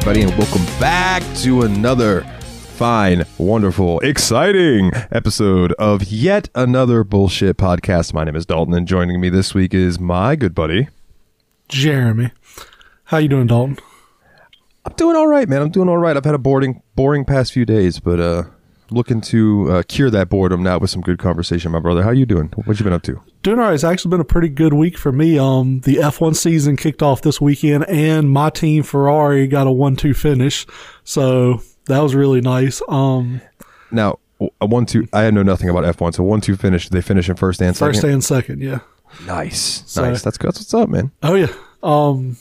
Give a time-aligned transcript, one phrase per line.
[0.00, 8.14] everybody, and welcome back to another fine, wonderful, exciting episode of yet another bullshit podcast.
[8.14, 10.88] My name is Dalton, and joining me this week is my good buddy.
[11.68, 12.32] Jeremy.
[13.04, 13.76] How you doing, Dalton?
[14.86, 15.60] I'm doing all right, man.
[15.60, 16.16] I'm doing all right.
[16.16, 18.44] I've had a boring, boring past few days, but uh,
[18.90, 22.02] looking to uh, cure that boredom now with some good conversation, my brother.
[22.02, 22.48] How you doing?
[22.64, 23.20] What you been up to?
[23.42, 23.74] Doing all right.
[23.74, 25.38] It's actually been a pretty good week for me.
[25.38, 30.14] Um, the F1 season kicked off this weekend, and my team Ferrari got a one-two
[30.14, 30.66] finish,
[31.04, 32.82] so that was really nice.
[32.88, 33.40] Um,
[33.90, 34.18] Now,
[34.60, 35.06] a one two.
[35.12, 36.88] I know nothing about F1, so one two finish.
[36.88, 37.92] They finish in first and second.
[37.94, 38.80] first and second, yeah.
[39.26, 40.22] nice, So- nice.
[40.22, 40.48] That's good.
[40.48, 41.10] That's what's up, man.
[41.22, 41.48] Oh yeah.
[41.82, 42.36] Um,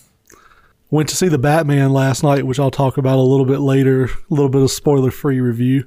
[0.92, 4.06] went to see the Batman last night, which I'll talk about a little bit later.
[4.06, 5.86] A little bit of spoiler-free review.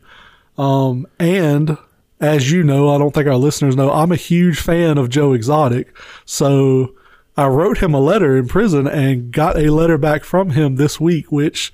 [0.58, 1.78] Um, and
[2.20, 5.33] as you know, I don't think our listeners know, I'm a huge fan of Joe
[5.33, 5.97] Exotic.
[6.25, 6.94] So
[7.36, 11.00] I wrote him a letter in prison and got a letter back from him this
[11.00, 11.72] week, which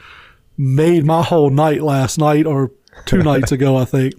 [0.56, 2.70] made my whole night last night or
[3.04, 4.14] two nights ago, I think.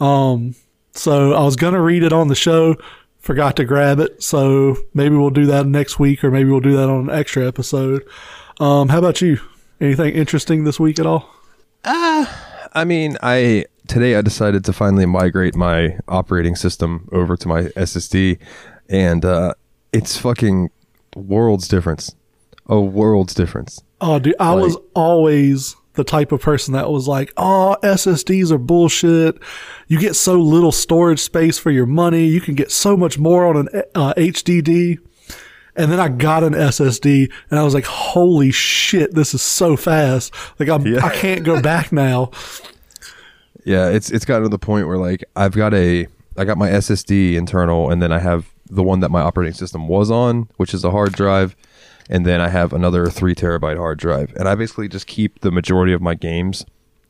[0.00, 0.54] Um,
[0.92, 2.76] so I was going to read it on the show,
[3.20, 4.22] forgot to grab it.
[4.22, 7.46] So maybe we'll do that next week or maybe we'll do that on an extra
[7.46, 8.04] episode.
[8.58, 9.38] Um, how about you?
[9.80, 11.32] Anything interesting this week at all?
[11.84, 12.26] Uh,
[12.72, 17.62] I mean, I today I decided to finally migrate my operating system over to my
[17.62, 18.38] SSD,
[18.88, 19.54] and uh,
[19.92, 20.70] it's fucking
[21.16, 22.14] worlds difference.
[22.66, 23.82] A world's difference.
[24.00, 28.58] Oh, dude, I was always the type of person that was like, "Oh, SSDs are
[28.58, 29.36] bullshit.
[29.88, 32.26] You get so little storage space for your money.
[32.26, 34.98] You can get so much more on an uh, HDD."
[35.76, 39.76] And then I got an SSD, and I was like, "Holy shit, this is so
[39.76, 40.32] fast!
[40.60, 41.04] Like I'm, Yeah.
[41.04, 42.30] I can't go back now."
[43.64, 46.06] Yeah, it's it's gotten to the point where like I've got a
[46.36, 49.88] I got my SSD internal, and then I have the one that my operating system
[49.88, 51.56] was on, which is a hard drive,
[52.08, 55.50] and then I have another three terabyte hard drive, and I basically just keep the
[55.50, 56.64] majority of my games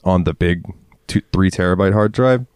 [0.05, 0.65] on the big
[1.06, 2.47] two, three terabyte hard drive.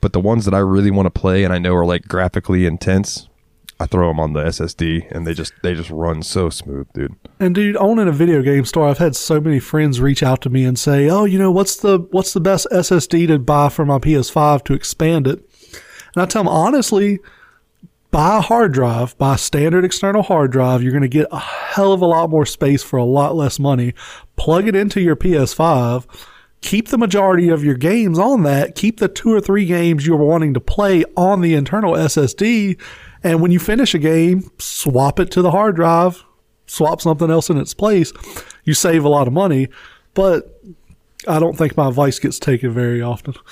[0.00, 2.66] But the ones that I really want to play and I know are like graphically
[2.66, 3.28] intense,
[3.80, 7.14] I throw them on the SSD, and they just they just run so smooth, dude.
[7.40, 10.50] And dude, owning a video game store, I've had so many friends reach out to
[10.50, 13.84] me and say, "Oh, you know, what's the what's the best SSD to buy for
[13.84, 15.38] my PS5 to expand it?"
[16.14, 17.18] And I tell them honestly,
[18.14, 20.82] buy a hard drive, buy a standard external hard drive.
[20.82, 23.58] You're going to get a hell of a lot more space for a lot less
[23.58, 23.92] money.
[24.36, 26.06] Plug it into your PS5.
[26.60, 28.76] Keep the majority of your games on that.
[28.76, 32.80] Keep the two or three games you're wanting to play on the internal SSD.
[33.24, 36.22] And when you finish a game, swap it to the hard drive,
[36.66, 38.12] swap something else in its place.
[38.64, 39.68] You save a lot of money,
[40.12, 40.60] but
[41.26, 43.34] I don't think my advice gets taken very often.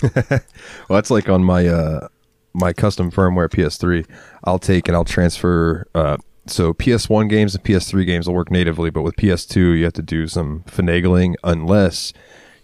[0.00, 2.08] Well, that's like on my uh
[2.54, 4.06] my custom firmware PS3.
[4.44, 5.86] I'll take and I'll transfer.
[5.94, 9.92] Uh, so PS1 games and PS3 games will work natively, but with PS2 you have
[9.94, 12.12] to do some finagling unless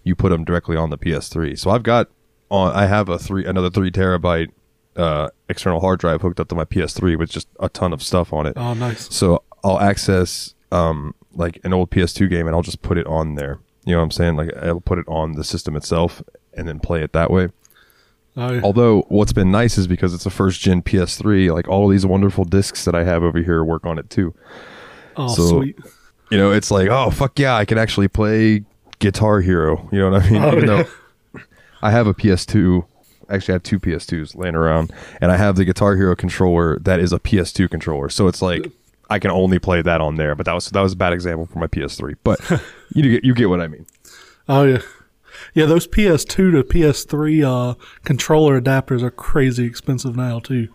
[0.02, 1.58] you put them directly on the PS3.
[1.58, 2.08] So I've got
[2.50, 2.72] on.
[2.72, 4.50] I have a three another three terabyte
[4.96, 8.32] uh, external hard drive hooked up to my PS3 with just a ton of stuff
[8.32, 8.54] on it.
[8.56, 9.12] Oh, nice.
[9.14, 13.34] So I'll access um like an old PS2 game and I'll just put it on
[13.34, 13.58] there.
[13.84, 14.36] You know what I'm saying?
[14.36, 16.22] Like I'll put it on the system itself
[16.54, 17.48] and then play it that way.
[18.36, 18.60] Oh.
[18.62, 22.04] Although what's been nice is because it's a first gen PS3, like all of these
[22.06, 24.34] wonderful discs that I have over here work on it too.
[25.16, 25.78] oh so- sweet.
[26.30, 28.64] You know, it's like, oh fuck yeah, I can actually play
[28.98, 29.88] Guitar Hero.
[29.92, 30.42] You know what I mean?
[30.42, 30.82] Oh, Even yeah.
[31.34, 31.40] though
[31.82, 32.84] I have a PS2,
[33.30, 37.00] actually I have two PS2s laying around, and I have the Guitar Hero controller that
[37.00, 38.08] is a PS2 controller.
[38.08, 38.70] So it's like
[39.10, 40.34] I can only play that on there.
[40.34, 42.14] But that was that was a bad example for my PS3.
[42.24, 42.40] But
[42.94, 43.86] you get you get what I mean.
[44.48, 44.78] Oh yeah,
[45.54, 45.66] yeah.
[45.66, 47.74] Those PS2 to PS3 uh,
[48.04, 50.68] controller adapters are crazy expensive now too.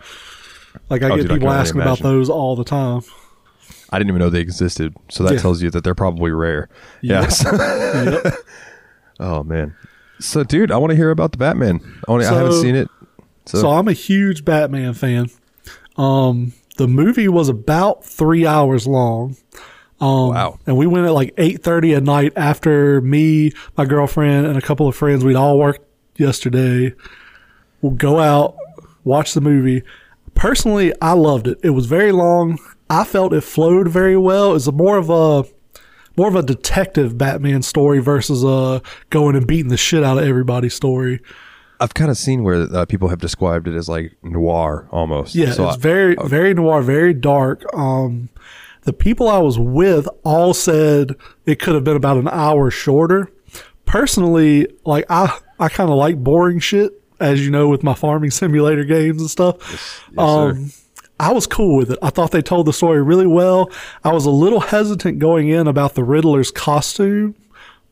[0.90, 3.02] Like I Oh, get dude, people only asking about those all the time.
[3.92, 4.94] I didn't even know they existed.
[5.10, 5.40] So that Yeah.
[5.40, 6.70] tells you that they're probably rare.
[7.02, 7.22] Yeah.
[7.22, 7.44] Yes.
[8.24, 8.34] Yep.
[9.20, 9.76] Oh man.
[10.20, 11.80] So dude, I want to hear about the Batman.
[12.08, 12.90] I, wanna, I haven't seen it.
[13.46, 15.30] So, So I'm a huge Batman fan.
[15.98, 19.38] Um, the movie was about three hours long.
[20.00, 20.60] Um, Wow.
[20.66, 24.62] And we went at like eight thirty at night after me, my girlfriend, and a
[24.62, 25.24] couple of friends.
[25.26, 25.86] We'd all worked
[26.16, 26.94] yesterday.
[27.82, 28.56] We'll go out,
[29.04, 29.84] watch the movie.
[30.36, 31.58] Personally, I loved it.
[31.64, 32.60] It was very long.
[32.90, 34.56] I felt it flowed very well.
[34.56, 35.44] It's a more of a
[36.20, 40.26] more of a detective Batman story versus a going and beating the shit out of
[40.28, 41.22] everybody story.
[41.80, 45.34] I've kind of seen where uh, people have described it as like noir almost.
[45.34, 47.64] Yeah, So it's I- very very noir, very dark.
[47.74, 48.28] Um,
[48.84, 53.32] the people I was with all said it could have been about an hour shorter.
[53.86, 58.32] Personally, like I I kind of like boring shit, as you know, with my farming
[58.42, 59.56] simulator games and stuff.
[60.12, 60.52] yes, sir.
[60.52, 60.72] um,
[61.20, 62.00] I was cool with it.
[62.02, 63.70] I thought they told the story really well.
[64.04, 67.36] I was a little hesitant going in about the Riddler's costume,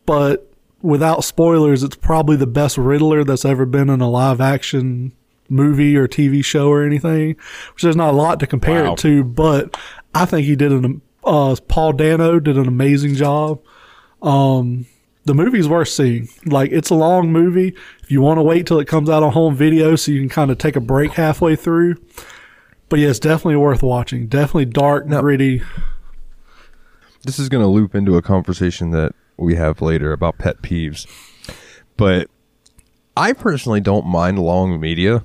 [0.05, 0.49] but
[0.81, 5.11] without spoilers, it's probably the best Riddler that's ever been in a live action
[5.49, 7.35] movie or TV show or anything,
[7.73, 8.93] which there's not a lot to compare Wow.
[8.93, 9.77] it to, but
[10.15, 13.59] I think he did an, uh, Paul Dano did an amazing job.
[14.21, 14.85] Um,
[15.25, 16.29] the movie's worth seeing.
[16.45, 17.75] Like, it's a long movie.
[18.01, 20.29] If you want to wait till it comes out on home video so you can
[20.29, 21.95] kind of take a break halfway through.
[22.89, 24.27] But yeah, it's definitely worth watching.
[24.27, 25.21] Definitely dark, No.
[25.21, 25.61] gritty.
[27.23, 31.05] this is going to loop into a conversation that we have later about pet peeves.
[31.97, 32.29] But
[33.17, 35.23] I personally don't mind long media.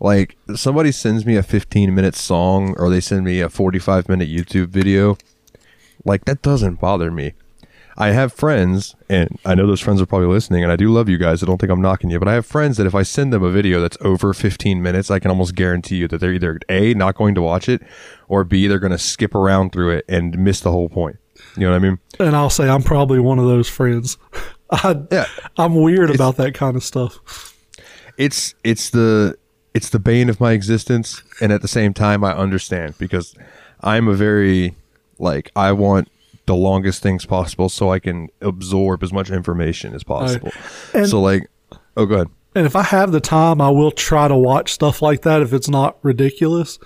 [0.00, 4.28] Like somebody sends me a 15 minute song or they send me a 45 minute
[4.28, 5.16] YouTube video,
[6.04, 7.34] like that doesn't bother me.
[7.96, 11.08] I have friends, and I know those friends are probably listening, and I do love
[11.08, 11.42] you guys.
[11.42, 13.42] I don't think I'm knocking you, but I have friends that if I send them
[13.42, 16.94] a video that's over 15 minutes, I can almost guarantee you that they're either A,
[16.94, 17.82] not going to watch it,
[18.28, 21.18] or B, they're going to skip around through it and miss the whole point.
[21.56, 21.98] You know what I mean?
[22.18, 24.16] And I'll say I'm probably one of those friends.
[24.70, 25.26] I, Yeah.
[25.58, 27.54] I'm weird about that kind of stuff.
[28.16, 29.36] it's it's the
[29.74, 33.34] it's the bane of my existence and at the same time I understand because
[33.80, 34.76] I'm a very
[35.18, 36.08] like I want
[36.46, 40.50] the longest things possible so I can absorb as much information as possible.
[40.92, 41.48] And- so like
[41.96, 42.28] oh go ahead.
[42.54, 45.54] And if I have the time, I will try to watch stuff like that if
[45.54, 46.78] it's not ridiculous.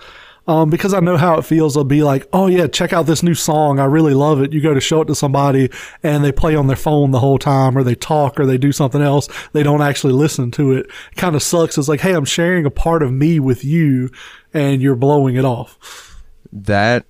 [0.49, 1.75] Um, because I know how it feels.
[1.75, 3.81] They'll be like, "Oh yeah, check out this new song.
[3.81, 5.70] I really love it." You go to show it to somebody,
[6.05, 8.70] and they play on their phone the whole time, or they talk, or they do
[8.70, 9.29] something else.
[9.55, 10.87] They don't actually listen to it.
[11.17, 11.76] Kind of sucks.
[11.79, 14.09] It's like, "Hey, I'm sharing a part of me with you,
[14.55, 17.06] and you're blowing it off." That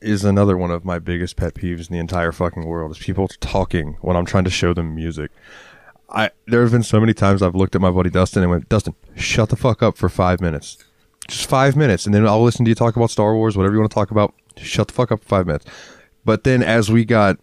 [0.00, 3.28] is another one of my biggest pet peeves in the entire fucking world is people
[3.40, 5.30] talking when I'm trying to show them music.
[6.08, 8.68] I there have been so many times I've looked at my buddy Dustin and went,
[8.68, 10.78] Dustin, shut the fuck up for five minutes.
[11.28, 13.80] Just five minutes, and then I'll listen to you talk about Star Wars, whatever you
[13.80, 14.32] want to talk about.
[14.56, 15.66] Shut the fuck up for five minutes.
[16.24, 17.38] But then as we got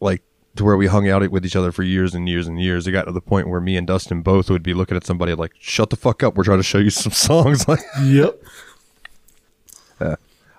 [0.00, 0.22] like
[0.56, 2.92] to where we hung out with each other for years and years and years, it
[2.92, 5.52] got to the point where me and Dustin both would be looking at somebody like,
[5.58, 6.36] "Shut the fuck up!
[6.36, 8.42] We're trying to show you some songs." Like, Yep.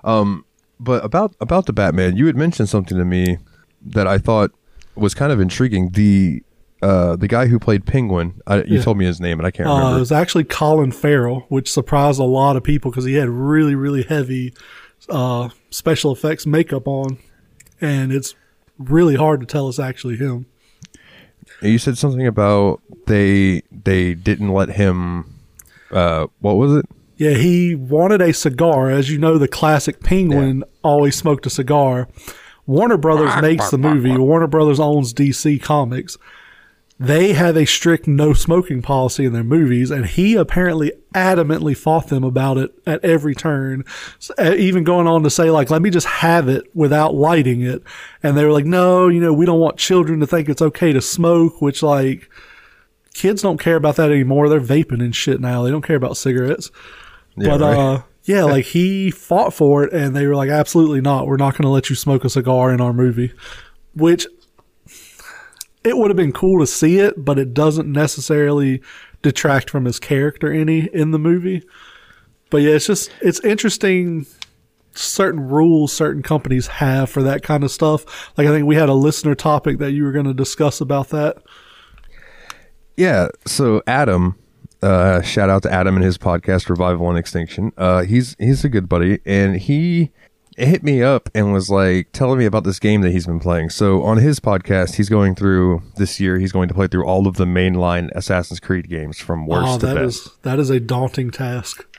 [0.03, 0.45] Um,
[0.79, 3.37] but about about the Batman, you had mentioned something to me
[3.85, 4.51] that I thought
[4.95, 5.89] was kind of intriguing.
[5.91, 6.43] The
[6.81, 8.81] uh, the guy who played Penguin, I, you Yeah.
[8.83, 12.19] told me his name, and I can't Uh, it was actually Colin Farrell, which surprised
[12.19, 14.53] a lot of people because he had really, really heavy
[15.09, 17.17] uh, special effects makeup on,
[17.81, 18.35] and it's
[18.77, 20.45] really hard to tell it's actually him.
[21.61, 25.33] you said something about they they didn't let him.
[25.91, 26.85] Uh, what was it?
[27.17, 28.91] Yeah, he wanted a cigar.
[28.91, 32.07] As you know, the classic Penguin always smoked a cigar.
[32.67, 34.15] Warner Brothers makes the movie.
[34.17, 36.17] Warner Brothers owns DC Comics.
[36.99, 42.07] They have a strict no smoking policy in their movies, and he apparently adamantly fought
[42.07, 43.83] them about it at every turn,
[44.39, 47.83] uh, even going on to say, like, let me just have it without lighting it.
[48.23, 50.91] And they were like, no, you know, we don't want children to think it's okay
[50.91, 52.29] to smoke, which, like,
[53.13, 54.49] kids don't care about that anymore.
[54.49, 55.61] They're vaping and shit now.
[55.63, 56.71] They don't care about cigarettes.
[57.37, 57.77] Yeah, but right.
[57.77, 61.27] uh yeah, like he fought for it and they were like, Absolutely not.
[61.27, 63.33] We're not gonna let you smoke a cigar in our movie.
[63.95, 64.27] Which
[65.83, 68.81] it would have been cool to see it, but it doesn't necessarily
[69.21, 71.63] detract from his character any in the movie.
[72.49, 74.25] But yeah, it's just it's interesting
[74.93, 78.33] certain rules certain companies have for that kind of stuff.
[78.37, 81.37] Like I think we had a listener topic that you were gonna discuss about that.
[82.95, 83.29] Yeah.
[83.45, 84.37] So Adam,
[84.81, 87.71] uh, shout out to Adam and his podcast Revival and Extinction.
[87.77, 90.11] Uh, he's he's a good buddy, and he
[90.57, 93.69] hit me up and was like telling me about this game that he's been playing.
[93.69, 96.39] So on his podcast, he's going through this year.
[96.39, 99.87] He's going to play through all of the mainline Assassin's Creed games from worst Oh,
[99.87, 100.25] to best.
[100.27, 101.85] is that is a daunting task.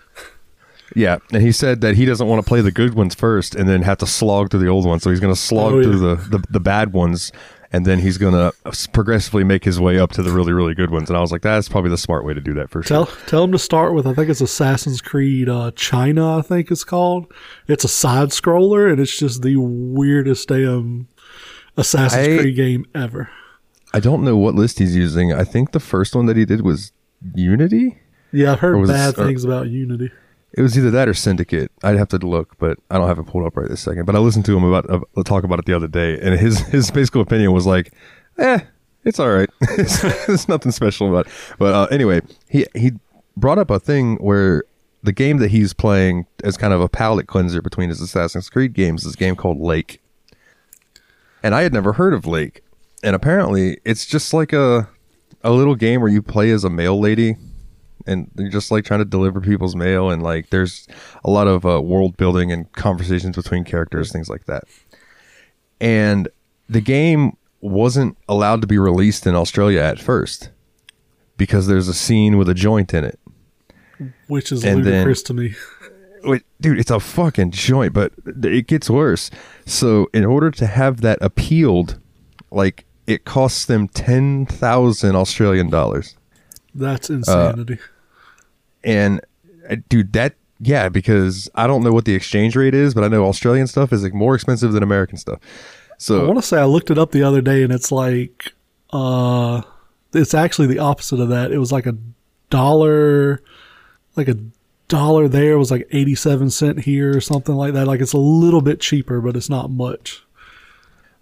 [0.96, 3.68] Yeah, and he said that he doesn't want to play the good ones first and
[3.68, 5.02] then have to slog through the old ones.
[5.02, 5.82] So he's going to slog Oh, yeah.
[5.82, 7.30] through the, the the bad ones,
[7.72, 8.52] and then he's going to
[8.92, 11.10] progressively make his way up to the really really good ones.
[11.10, 13.06] And I was like, that's probably the smart way to do that for sure.
[13.06, 16.70] Tell tell him to start with I think it's Assassin's Creed uh, China I think
[16.70, 17.32] it's called.
[17.66, 21.08] It's a side scroller and it's just the weirdest damn
[21.76, 23.30] Assassin's I- Creed game ever.
[23.94, 25.32] I don't know what list he's using.
[25.32, 26.92] I think the first one that he did was
[27.34, 27.98] Unity.
[28.32, 30.10] Yeah, I've heard it- bad things about Unity.
[30.52, 31.70] It was either that or Syndicate.
[31.82, 34.06] I'd have to look, but I don't have it pulled up right this second.
[34.06, 36.60] But I listened to him about uh, talk about it the other day, and his
[36.68, 37.92] his basic opinion was like,
[38.38, 38.60] "Eh,
[39.04, 39.50] it's all right.
[39.76, 41.32] There's nothing special about." It.
[41.58, 42.92] But uh, anyway, he he
[43.36, 44.64] brought up a thing where
[45.02, 48.72] the game that he's playing as kind of a palate cleanser between his Assassin's Creed
[48.72, 50.00] games is this game called Lake,
[51.42, 52.62] and I had never heard of Lake,
[53.02, 54.88] and apparently it's just like a
[55.44, 57.36] a little game where you play as a mail lady
[58.08, 60.88] and you're just like trying to deliver people's mail, and like there's
[61.24, 64.64] a lot of uh, world building and conversations between characters, things like that.
[65.80, 66.28] And
[66.68, 70.50] the game wasn't allowed to be released in Australia at first
[71.36, 73.18] because there's a scene with a joint in it.
[74.28, 75.54] which is And then- ludicrous to me.
[76.24, 78.12] Wait, dude, it's a fucking joint, but
[78.42, 79.30] it gets worse.
[79.66, 82.00] So, in order to have that appealed,
[82.50, 86.16] like it costs them ten thousand Australian dollars.
[86.74, 87.78] That's insanity.
[88.84, 89.20] And
[89.68, 93.08] uh, dude, that yeah, because I don't know what the exchange rate is, but I
[93.08, 95.40] know Australian stuff is like more expensive than American stuff.
[95.98, 98.52] So I want to say I looked it up the other day, and it's like,
[98.90, 99.62] uh,
[100.12, 101.52] it's actually the opposite of that.
[101.52, 101.96] It was like a
[102.50, 103.42] dollar,
[104.16, 104.36] like a
[104.88, 107.86] dollar there was like eighty-seven cent here or something like that.
[107.86, 110.24] Like it's a little bit cheaper, but it's not much.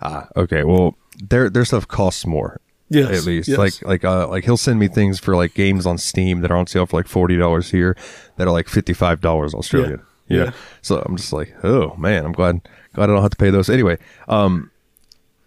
[0.00, 2.60] ah, okay, well, their their stuff costs more.
[2.88, 3.58] Yes, at least yes.
[3.58, 6.56] like like uh like he'll send me things for like games on Steam that are
[6.56, 7.96] on sale for like forty dollars here
[8.36, 10.02] that are like fifty five dollars Australian.
[10.28, 10.36] Yeah.
[10.38, 10.44] Yeah.
[10.44, 10.52] Yeah.
[10.82, 12.60] So I'm just like, oh man, I'm glad
[12.94, 13.98] glad I don't have to pay those anyway.
[14.28, 14.70] Um,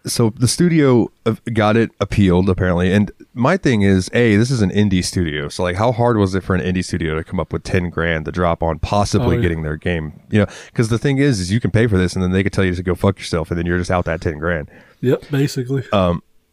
[0.06, 4.62] so the studio uh, got it appealed apparently, and my thing is, a this is
[4.62, 7.40] an indie studio, so like, how hard was it for an indie studio to come
[7.40, 9.42] up with ten grand to drop on possibly Oh, yeah.
[9.42, 10.22] getting their game?
[10.30, 12.44] You know, because the thing is, is you can pay for this, and then they
[12.44, 14.70] could tell you to go fuck yourself, and then you're just out that ten grand
[15.02, 15.84] Yep, basically.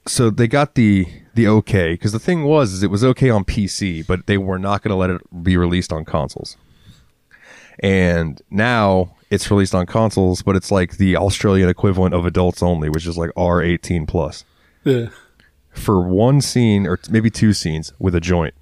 [0.06, 3.44] So they got the the okay because the thing was is it was okay on
[3.44, 6.56] PC, but they were not going to let it be released on consoles.
[7.80, 12.88] And now it's released on consoles, but it's like the Australian equivalent of adults only,
[12.88, 14.44] which is like R eighteen plus
[14.84, 15.08] yeah.
[15.70, 18.54] for one scene or maybe two scenes with a joint.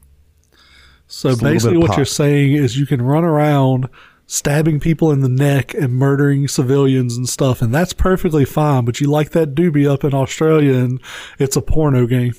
[1.07, 3.89] So Just basically, what you're saying is you can run around
[4.27, 8.85] stabbing people in the neck and murdering civilians and stuff, and that's perfectly fine.
[8.85, 11.01] But you like that doobie up in Australia, and
[11.39, 12.35] it's a porno game.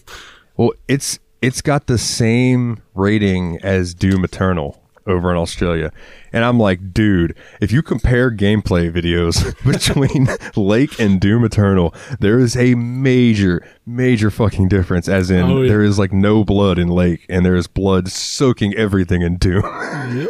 [0.57, 5.91] Well, it's it's got the same rating as Doom Eternal over in Australia.
[6.33, 12.39] And I'm like, dude, if you compare gameplay videos between Lake and Doom Eternal, there
[12.39, 15.07] is a major, major fucking difference.
[15.07, 15.67] As in, Oh, yeah.
[15.69, 19.61] there is like no blood in Lake, and there is blood soaking everything in Doom.
[20.15, 20.29] Yep.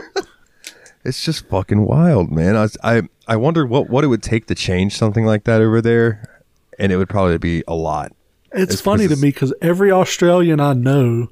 [1.06, 2.56] It's just fucking wild, man.
[2.56, 5.82] I, I I wondered what what it would take to change something like that over
[5.82, 6.44] there,
[6.80, 8.12] and it would probably be a lot.
[8.52, 11.28] It's, It's funny to me because every Australian I know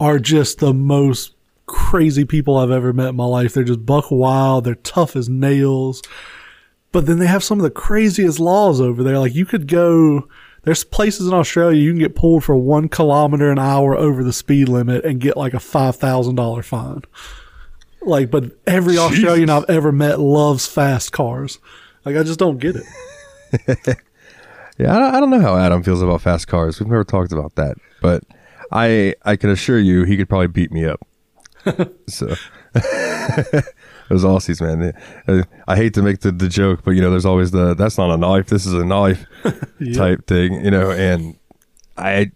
[0.00, 1.34] are just the most
[1.66, 3.54] crazy people I've ever met in my life.
[3.54, 4.64] They're just buck wild.
[4.64, 6.02] They're tough as nails.
[6.92, 9.18] But then they have some of the craziest laws over there.
[9.18, 10.28] Like you could go,
[10.62, 14.32] there's places in Australia you can get pulled for one kilometer an hour over the
[14.32, 17.02] speed limit and get like a $5,000 fine.
[18.06, 21.58] Like, but every Australian I've ever met loves fast cars.
[22.04, 23.96] Like, I just don't get it.
[24.78, 26.78] Yeah, I don't, I don't know how Adam feels about fast cars.
[26.78, 28.24] We've never talked about that, but
[28.70, 31.00] I I can assure you he could probably beat me up.
[32.08, 32.26] so
[34.10, 34.92] those Aussies, man.
[35.26, 37.96] uh, I hate to make the, the joke, but you know, there's always the that's
[37.96, 39.24] not a knife, this is a knife
[39.80, 39.94] Yeah.
[39.94, 40.90] type thing, you know.
[40.90, 41.38] And
[41.96, 42.30] I,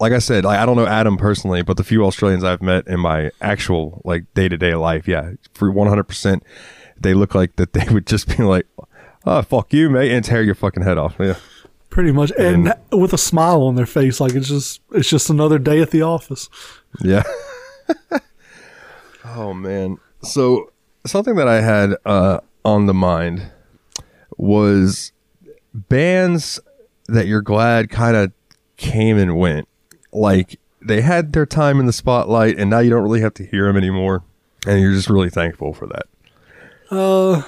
[0.00, 2.86] like I said, like, I don't know Adam personally, but the few Australians I've met
[2.86, 6.42] in my actual like day to day life, yeah, for 100, percent
[7.00, 8.66] they look like that they would just be like,
[9.24, 11.16] "Oh, fuck you, mate," and tear your fucking head off.
[11.18, 11.36] Yeah.
[11.90, 15.60] Pretty much, and with a smile on their face, like it's just it's just another
[15.60, 16.48] day at the office.
[17.00, 17.22] Yeah.
[19.24, 19.98] oh man.
[20.22, 20.72] So
[21.06, 23.52] something that I had uh, on the mind
[24.36, 25.12] was
[25.72, 26.58] bands
[27.06, 28.32] that you're glad kind of
[28.76, 29.68] came and went.
[30.14, 33.44] Like they had their time in the spotlight, and now you don't really have to
[33.46, 34.22] hear them anymore,
[34.66, 36.04] and you're just really thankful for that.
[36.90, 37.42] Uh,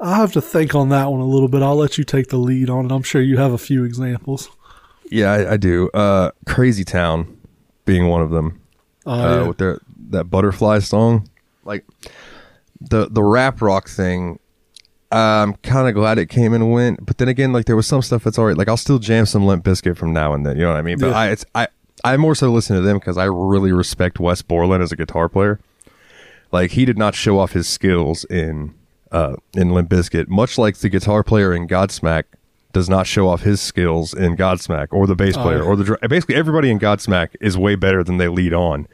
[0.00, 1.62] I have to think on that one a little bit.
[1.62, 2.92] I'll let you take the lead on it.
[2.92, 4.50] I'm sure you have a few examples.
[5.10, 5.90] Yeah, I, I do.
[5.94, 7.38] Uh, Crazy Town
[7.84, 8.60] being one of them.
[9.06, 9.48] Uh, uh, yeah.
[9.48, 11.28] with their that butterfly song.
[11.64, 11.84] Like
[12.80, 14.38] the the rap rock thing.
[15.12, 18.00] I'm kind of glad it came and went, but then again, like there was some
[18.00, 18.56] stuff that's alright.
[18.56, 20.56] Like I'll still jam some Limp Bizkit from now and then.
[20.56, 20.98] You know what I mean?
[20.98, 21.18] But Yeah.
[21.18, 21.68] I it's I
[22.04, 25.28] I more so listen to them because I really respect Wes Borland as a guitar
[25.28, 25.60] player.
[26.52, 28.74] Like he did not show off his skills in
[29.12, 32.24] uh in Limp Bizkit, much like the guitar player in Godsmack
[32.72, 35.66] does not show off his skills in Godsmack or the bass player Oh.
[35.68, 38.86] or the dr- basically everybody in Godsmack is way better than they lead on.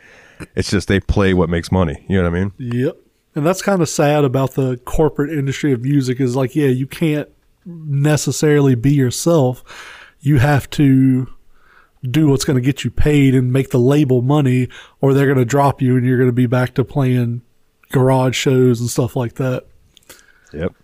[0.54, 2.04] It's just they play what makes money.
[2.08, 2.52] You know what I mean?
[2.58, 2.96] Yep.
[3.34, 6.86] And that's kind of sad about the corporate industry of music is like, yeah, you
[6.86, 7.28] can't
[7.86, 9.62] necessarily be yourself.
[10.20, 11.28] You have to
[12.06, 14.68] do what's going to get you paid and make the label money,
[15.00, 17.42] or they're going to drop you and you're going to be back to playing
[17.90, 19.66] garage shows and stuff like that.
[20.52, 20.74] Yep.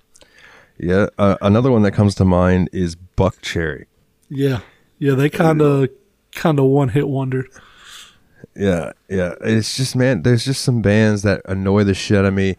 [0.78, 1.06] Yeah.
[1.18, 3.86] Uh, another one that comes to mind is Buckcherry.
[4.28, 4.60] Yeah.
[4.98, 5.14] Yeah.
[5.14, 5.88] They kind of,
[6.32, 7.46] kind of one hit wonder.
[8.54, 9.34] Yeah, yeah.
[9.40, 12.56] It's just man, there's just some bands that annoy the shit out of me.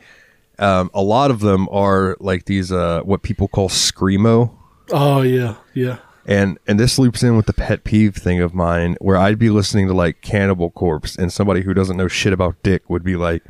[0.58, 4.56] Um, a lot of them are like these uh, what people call screamo,
[4.92, 5.98] Oh yeah, yeah.
[6.26, 9.50] And and this loops in with the pet peeve thing of mine, where I'd be
[9.50, 13.16] listening to like Cannibal Corpse, and somebody who doesn't know shit about dick would be
[13.16, 13.44] like,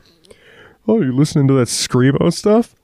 [0.88, 2.76] "Oh, you're listening to that screamo stuff?"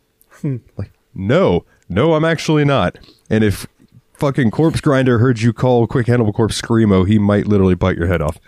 [0.42, 0.58] Hmm.
[0.78, 2.98] like, no, no, I'm actually not.
[3.30, 3.68] And if
[4.14, 8.08] fucking Corpse Grinder heard you call Quick Cannibal Corpse screamo, he might literally bite your
[8.08, 8.40] head off.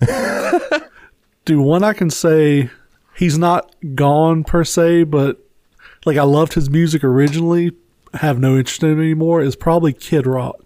[1.44, 2.70] Dude, one I can say
[3.16, 5.38] he's not gone per se, but
[6.04, 7.72] like I loved his music originally,
[8.14, 10.56] have no interest in anymore, is probably Kid Rock.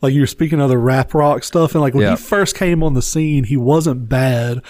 [0.00, 2.10] Like you're speaking of the rap rock stuff, and like when Yeah.
[2.10, 4.60] he first came on the scene, he wasn't bad,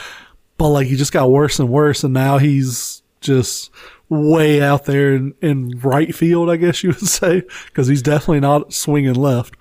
[0.58, 3.70] but like he just got worse and worse, and now he's just
[4.08, 8.40] way out there in, in right field, I guess you would say, because he's definitely
[8.40, 9.54] not swinging left.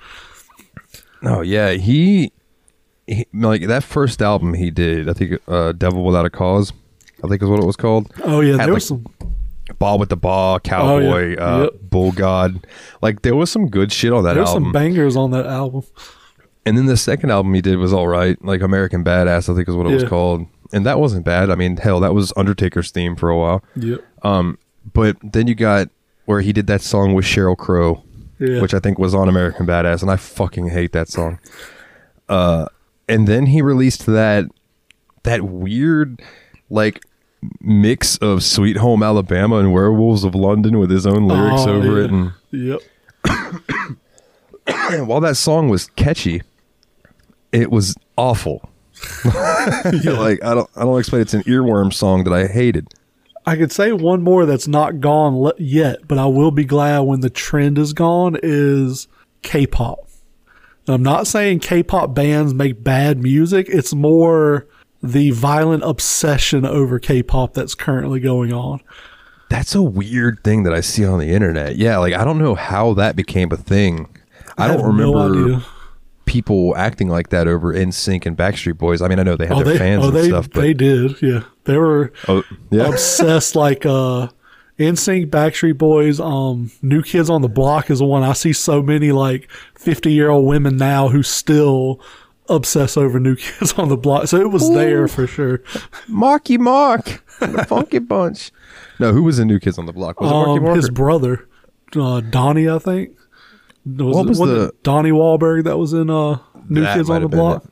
[1.24, 2.32] Oh yeah, he,
[3.08, 5.08] he like that first album he did.
[5.10, 6.74] I think uh, "Devil Without a Cause,"
[7.24, 8.12] I think is what it was called.
[8.24, 9.06] Oh yeah, Had, there like, was some.
[9.80, 11.44] Bawitdaba, Cowboy, yeah.
[11.46, 11.72] uh, Yep.
[11.90, 12.66] Bull God.
[13.02, 14.64] Like there was some good shit on that There's album.
[14.66, 15.84] some bangers on that album.
[16.66, 19.68] and then the second album he did was all right, like American Badass, I think
[19.70, 20.46] is what it was called.
[20.74, 21.50] And that wasn't bad.
[21.52, 23.64] I mean, hell, that was Undertaker's theme for a while.
[23.76, 24.02] Yep.
[24.24, 24.58] Um,
[24.92, 25.90] but then you got
[26.26, 28.04] where he did that song with Sheryl Crow,
[28.40, 28.62] Yeah.
[28.62, 31.40] which I think was on American Badass, and I fucking hate that song.
[32.28, 32.66] Uh,
[33.08, 34.46] and then he released that
[35.24, 36.22] that weird
[36.70, 37.02] like
[37.62, 42.00] mix of Sweet Home Alabama and Werewolves of London with his own lyrics Oh, over
[42.00, 42.06] yeah.
[42.06, 43.98] it, and Yep.
[44.88, 46.42] and while that song was catchy,
[47.52, 48.70] it was awful.
[49.26, 51.22] like I don't I don't explain.
[51.22, 52.88] It's an earworm song that I hated.
[53.46, 57.00] I could say one more that's not gone le- yet, but I will be glad
[57.00, 59.10] when the trend is gone is
[59.42, 60.08] K-pop.
[60.88, 63.68] And I'm not saying K-pop bands make bad music.
[63.70, 64.66] It's more
[65.04, 68.80] the violent obsession over K-pop that's currently going on.
[69.50, 71.76] That's a weird thing that I see on the internet.
[71.76, 74.08] Yeah, like I don't know how that became a thing.
[74.58, 75.66] I, don't have no remember
[76.26, 79.02] people acting like that over NSYNC and Backstreet Boys.
[79.02, 80.62] I mean, I know they had Oh, their they, fans oh, and they, stuff, but
[80.62, 81.22] they did.
[81.22, 83.56] Yeah, they were oh, yeah, obsessed.
[83.56, 84.30] Like uh,
[84.80, 88.82] NSYNC, Backstreet Boys, um, New Kids on the Block is the one I see so
[88.82, 92.02] many like 50 year old women now who still
[92.54, 94.28] obsess over New Kids on the Block.
[94.28, 95.62] So it was there for sure.
[96.08, 98.52] Marky Mark, the Funky Bunch.
[99.00, 100.20] No, who was the new Kids on the Block?
[100.22, 100.76] Was it Marky Um, Mark?
[100.76, 101.48] his or- brother,
[101.96, 103.12] uh, Donnie, I think.
[103.86, 106.38] Was What it- was the- Donnie Wahlberg that was in uh,
[106.70, 107.64] New Kids on the Block?
[107.66, 107.70] it.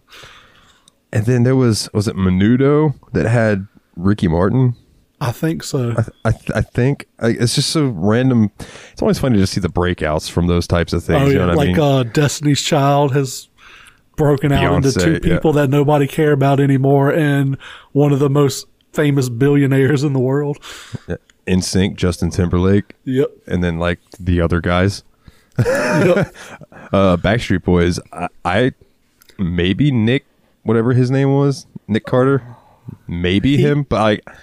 [1.13, 4.75] and then there was was it Menudo that had Ricky Martin?
[5.23, 5.91] I think so.
[6.25, 8.49] I th- I think I, it's just so random.
[8.91, 11.21] It's always funny to see the breakouts from those types of things.
[11.21, 11.79] Oh you yeah, know what I like mean?
[11.79, 13.47] uh, Destiny's Child has
[14.21, 15.35] broken out into Beyonce, two yeah.
[15.35, 17.57] people that nobody care about anymore, and
[17.91, 20.59] one of the most famous billionaires in the world.
[21.47, 23.29] NSYNC, Justin Timberlake, Yep.
[23.47, 25.03] and then like the other guys.
[25.65, 26.33] yep.
[26.93, 28.01] Uh, Backstreet Boys.
[28.11, 28.71] I, I
[29.39, 30.25] maybe Nick,
[30.63, 32.43] whatever his name was, Nick Carter,
[33.07, 34.33] maybe him, but I.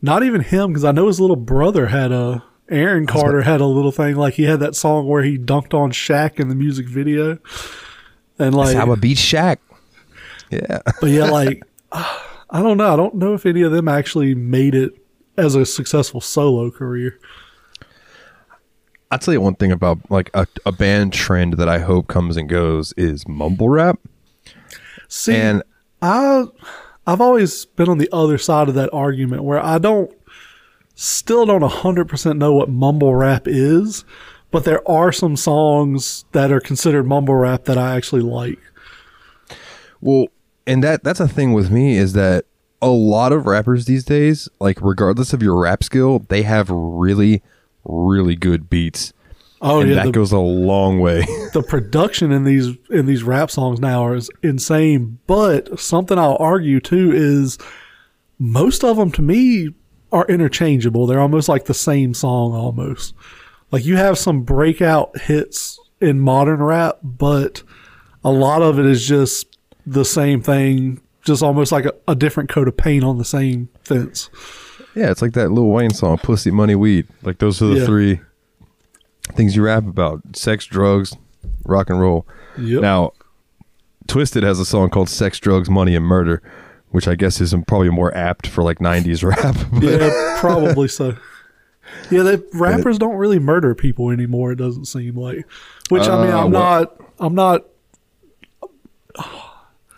[0.00, 2.44] Not even him, because I know his little brother had a.
[2.70, 5.90] Aaron Carter had a little thing like he had that song where he dunked on
[5.90, 7.38] Shaq in the music video,
[8.38, 9.58] and like, That's how I beat Shaq.
[10.50, 10.80] Yeah.
[11.00, 12.92] but yeah, like I don't know.
[12.92, 14.92] I don't know if any of them actually made it
[15.36, 17.18] as a successful solo career.
[19.10, 22.36] I'll tell you one thing about like a, a band trend that I hope comes
[22.36, 23.98] and goes is mumble rap.
[25.08, 25.62] See, And
[26.02, 26.44] I
[27.06, 30.10] I've always been on the other side of that argument where I don't
[30.94, 34.04] still don't 100% know what mumble rap is,
[34.50, 38.58] but there are some songs that are considered mumble rap that I actually like.
[40.00, 40.26] well,
[40.66, 42.44] and that that's a thing with me is that
[42.80, 47.42] a lot of rappers these days, like regardless of your rap skill, they have really,
[47.84, 49.12] really good beats.
[49.60, 51.20] Oh and yeah, that the, goes a long way.
[51.52, 56.80] the production in these in these rap songs now is insane, but something I'll argue
[56.80, 57.58] too is
[58.38, 59.74] most of them to me
[60.12, 61.06] are interchangeable.
[61.06, 63.14] They're almost like the same song almost.
[63.70, 67.62] Like you have some breakout hits in modern rap, but
[68.24, 72.48] a lot of it is just the same thing, just almost like a, a different
[72.48, 74.30] coat of paint on the same fence.
[74.94, 77.86] yeah, it's like that Lil Wayne song, "Pussy, Money, Weed." Like those are the Yeah.
[77.86, 78.20] three
[79.34, 81.14] things you rap about: sex, drugs,
[81.64, 82.26] rock and roll.
[82.58, 82.80] Yep.
[82.82, 83.12] Now,
[84.06, 86.42] Twisted has a song called "Sex, Drugs, Money, and Murder,"
[86.90, 89.54] which I guess is probably more apt for like '90s rap.
[89.82, 91.16] Yeah, probably so.
[92.10, 94.52] Yeah, the rappers don't really murder people anymore.
[94.52, 95.46] It doesn't seem like.
[95.90, 96.96] Which I mean, Uh, I'm what- not.
[97.20, 97.64] I'm not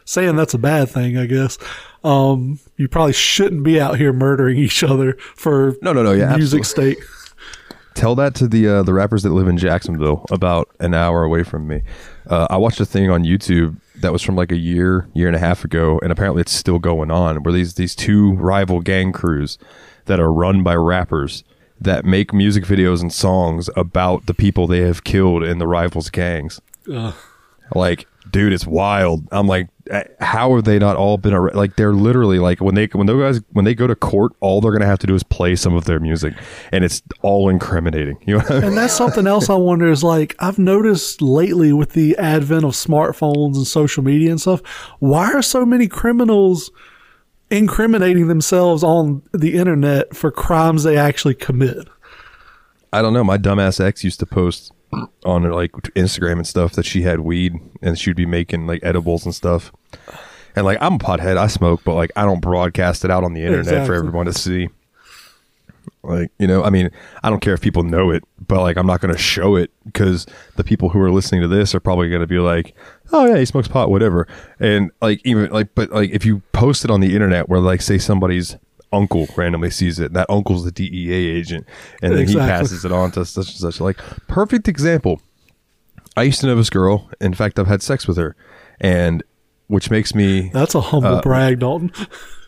[0.05, 1.59] saying that's a bad thing, I guess.
[2.03, 6.35] Um, you probably shouldn't be out here murdering each other for No, no, no, yeah,
[6.37, 6.95] music absolutely.
[6.95, 7.05] state.
[7.95, 11.43] Tell that to the uh, the rappers that live in Jacksonville, about an hour away
[11.43, 11.83] from me.
[12.27, 15.37] Uh, I watched a thing on YouTube that was from like a year, year and
[15.37, 17.43] a half ago, and apparently it's still going on.
[17.43, 19.59] Where these these two rival gang crews
[20.07, 21.45] that are run by rappers
[21.81, 26.11] that make music videos and songs about the people they have killed in the rivals
[26.11, 26.61] gangs.
[26.93, 27.15] Ugh.
[27.75, 29.27] Like, dude, it's wild.
[29.31, 31.77] I'm like, eh, how have they not all been arre- like?
[31.77, 34.73] They're literally like when they when those guys when they go to court, all they're
[34.73, 36.35] gonna have to do is play some of their music,
[36.73, 38.19] and it's all incriminating.
[38.27, 38.65] You know, what I mean?
[38.65, 42.73] And that's something else I wonder is like I've noticed lately with the advent of
[42.73, 44.61] smartphones and social media and stuff,
[44.99, 46.71] why are so many criminals
[47.51, 51.89] incriminating themselves on the internet for crimes they actually commit?
[52.93, 53.25] I don't know.
[53.25, 54.73] My dumbass ex used to post
[55.25, 59.25] on like Instagram and stuff that she had weed and she'd be making like edibles
[59.25, 59.73] and stuff.
[60.57, 63.35] And like I'm a pothead, I smoke, but like I don't broadcast it out on
[63.35, 64.69] the internet for everyone to see.
[66.03, 66.91] Like, you know, I mean,
[67.23, 69.71] I don't care if people know it, but like I'm not going to show it
[69.85, 72.75] because the people who are listening to this are probably going to be like,
[73.13, 74.27] "Oh yeah, he smokes pot, whatever."
[74.59, 77.83] And like even like but like if you post it on the internet where like
[77.83, 78.57] say somebody's
[78.93, 81.65] uncle randomly sees it, that uncle's the DEA agent
[82.03, 82.43] and then Exactly.
[82.43, 85.21] he passes it on to such and such like perfect example.
[86.17, 87.09] I used to know this girl.
[87.21, 88.35] In fact, I've had sex with her,
[88.81, 89.23] and
[89.69, 91.93] which makes me That's a humble uh, brag, Dalton.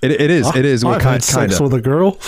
[0.02, 2.18] it, it is it is what had kind sex kind with a girl.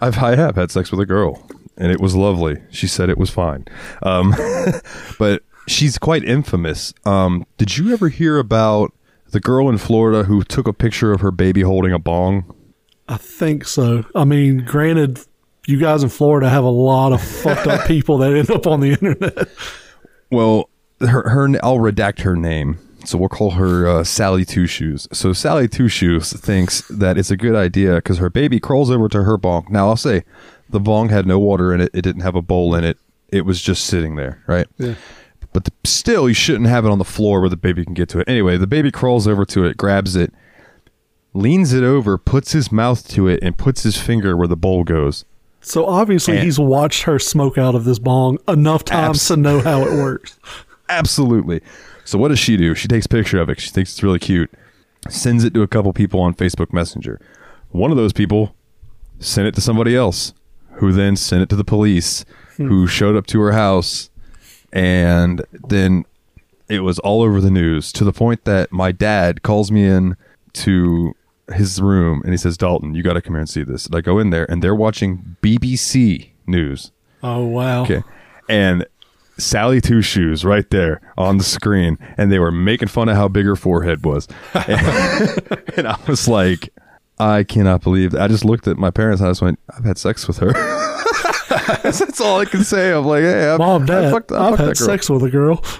[0.00, 2.62] I've I have had sex with a girl, and it was lovely.
[2.70, 3.66] She said it was fine,
[4.02, 4.34] um,
[5.18, 6.92] but she's quite infamous.
[7.04, 8.92] Um, did you ever hear about
[9.30, 12.52] the girl in Florida who took a picture of her baby holding a bong?
[13.08, 14.04] I think so.
[14.14, 15.20] I mean, granted,
[15.66, 18.80] you guys in Florida have a lot of fucked up people that end up on
[18.80, 19.48] the internet.
[20.30, 22.78] Well, her her I'll redact her name.
[23.06, 25.06] So we'll call her uh, Sally Two Shoes.
[25.12, 29.08] So Sally Two Shoes thinks that it's a good idea because her baby crawls over
[29.08, 29.66] to her bong.
[29.70, 30.24] Now I'll say,
[30.68, 31.90] the bong had no water in it.
[31.94, 32.98] It didn't have a bowl in it.
[33.28, 34.66] It was just sitting there, right?
[34.78, 34.94] Yeah.
[35.52, 38.08] But the, still, you shouldn't have it on the floor where the baby can get
[38.10, 38.28] to it.
[38.28, 40.32] Anyway, the baby crawls over to it, grabs it,
[41.32, 44.84] leans it over, puts his mouth to it, and puts his finger where the bowl
[44.84, 45.24] goes.
[45.60, 49.36] So obviously, And- he's watched her smoke out of this bong enough times Abs- to
[49.36, 50.38] know how it works.
[50.88, 51.60] Absolutely.
[52.06, 52.74] So what does she do?
[52.74, 53.60] She takes a picture of it.
[53.60, 54.50] She thinks it's really cute.
[55.08, 57.20] Sends it to a couple people on Facebook Messenger.
[57.70, 58.54] One of those people
[59.18, 60.32] sent it to somebody else,
[60.74, 62.24] who then sent it to the police,
[62.56, 62.68] hmm.
[62.68, 64.08] who showed up to her house,
[64.72, 66.04] and then
[66.68, 70.16] it was all over the news to the point that my dad calls me in
[70.52, 71.14] to
[71.54, 73.94] his room and he says, "Dalton, you got to come here and see this." And
[73.94, 76.92] I go in there and they're watching BBC News.
[77.22, 77.82] Oh wow!
[77.82, 78.02] Okay.
[78.48, 78.86] And
[79.38, 83.28] Sally Two Shoes right there on the screen, and they were making fun of how
[83.28, 84.28] big her forehead was.
[84.54, 86.70] And, and I was like,
[87.18, 88.22] I cannot believe that.
[88.22, 90.52] I just looked at my parents and I just went, I've had sex with her.
[91.82, 92.92] That's all I can say.
[92.92, 95.62] I'm like, hey, I, Mom, Dad, I fucked, I I've had sex with a girl.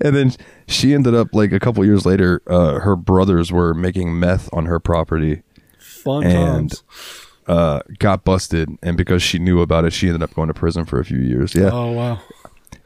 [0.00, 0.32] And then
[0.68, 2.40] she ended up like a couple years later.
[2.46, 5.42] Uh, her brothers were making meth on her property
[5.78, 6.82] Fun And- times.
[7.46, 10.84] Uh, got busted, and because she knew about it, she ended up going to prison
[10.84, 11.54] for a few years.
[11.54, 12.20] Yeah, Oh wow!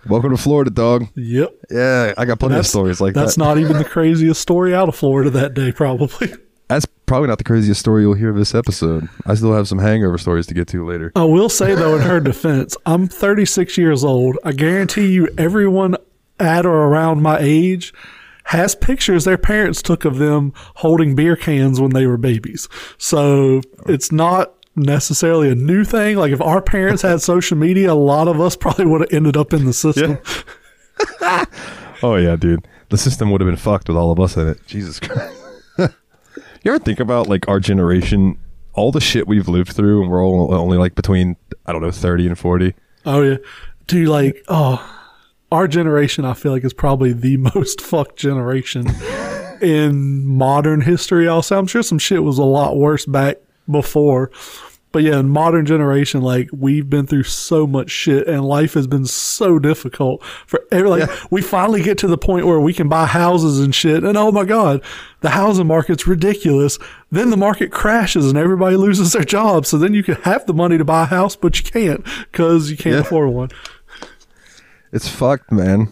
[0.09, 1.07] welcome to Florida, dog.
[1.15, 1.55] Yep.
[1.71, 3.45] Yeah, I got plenty of stories like that's that.
[3.45, 6.33] not even the craziest story out of Florida that day, probably.
[6.69, 9.09] That's probably not the craziest story you'll hear this episode.
[9.25, 11.13] I still have some hangover stories to get to later.
[11.15, 14.37] I will say though, in her defense, I'm 36 years old.
[14.43, 15.97] I guarantee you, everyone
[16.41, 17.95] at or around my age
[18.47, 22.69] has pictures their parents took of them holding beer cans when they were babies.
[22.99, 26.17] So it's not necessarily a new thing.
[26.17, 29.37] Like if our parents had social media, a lot of us probably would have ended
[29.37, 30.19] up in the system.
[32.03, 32.67] Oh yeah, dude.
[32.91, 34.65] The system would have been fucked with all of us in it.
[34.67, 35.35] Jesus Christ.
[35.79, 35.89] you
[36.67, 38.39] ever think about like our generation,
[38.75, 41.91] all the shit we've lived through, and we're all only like between I don't know
[41.91, 42.75] thirty and forty.
[43.05, 43.37] Oh yeah.
[43.87, 44.96] Do you like oh
[45.53, 48.87] our generation I feel like is probably the most fucked generation
[49.61, 51.29] in modern history.
[51.29, 53.37] Also, I'm sure some shit was a lot worse back
[53.71, 54.31] before.
[54.93, 58.87] But yeah, in modern generation, like we've been through so much shit and life has
[58.87, 62.89] been so difficult for every like we finally get to the point where we can
[62.89, 64.83] buy houses and shit and oh my god,
[65.21, 66.79] the housing market's ridiculous.
[67.11, 69.67] Then the market crashes and everybody loses their job.
[69.67, 72.71] So then you can have the money to buy a house, but you can't because
[72.71, 73.01] you can't Yeah.
[73.03, 73.51] afford one.
[74.97, 75.89] It's fucked, man.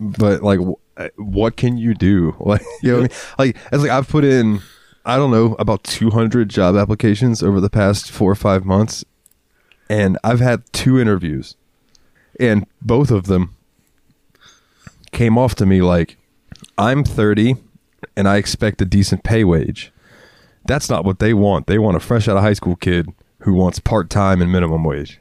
[0.00, 2.34] But like, wh- uh, what can you do?
[2.40, 3.54] Like, you know, what I mean?
[3.54, 4.60] like it's like I've put in,
[5.04, 9.04] I don't know, about two hundred job applications over the past four or five months,
[9.90, 11.56] and I've had two interviews,
[12.40, 13.54] and both of them
[15.12, 16.16] came off to me like,
[16.78, 17.56] I'm thirty
[18.16, 19.92] and I expect a decent pay wage.
[20.64, 21.66] That's not what they want.
[21.66, 23.10] They want a fresh out of high school kid
[23.40, 25.19] who wants part time and minimum wage.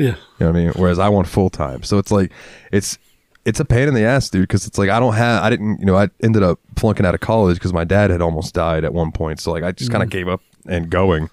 [0.00, 0.16] Yeah.
[0.38, 0.72] You know what I mean?
[0.76, 1.82] Whereas I want full time.
[1.82, 2.32] So it's like
[2.72, 2.98] it's
[3.44, 4.42] it's a pain in the ass, dude.
[4.42, 7.14] Because it's like I don't have I didn't you know I ended up flunking out
[7.14, 9.40] of college because my dad had almost died at one point.
[9.40, 10.12] So like I just kind of mm.
[10.12, 11.28] gave up and going.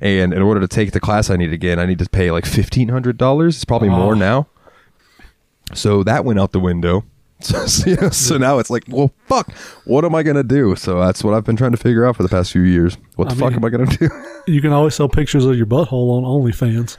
[0.00, 2.46] And in order to take the class I need again, I need to pay like
[2.46, 3.56] fifteen hundred dollars.
[3.56, 4.18] It's probably more oh.
[4.18, 4.46] now.
[5.74, 7.04] So that went out the window.
[7.40, 9.52] So, so, so now it's like, well, fuck.
[9.84, 10.74] What am I gonna do?
[10.74, 12.98] So that's what I've been trying to figure out for the past few years.
[13.14, 14.08] What the I fuck mean- am I gonna do?
[14.48, 16.96] You can always sell pictures of your butthole on OnlyFans.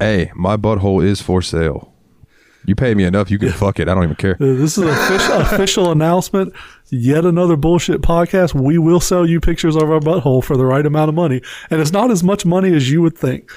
[0.00, 1.92] Hey, my butthole is for sale.
[2.66, 3.88] You pay me enough, you can fuck it.
[3.88, 4.34] I don't even care.
[4.34, 6.52] Uh, This is an official, official announcement.
[6.90, 8.52] Yet another bullshit podcast.
[8.54, 11.40] We will sell you pictures of our butthole for the right amount of money.
[11.70, 13.50] And it's not as much money as you would think.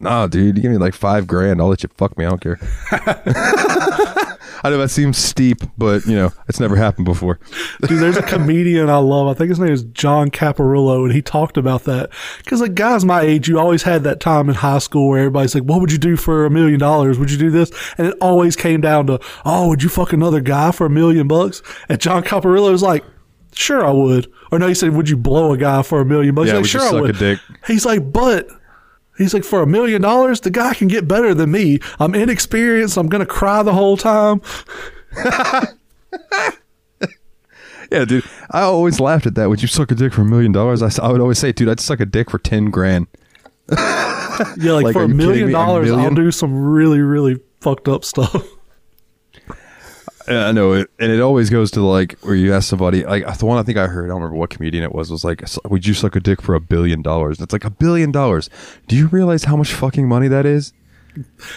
[0.00, 2.24] Nah, dude, you give me like five grand, I'll let you fuck me.
[2.24, 2.58] I don't care.
[4.64, 7.38] I know that seems steep, but you know, it's never happened before.
[7.86, 9.28] Dude, there's a comedian I love.
[9.28, 12.10] I think his name is Jon Caparulo, and he talked about that.
[12.38, 15.54] Because, like, guys my age, you always had that time in high school where everybody's
[15.54, 17.18] like, what would you do for a million dollars?
[17.18, 17.70] Would you do this?
[17.98, 21.28] And it always came down to, oh, would you fuck another guy for a million
[21.28, 21.62] bucks?
[21.88, 23.04] And Jon Caparulo was like,
[23.54, 24.30] sure, I would.
[24.50, 26.48] Or no, he said, would you blow a guy for a million bucks?
[26.48, 27.16] Yeah, He's would like, you sure, I would.
[27.16, 27.38] a dick?
[27.66, 28.48] He's like, but.
[29.18, 31.80] He's like, for a million dollars, the guy can get better than me.
[31.98, 32.96] I'm inexperienced.
[32.96, 34.40] I'm going to cry the whole time.
[37.90, 38.24] Yeah, dude.
[38.50, 39.48] I always laughed at that.
[39.48, 40.82] Would you suck a dick for a million dollars?
[40.82, 43.06] I would always say, dude, I'd suck a dick for ten grand.
[43.70, 48.46] Yeah, like, Like, for a million dollars, I'll do some really, really fucked up stuff.
[50.28, 53.24] Yeah, I know it, and it always goes to like where you ask somebody like
[53.38, 54.04] the one I think I heard.
[54.04, 55.10] I don't remember what comedian it was.
[55.10, 57.70] Was like, "Would you suck a dick for a billion dollars?" And It's like a
[57.70, 58.50] billion dollars.
[58.88, 60.72] Do you realize how much fucking money that is?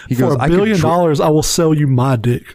[0.08, 2.46] He For a billion dollars, I will sell you my dick.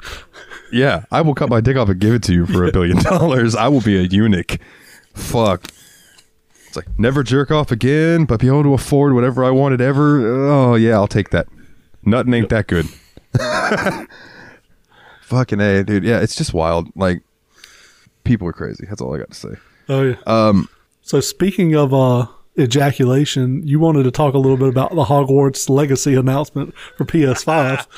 [0.73, 2.97] Yeah, I will cut my dick off and give it to you for a billion
[3.03, 3.55] dollars.
[3.55, 4.59] I will be a eunuch.
[5.15, 5.71] Fuck.
[6.67, 10.51] It's like never jerk off again, but be able to afford whatever I wanted ever.
[10.51, 11.47] Oh yeah, I'll take that.
[12.05, 12.87] Nothing ain't that good.
[15.27, 16.05] Fucking a, dude.
[16.05, 16.89] Yeah, it's just wild.
[16.95, 17.21] Like
[18.23, 18.87] people are crazy.
[18.89, 19.55] That's all I got to say.
[19.89, 20.17] Oh yeah.
[20.27, 20.69] Um,
[21.03, 25.69] So speaking of uh, ejaculation, you wanted to talk a little bit about the Hogwarts
[25.69, 27.87] Legacy announcement for PS5.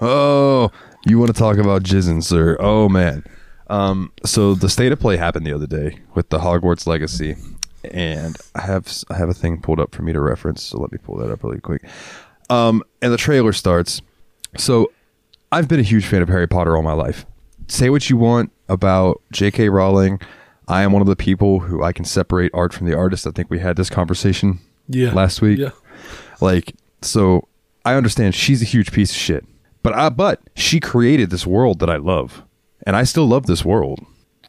[0.00, 0.70] Oh,
[1.08, 2.56] you want to talk about jizzing, sir?
[2.60, 3.24] Oh man.
[3.66, 7.34] Um, so the state of play happened the other day with the Hogwarts Legacy,
[7.82, 10.62] and I have I have a thing pulled up for me to reference.
[10.62, 11.82] So let me pull that up really quick.
[12.48, 14.00] Um, and the trailer starts.
[14.56, 14.92] So
[15.50, 17.24] I've been a huge fan of Harry Potter all my life.
[17.68, 19.68] Say what you want about J.K.
[19.68, 20.20] Rowling.
[20.66, 23.26] I am one of the people who I can separate art from the artist.
[23.26, 25.12] I think we had this conversation Yeah.
[25.12, 25.58] last week.
[25.58, 25.70] Yeah.
[26.40, 27.48] Like, so
[27.84, 29.44] I understand she's a huge piece of shit,
[29.82, 32.42] but I but she created this world that I love,
[32.86, 34.00] and I still love this world.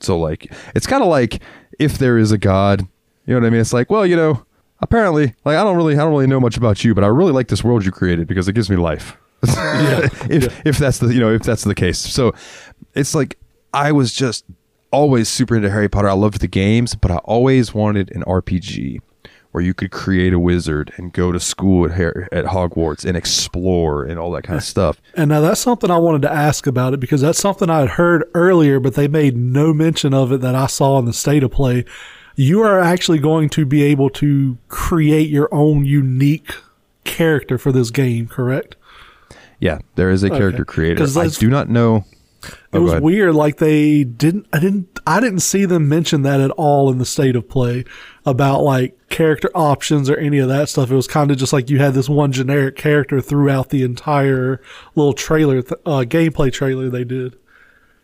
[0.01, 1.41] So like, it's kind of like
[1.79, 2.81] if there is a god,
[3.25, 3.61] you know what I mean?
[3.61, 4.43] It's like, well, you know,
[4.81, 7.31] apparently, like I don't really, I don't really know much about you, but I really
[7.31, 9.15] like this world you created because it gives me life.
[10.29, 12.33] if if that's the you know if that's the case, so
[12.93, 13.37] it's like
[13.73, 14.45] I was just
[14.91, 16.09] always super into Harry Potter.
[16.09, 19.01] I loved the games, but I always wanted an RPG
[19.51, 23.17] where you could create a wizard and go to school at Har- at Hogwarts and
[23.17, 25.01] explore and all that kind of stuff.
[25.15, 27.89] And now that's something I wanted to ask about it because that's something I had
[27.91, 31.43] heard earlier, but they made no mention of it that I saw in the state
[31.43, 31.85] of play.
[32.35, 36.53] You are actually going to be able to create your own unique
[37.03, 38.75] character for this game, correct?
[39.59, 40.97] Yeah, there is a character creator.
[40.99, 42.05] 'Cause I do not know.
[42.41, 43.35] It Oh, go was weird.
[43.35, 47.05] Like they didn't, I didn't, I didn't see them mention that at all in the
[47.05, 47.83] state of play
[48.25, 50.89] about like character options or any of that stuff.
[50.89, 54.61] It was kind of just like you had this one generic character throughout the entire
[54.95, 57.35] little trailer, th- uh, gameplay trailer they did.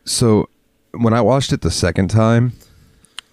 [0.04, 0.50] So
[0.92, 2.52] when I watched it the second time,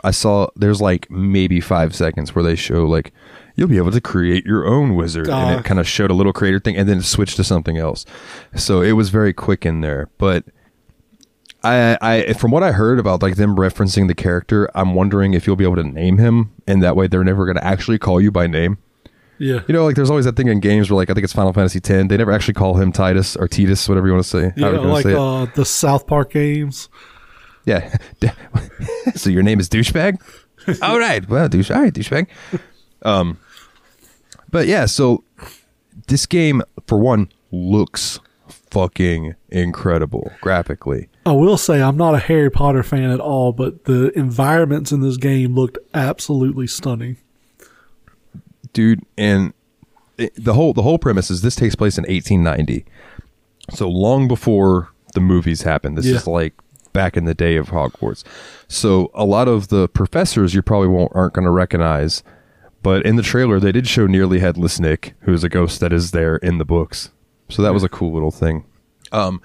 [0.05, 3.13] I saw there's like maybe five seconds where they show like
[3.57, 5.59] you'll be able to create your own wizard, and Ah.
[5.59, 8.05] it kind of showed a little creator thing, and then it switched to something else.
[8.57, 10.45] So it was very quick in there, but.
[11.65, 15.47] I, I, from what I heard about like them referencing the character, I'm wondering if
[15.47, 18.21] you'll be able to name him, and that way they're never going to actually call
[18.21, 18.79] you by name.
[19.39, 19.61] Yeah.
[19.69, 21.53] You know, like there's always that thing in games where like I think it's Final
[21.53, 24.53] Fantasy X, they never actually call him Tidus or Tidus, whatever you want to say.
[24.57, 26.89] Yeah, however you wanna like say uh, the South Park games.
[27.65, 27.97] Yeah.
[29.15, 30.21] so your name is douchebag.
[30.83, 31.29] all right.
[31.29, 31.71] Well, douche.
[31.71, 32.27] All right, douchebag.
[33.03, 33.39] Um,
[34.53, 34.87] but yeah.
[34.87, 35.25] So
[36.07, 38.21] this game, for one, looks
[38.71, 41.09] fucking incredible graphically.
[41.27, 45.01] I will say I'm not a Harry Potter fan at all, but the environments in
[45.01, 47.17] this game looked absolutely stunning.
[48.73, 49.53] dude and
[50.19, 52.85] it, the whole the whole premise is this takes place in 1890
[53.71, 56.17] so long before the movies happened this Yeah.
[56.17, 56.55] is like
[56.93, 58.23] back in the day of Hogwarts.
[58.69, 62.23] So a lot of the professors you probably won't aren't going to recognize,
[62.83, 65.93] but in the trailer they did show nearly headless Nick, who is a ghost that
[65.93, 67.11] is there in the books.
[67.49, 68.65] So that was a cool little thing.
[69.13, 69.43] Um,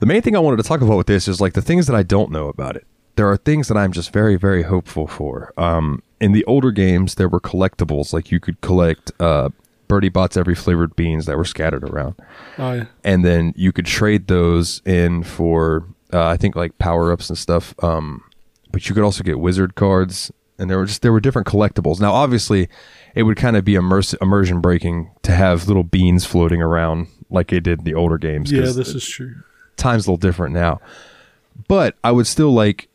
[0.00, 1.94] the main thing I wanted to talk about with this is like the things that
[1.96, 2.86] I don't know about it.
[3.14, 5.52] There are things that I'm just very, very hopeful for.
[5.56, 9.50] Um, in the older games, there were collectibles like you could collect uh,
[9.88, 12.16] Bertie Bott's every flavored beans that were scattered around,
[12.58, 12.84] Oh yeah.
[13.04, 17.38] and then you could trade those in for uh, I think like power ups and
[17.38, 17.74] stuff.
[17.82, 18.24] Um,
[18.72, 22.00] but you could also get wizard cards, and there were just there were different collectibles.
[22.00, 22.68] Now, obviously,
[23.14, 27.52] it would kind of be immerse, immersion breaking to have little beans floating around like
[27.52, 28.52] it did in the older games.
[28.52, 29.36] Yeah, this is true.
[29.76, 30.80] time's a little different now.
[31.68, 32.88] But I would still like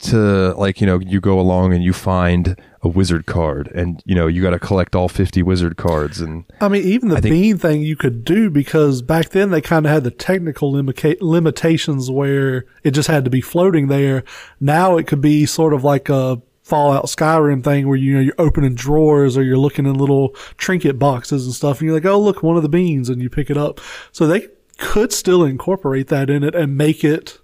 [0.00, 4.14] to like you know you go along and you find a wizard card and you
[4.14, 7.20] know you got to collect all 50 wizard cards and I mean, even the I
[7.20, 11.20] bean thing you could do because back then they kind of had the technical limita-
[11.20, 14.22] limitations where it just had to be floating there.
[14.60, 18.34] Now it could be sort of like a Fallout Skyrim thing where you know you're
[18.38, 22.20] opening drawers or you're looking in little trinket boxes and stuff, and you're like, oh
[22.20, 23.80] look, one of the beans, and you pick it up.
[24.12, 27.38] So they could still incorporate that in it and make it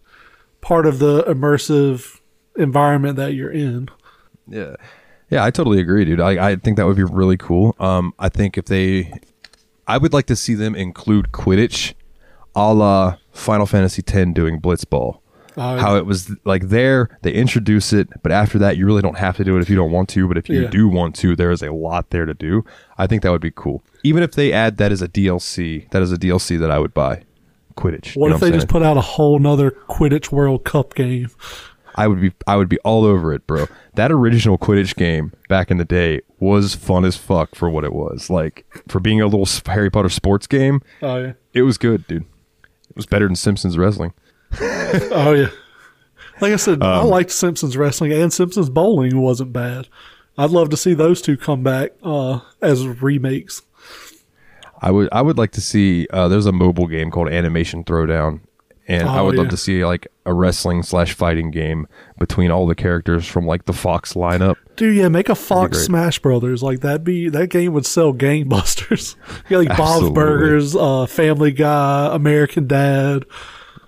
[0.61, 2.21] part of the immersive
[2.57, 3.89] environment that you're in.
[4.47, 4.77] yeah
[5.31, 8.29] yeah I totally agree dude I, I think that would be really cool um I
[8.29, 9.13] think if they
[9.87, 11.95] I would like to see them include Quidditch
[12.55, 15.19] a la Final Fantasy X doing Blitzball
[15.57, 19.19] Uh, how it was like there they introduce it but after that you really don't
[19.19, 20.69] have to do it if you don't want to but if you Yeah.
[20.69, 22.65] do want to there is a lot there to do.
[22.99, 23.83] I think that would be cool.
[24.03, 26.93] Even if they add that as a dlc that is a dlc that i would
[26.95, 27.23] buy.
[27.77, 30.65] Quidditch what you know if they I'm just put out a whole nother Quidditch World
[30.65, 31.29] Cup game?
[31.97, 33.67] i would be i would be all over it bro.
[33.95, 37.93] That original quidditch game back in the day was fun as fuck for what it
[37.93, 38.29] was.
[38.29, 41.33] Like for being a little harry potter sports game Oh yeah.
[41.53, 42.25] it was good dude.
[42.91, 44.13] It was better than simpsons wrestling
[45.13, 45.51] Oh yeah.
[46.41, 49.89] Like I said, I liked Simpsons wrestling and Simpsons bowling wasn't bad.
[50.37, 53.63] I'd love to see those two come back uh, as remakes.
[54.83, 58.41] I would I would like to see uh, there's a mobile game called Animation Throwdown,
[58.89, 61.87] and I Oh, would love to see like a wrestling slash fighting game
[62.19, 64.57] between all the characters from like the Fox lineup.
[64.77, 65.79] Dude, yeah, make a Fox.
[65.85, 67.05] Smash Brothers like that.
[67.05, 69.15] Be that game would sell gangbusters.
[69.49, 70.11] You got like Bob's.
[70.11, 73.25] Burgers, uh, Family Guy, American Dad.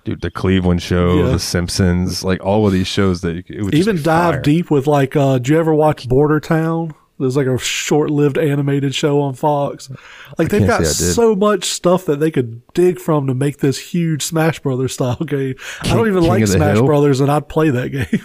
[0.07, 1.31] Dude, the Cleveland Show, Yeah.
[1.31, 4.41] The Simpsons, like all of these shows that could- it would Even dive fire.
[4.41, 5.15] deep with like.
[5.15, 6.93] Uh, did you ever watch Bordertown?
[7.19, 9.89] There's like a short-lived animated show on Fox.
[10.37, 11.13] Like they've got say I did.
[11.15, 15.15] so much stuff that they could dig from to make this huge Smash Brothers style
[15.25, 15.55] game.
[15.81, 16.85] I don't even King like Smash Hill?
[16.85, 18.21] Brothers, and I'd play that game.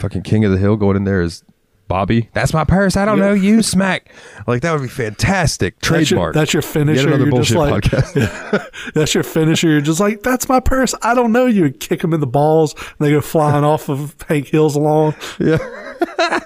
[0.00, 1.44] Fucking King of the Hill going in there is
[1.90, 2.30] Bobby.
[2.34, 2.96] That's my purse.
[2.96, 3.62] I don't know you.
[3.64, 4.12] Smack.
[4.46, 5.74] Like that would be fantastic.
[5.80, 6.34] That's your, Trademark.
[6.34, 7.00] that's your finisher.
[7.00, 8.70] Yet another You're just bullshit like, podcast.
[8.94, 9.68] that's your finisher.
[9.68, 10.94] You're just like, that's my purse.
[11.02, 11.64] I don't know you.
[11.64, 15.16] And kick them in the balls, and they go flying off of Hank Hill's lawn.
[15.40, 15.58] Yeah.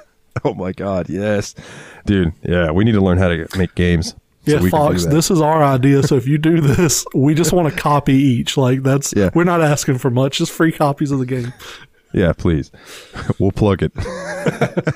[0.44, 1.10] oh my God.
[1.10, 1.54] Yes,
[2.06, 2.32] dude.
[2.42, 4.08] Yeah, we need to learn how to make games.
[4.08, 6.02] so Yeah, we can do Fox, this is our idea.
[6.04, 8.56] So if you do this, we just want a copy each.
[8.56, 9.28] Like that's Yeah.
[9.34, 11.52] we're not asking for much, just free copies of the game.
[12.14, 12.70] Yeah, please.
[13.38, 13.92] we'll plug it.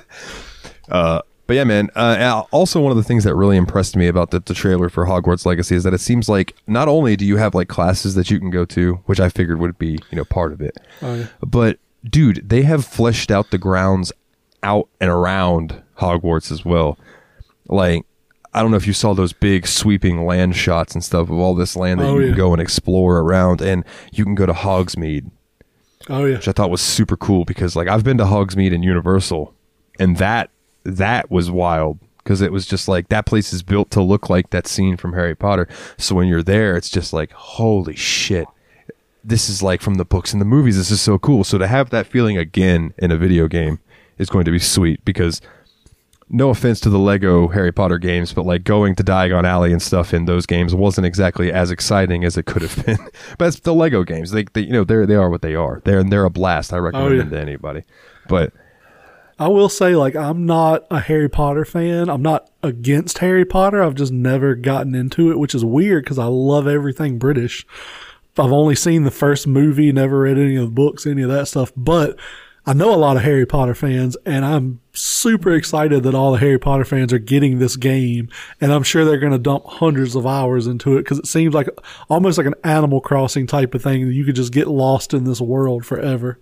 [0.91, 1.91] uh, but yeah, man.
[1.95, 5.07] Uh, also, one of the things that really impressed me about the, the trailer for
[5.07, 8.31] Hogwarts Legacy is that it seems like not only do you have like classes that
[8.31, 11.15] you can go to, which I figured would be you know part of it, Oh,
[11.15, 11.27] yeah.
[11.41, 11.79] but
[12.09, 14.13] dude, they have fleshed out the grounds
[14.63, 16.99] out and around Hogwarts as well.
[17.67, 18.05] Like,
[18.55, 21.55] I don't know if you saw those big sweeping land shots and stuff of all
[21.55, 22.27] this land that Oh, you yeah.
[22.29, 25.31] can go and explore around, and you can go to Hogsmeade
[26.09, 26.37] Oh yeah.
[26.37, 29.55] which I thought was super cool because like I've been to Hogsmeade and Universal,
[29.99, 30.51] and that
[30.85, 34.51] that was wild because it was just like that place is built to look like
[34.51, 35.68] that scene from Harry Potter.
[35.97, 38.47] So when you're there, it's just like holy shit.
[39.25, 40.77] This is like from the books and the movies.
[40.77, 41.44] This is so cool.
[41.44, 43.78] So to have that feeling again in a video game
[44.16, 45.41] is going to be sweet because
[46.31, 49.81] no offense to the Lego Harry Potter games, but like going to Diagon Alley and
[49.81, 52.99] stuff in those games wasn't exactly as exciting as it could have been.
[53.39, 54.31] but it's the Lego games.
[54.31, 55.81] They, they you know, they're they are what they are.
[55.85, 56.72] They're they're a blast.
[56.72, 57.18] I recommend Oh, yeah.
[57.22, 57.83] them to anybody.
[58.29, 58.53] But
[59.39, 62.09] I will say, like, I'm not a Harry Potter fan.
[62.11, 63.83] I'm not against Harry Potter.
[63.83, 67.64] I've just never gotten into it, which is weird because I love everything British.
[68.37, 71.47] I've only seen the first movie, never read any of the books, any of that
[71.49, 71.72] stuff.
[71.76, 72.18] But
[72.69, 76.39] I know a lot of Harry Potter fans, and I'm super excited that all the
[76.39, 78.29] Harry Potter fans are getting this game.
[78.61, 81.55] And I'm sure they're going to dump hundreds of hours into it because it seems
[81.55, 81.71] like
[82.11, 85.25] almost like an Animal Crossing type of thing that you could just get lost in
[85.25, 86.39] this world forever.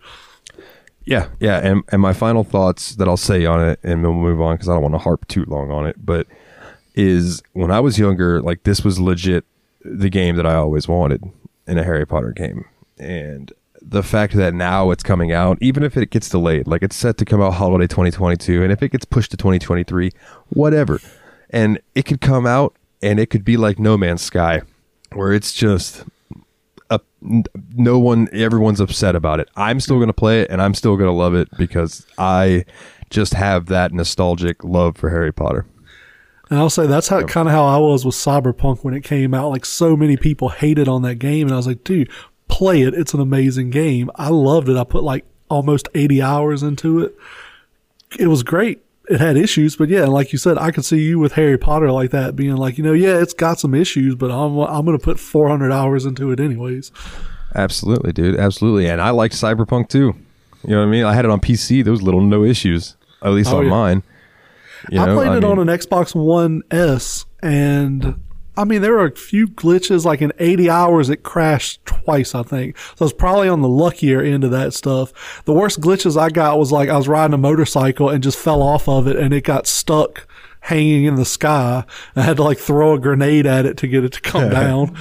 [1.05, 1.59] yeah, yeah.
[1.59, 4.69] And and my final thoughts that I'll say on it, and we'll move on because
[4.69, 6.05] I don't want to harp too long on it.
[6.05, 6.27] But
[6.97, 9.45] is when I was younger, like this was legit
[9.85, 11.23] the game that I always wanted
[11.69, 12.65] in a Harry Potter game,
[12.99, 13.53] and
[13.89, 17.17] the fact that now it's coming out, even if it gets delayed, like it's set
[17.19, 20.11] to come out holiday 2022, and if it gets pushed to 2023,
[20.49, 21.01] whatever,
[21.51, 24.63] and it could come out and it could be like No Man's Sky,
[25.13, 26.05] where it's just
[26.91, 27.01] a,
[27.75, 29.49] no one, everyone's upset about it.
[29.55, 32.65] I'm still gonna play it and I'm still gonna love it because I
[33.11, 35.65] just have that nostalgic love for Harry Potter.
[36.51, 39.35] And I'll say that's how kind of how I was with Cyberpunk when it came
[39.35, 39.51] out.
[39.51, 42.09] Like so many people hated on that game, and I was like, dude,
[42.49, 42.95] play it.
[42.95, 44.11] It's an amazing game.
[44.17, 44.77] I loved it.
[44.77, 47.15] I put like almost 80 hours into it.
[48.19, 48.83] It was great.
[49.09, 51.93] It had issues, but yeah, like you said, I could see you with Harry Potter
[51.93, 54.99] like that being like, you know, yeah, it's got some issues, but I'm I'm going
[54.99, 56.91] to put 400 hours into it anyways.
[57.55, 58.37] Absolutely, dude.
[58.37, 58.89] Absolutely.
[58.89, 60.15] And I liked Cyberpunk too.
[60.65, 61.05] You know what I mean?
[61.05, 61.85] I had it on PC.
[61.85, 63.71] There was little no issues, at least Oh, on yeah.
[63.71, 64.03] mine.
[64.91, 68.21] You I know, played it mean, on an Xbox One S, and
[68.57, 70.05] I mean there were a few glitches.
[70.05, 72.79] Like in 80 hours, it crashed twice, I think.
[72.79, 75.43] So I was probably on the luckier end of that stuff.
[75.45, 78.63] The worst glitches I got was like I was riding a motorcycle and just fell
[78.63, 80.27] off of it, and it got stuck
[80.61, 81.85] hanging in the sky.
[82.17, 84.97] I had to like throw a grenade at it to get it to come down.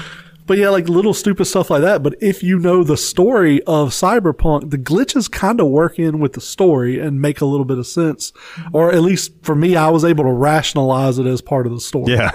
[0.48, 2.04] But yeah, like little stupid stuff like that.
[2.04, 6.34] But if you know the story of Cyberpunk, the glitches kind of work in with
[6.34, 8.32] the story and make a little bit of sense.
[8.72, 11.80] Or at least for me, I was able to rationalize it as part of the
[11.80, 12.14] story.
[12.14, 12.32] Yeah.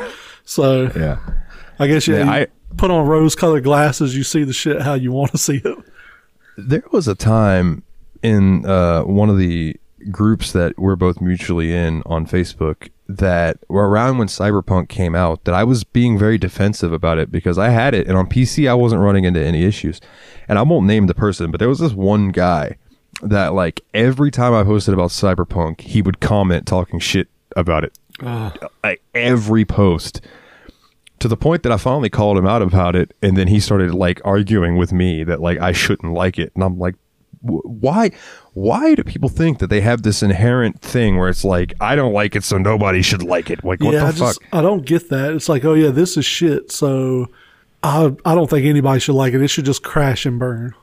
[0.51, 1.18] So Yeah.
[1.78, 2.46] I guess yeah, Yeah, you I-
[2.76, 5.78] put on rose colored glasses, you see the shit how you want to see it.
[6.59, 7.84] There was a time
[8.22, 9.76] in uh, one of the
[10.11, 15.44] groups that we're both mutually in on Facebook that were around when Cyberpunk came out
[15.44, 18.68] that I was being very defensive about it because I had it and on PC
[18.68, 20.01] I wasn't running into any issues.
[20.48, 22.76] And I won't name the person, but there was this one guy
[23.22, 27.96] that like every time I posted about Cyberpunk, he would comment talking shit about it.
[28.84, 30.20] Like every post
[31.20, 33.94] to the point that I finally called him out about it, and then he started
[33.94, 36.96] like arguing with me that like I shouldn't like it, and I'm like,
[37.42, 38.10] "Wh- why?
[38.54, 42.12] Why do people think that they have this inherent thing where it's like I don't
[42.12, 43.62] like it, so nobody should like it?
[43.64, 44.36] Like what the I fuck?
[44.52, 45.32] I don't get that.
[45.34, 46.72] It's like, oh yeah, this is shit.
[46.72, 47.28] So
[47.82, 49.40] I I don't think anybody should like it.
[49.42, 50.74] It should just crash and burn.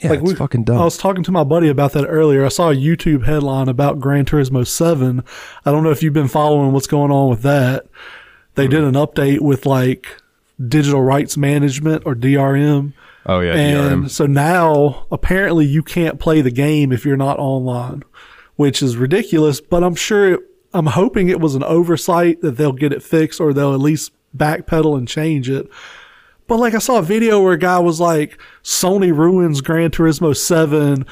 [0.00, 0.78] yeah, like it's we- fucking dumb.
[0.78, 2.44] I was talking to my buddy about that earlier.
[2.44, 5.22] I saw a YouTube headline about Gran Turismo 7.
[5.66, 7.86] I don't know if you've been following what's going on with that.
[8.58, 10.06] They did an update with like
[10.66, 12.92] digital rights management or DRM.
[13.26, 14.10] oh yeah, and DRM.
[14.10, 18.02] so now apparently you can't play the game if you're not online,
[18.56, 20.40] which is ridiculous, but I'm sure it,
[20.74, 24.12] I'm hoping it was an oversight that they'll get it fixed or they'll at least
[24.36, 25.68] backpedal and change it.
[26.46, 30.34] But like I saw a video where a guy was like, Sony ruins Gran Turismo
[30.36, 31.04] 7.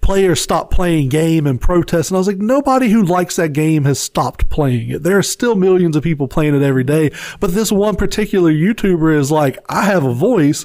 [0.00, 2.10] Players stop playing game and protest.
[2.10, 5.02] And I was like, nobody who likes that game has stopped playing it.
[5.02, 7.10] There are still millions of people playing it every day.
[7.38, 10.64] But this one particular YouTuber is like, I have a voice.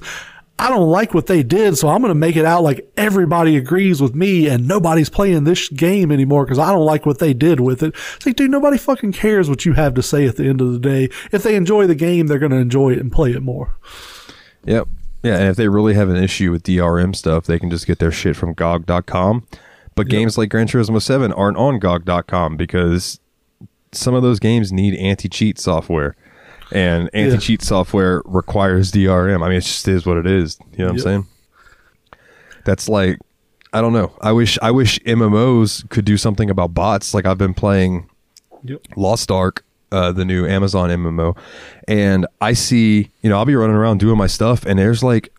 [0.58, 3.58] I don't like what they did, so I'm going to make it out like everybody
[3.58, 7.34] agrees with me and nobody's playing this game anymore because I don't like what they
[7.34, 7.94] did with it.
[8.16, 10.72] It's like, dude, nobody fucking cares what you have to say at the end of
[10.72, 11.10] the day.
[11.34, 13.78] If they enjoy the game, they're going to enjoy it and play it more.
[14.64, 14.88] Yep.
[15.26, 18.00] Yeah, and if they really have an issue with DRM stuff, they can just get
[18.00, 19.48] their shit from GOG.com.
[19.96, 23.20] But games like Gran Turismo 7 aren't on GOG.com because
[23.92, 26.16] some of those games need anti-cheat software.
[26.72, 29.42] And anti-cheat software requires DRM.
[29.44, 30.58] I mean, it just is what it is.
[30.74, 31.06] You know what Yep.
[31.06, 31.28] I'm saying?
[32.66, 33.20] That's like
[33.74, 34.14] I don't know.
[34.22, 37.14] I wish I wish MMOs could do something about bots.
[37.14, 38.10] Like I've been playing
[38.64, 38.82] Yep.
[38.96, 41.38] Lost Ark, uh, the new Amazon MMO,
[41.88, 45.32] and I see, you know, I'll be running around doing my stuff, and there's like,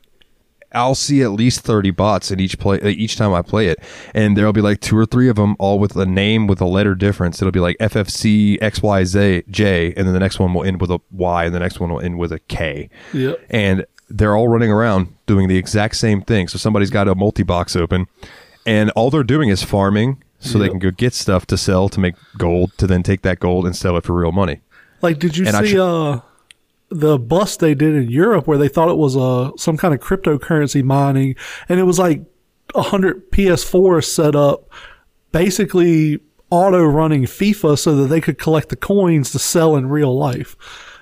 [0.72, 3.78] I'll see at least thirty bots in each play each time I play it,
[4.14, 6.66] and there'll be like two or three of them, all with a name with a
[6.66, 7.40] letter difference.
[7.40, 11.00] It'll be like FFC XYZ J, and then the next one will end with a
[11.10, 12.90] Y, and the next one will end with a K.
[13.14, 13.40] Yep.
[13.50, 16.48] And they're all running around doing the exact same thing.
[16.48, 18.06] So somebody's got a multi box open,
[18.66, 22.00] and all they're doing is farming, so they can go get stuff to sell to
[22.00, 24.60] make gold, to then take that gold and sell it for real money.
[25.02, 26.20] Like, did you And see tr- uh,
[26.88, 30.00] the bust they did in Europe where they thought it was uh, some kind of
[30.00, 31.34] cryptocurrency mining,
[31.68, 32.22] and it was like
[32.74, 34.68] a hundred PS4 set up,
[35.32, 36.20] basically
[36.50, 40.56] auto running FIFA so that they could collect the coins to sell in real life.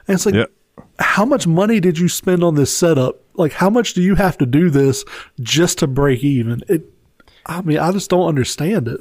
[0.09, 0.51] And it's like, Yep.
[0.99, 3.21] how much money did you spend on this setup?
[3.35, 5.05] Like, how much do you have to do this
[5.41, 6.63] just to break even?
[6.69, 6.85] It.
[7.47, 9.01] I mean, I just don't understand it.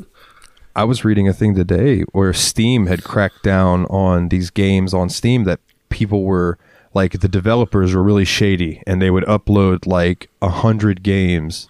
[0.75, 5.09] I was reading a thing today where Steam had cracked down on these games on
[5.09, 5.59] Steam that
[5.89, 6.57] people were
[6.93, 11.67] like the developers were really shady and they would upload like a hundred games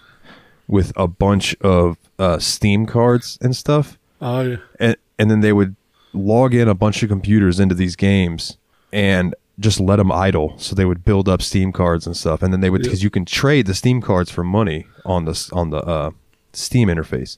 [0.67, 3.97] with a bunch of uh, Steam cards and stuff.
[4.21, 4.57] Oh, yeah.
[4.79, 5.75] and and then they would
[6.13, 8.57] log in a bunch of computers into these games
[8.91, 12.51] and just let them idle, so they would build up Steam cards and stuff, and
[12.51, 15.69] then they would because you can trade the Steam cards for money on the on
[15.69, 16.11] the uh,
[16.53, 17.37] Steam interface.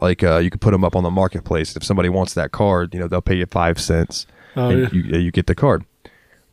[0.00, 1.76] Like uh, you could put them up on the marketplace.
[1.76, 4.26] If somebody wants that card, you know they'll pay you five cents,
[4.56, 4.88] Oh, and yeah.
[4.92, 5.84] you you get the card.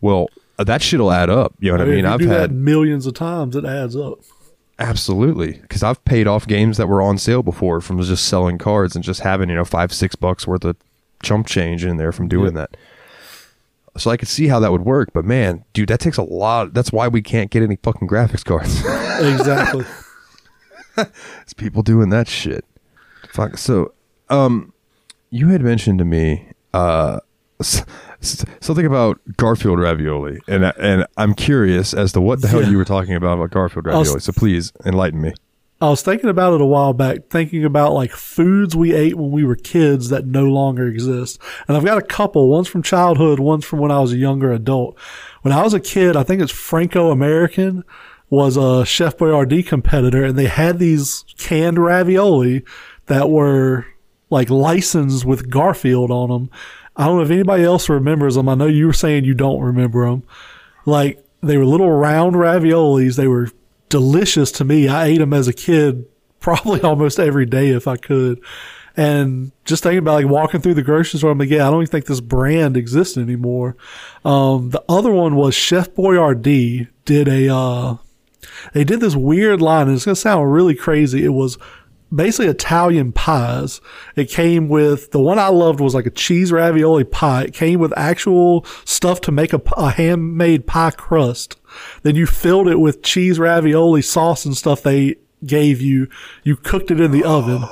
[0.02, 0.30] Well,
[0.60, 1.54] uh, that shit'll add up.
[1.60, 2.06] You know what I mean?
[2.06, 4.20] if you I've had millions of times, it adds up.
[4.80, 8.96] Absolutely, because I've paid off games that were on sale before from just selling cards
[8.96, 10.76] and just having you know five six bucks worth of
[11.24, 12.78] chump change in there from doing that.
[13.98, 16.74] So I could see how that would work, but man, dude, that takes a lot.
[16.76, 18.84] That's why we can't get any fucking graphics cards.
[19.18, 19.84] Exactly.
[21.42, 22.64] it's people doing that shit.
[23.32, 23.58] Fuck.
[23.58, 23.94] So,
[24.30, 24.74] um,
[25.30, 27.20] you had mentioned to me uh
[27.60, 27.84] s-
[28.22, 32.70] s- something about Garfield ravioli, and and I'm curious as to what the hell Yeah.
[32.70, 34.20] you were talking about about Garfield I ravioli.
[34.20, 35.34] So please enlighten me.
[35.80, 39.30] I was thinking about it a while back, thinking about like foods we ate when
[39.30, 41.40] we were kids that no longer exist.
[41.68, 42.50] And I've got a couple.
[42.50, 44.98] One's from childhood, one's from when I was a younger adult.
[45.44, 47.84] When I was a kid, I think it's Franco American
[48.32, 52.64] was a Chef Boyardee competitor and they had these canned ravioli
[53.08, 53.86] that were
[54.30, 56.50] like licensed with Garfield on them.
[56.96, 58.50] I don't know if anybody else remembers them.
[58.50, 60.24] I know you were saying you don't remember them.
[60.86, 63.16] Like they were little round raviolis.
[63.16, 63.50] They were
[63.90, 64.88] delicious to me.
[64.88, 66.06] I ate them as a kid,
[66.40, 68.42] probably almost every day if I could.
[68.96, 71.84] And just thinking about like walking through the grocery store, I'm like, yeah, I don't
[71.84, 73.78] even think this brand exists anymore.
[74.26, 77.98] Um, the other one was Chef Boyardee did a, uh,
[78.74, 81.24] they did this weird line and it's going to sound really crazy.
[81.24, 81.60] It was
[82.14, 83.82] basically Italian pies.
[84.16, 87.44] It came with the one I loved was like a cheese ravioli pie.
[87.44, 91.60] It came with actual stuff to make a handmade pie crust.
[92.04, 96.08] Then you filled it with cheese ravioli sauce and stuff they gave you.
[96.44, 97.64] You cooked it in the oven.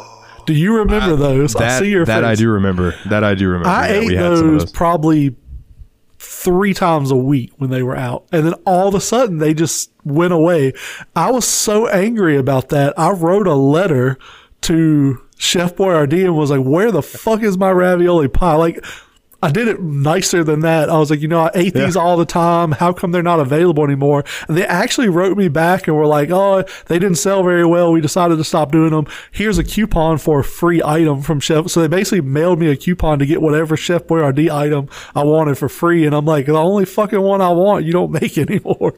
[0.45, 1.55] Do you remember those?
[1.55, 2.93] I see your that I do remember.
[3.07, 3.69] That I do remember.
[3.69, 5.35] I Yeah, ate we had some of those probably
[6.25, 8.25] three times a week when they were out.
[8.31, 10.73] And then all of a sudden they just went away.
[11.15, 12.97] I was so angry about that.
[12.97, 14.17] I wrote a letter
[14.61, 18.55] to Chef Boyardee and was like, where the fuck is my ravioli pie?
[18.55, 18.83] Like,
[19.43, 20.89] I did it nicer than that.
[20.89, 22.71] I was like, you know, I ate these all the time.
[22.71, 24.23] How come they're not available anymore?
[24.47, 27.91] And they actually wrote me back and were like, oh, they didn't sell very well.
[27.91, 29.05] We decided to stop doing them.
[29.31, 31.69] Here's a coupon for a free item from Chef.
[31.69, 35.57] So they basically mailed me a coupon to get whatever Chef Boyardee item I wanted
[35.57, 36.05] for free.
[36.05, 38.95] And I'm like, the only fucking one I want, you don't make anymore.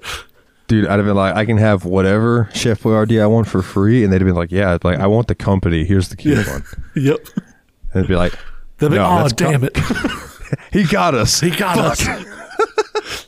[0.67, 4.03] Dude, I'd have been like, I can have whatever Chef Boyardee I want for free,
[4.03, 5.85] and they'd have been like, Yeah, like I want the company.
[5.85, 6.63] Here's the coupon.
[6.95, 7.19] yep.
[7.35, 8.33] And it'd be like,
[8.81, 9.77] Like, No, oh, damn it.
[10.71, 11.41] He got us.
[11.41, 13.27] He got us.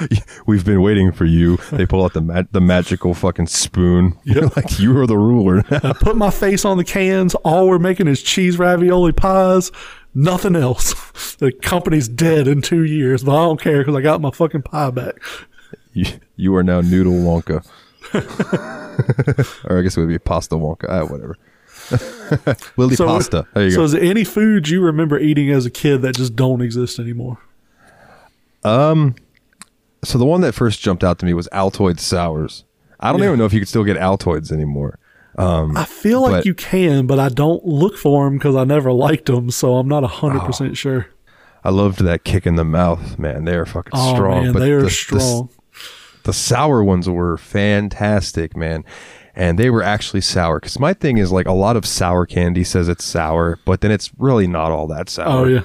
[0.46, 1.56] We've been waiting for you.
[1.72, 4.16] They pull out the ma- the magical fucking spoon.
[4.24, 5.64] You're like you are the ruler.
[5.70, 7.34] I put my face on the cans.
[7.36, 9.72] All we're making is cheese ravioli pies.
[10.14, 10.94] Nothing else.
[11.36, 14.62] The company's dead in two years, but I don't care because I got my fucking
[14.62, 15.16] pie back.
[15.92, 16.06] you,
[16.36, 17.64] you are now Noodle Wonka.
[19.64, 20.86] or I guess it would be Pasta Wonka.
[20.88, 21.36] Ah, whatever.
[22.76, 23.46] Willy Pasta.
[23.54, 23.84] There you so go.
[23.84, 27.38] is there any foods you remember eating as a kid that just don't exist anymore?
[28.64, 29.14] Um,
[30.02, 32.64] so the one that first jumped out to me was Altoid sours.
[33.00, 33.26] I don't Yeah.
[33.28, 34.98] even know if you could still get Altoids anymore.
[35.36, 38.92] I feel like but- you can, but I don't look for them because I never
[38.92, 40.46] liked them, so I'm not hundred Oh.
[40.46, 41.06] percent sure.
[41.64, 43.44] I loved that kick in the mouth, man.
[43.44, 44.44] They're fucking Oh strong.
[44.44, 45.48] man, but they are the- the- strong.
[46.22, 48.84] the sour ones were fantastic, man.
[49.36, 50.60] And they were actually sour.
[50.60, 53.90] Because my thing is like a lot of sour candy says it's sour, but then
[53.90, 55.40] it's really not all that sour.
[55.40, 55.62] oh yeah,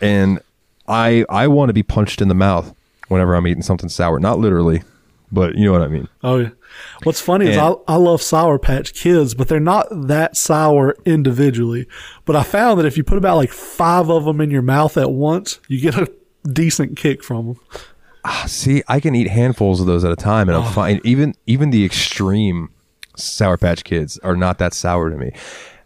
[0.00, 0.40] And
[0.86, 2.74] I I want to be punched in the mouth
[3.08, 4.18] whenever I'm eating something sour.
[4.20, 4.82] Not literally,
[5.32, 6.08] but you know what I mean.
[6.22, 6.50] oh yeah.
[7.04, 11.86] What's funny is I, I love Sour Patch Kids, but they're not that sour individually.
[12.26, 14.98] But I found that if you put about like five of them in your mouth
[14.98, 16.12] at once, you get a
[16.46, 17.60] decent kick from them.
[18.28, 20.54] Ah, see, I can eat handfuls of those at a time, Oh.
[20.54, 20.72] and I'm oh.
[20.72, 21.00] fine.
[21.04, 22.70] Even even the extreme
[23.16, 25.30] Sour Patch Kids are not that sour to me.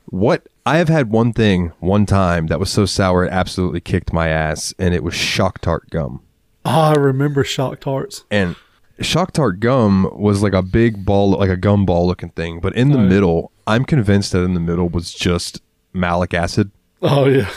[0.07, 4.13] What I have had one thing one time that was so sour it absolutely kicked
[4.13, 6.23] my ass, and it was Shock Tart gum.
[6.65, 8.25] Oh, I remember Shock Tarts.
[8.31, 8.57] And
[9.01, 12.75] Shock Tart gum was like a big ball, like a gum ball looking thing, but
[12.75, 15.61] in the Oh, middle, I'm convinced that in the middle was just
[15.93, 16.71] malic acid.
[17.03, 17.51] Oh yeah,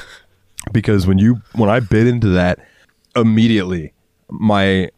[0.74, 2.60] because when you when I bit into that
[3.16, 3.93] immediately
[4.34, 4.90] my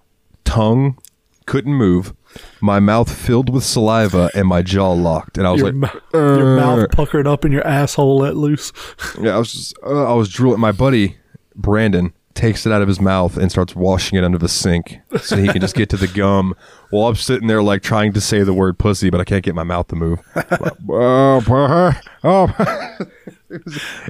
[0.44, 0.98] tongue
[1.46, 2.14] couldn't move
[2.62, 5.38] my mouth filled with saliva and my jaw locked.
[5.38, 8.72] And I was your, like your mouth puckered up and your asshole let loose.
[9.22, 10.60] yeah I was just uh, I was drooling.
[10.60, 11.18] My buddy
[11.56, 15.38] Brandon takes it out of his mouth and starts washing it under the sink so
[15.38, 16.54] he can just get to the gum.
[16.90, 19.56] While I'm sitting there like trying to say the word pussy but I can't get
[19.56, 20.20] my mouth to move.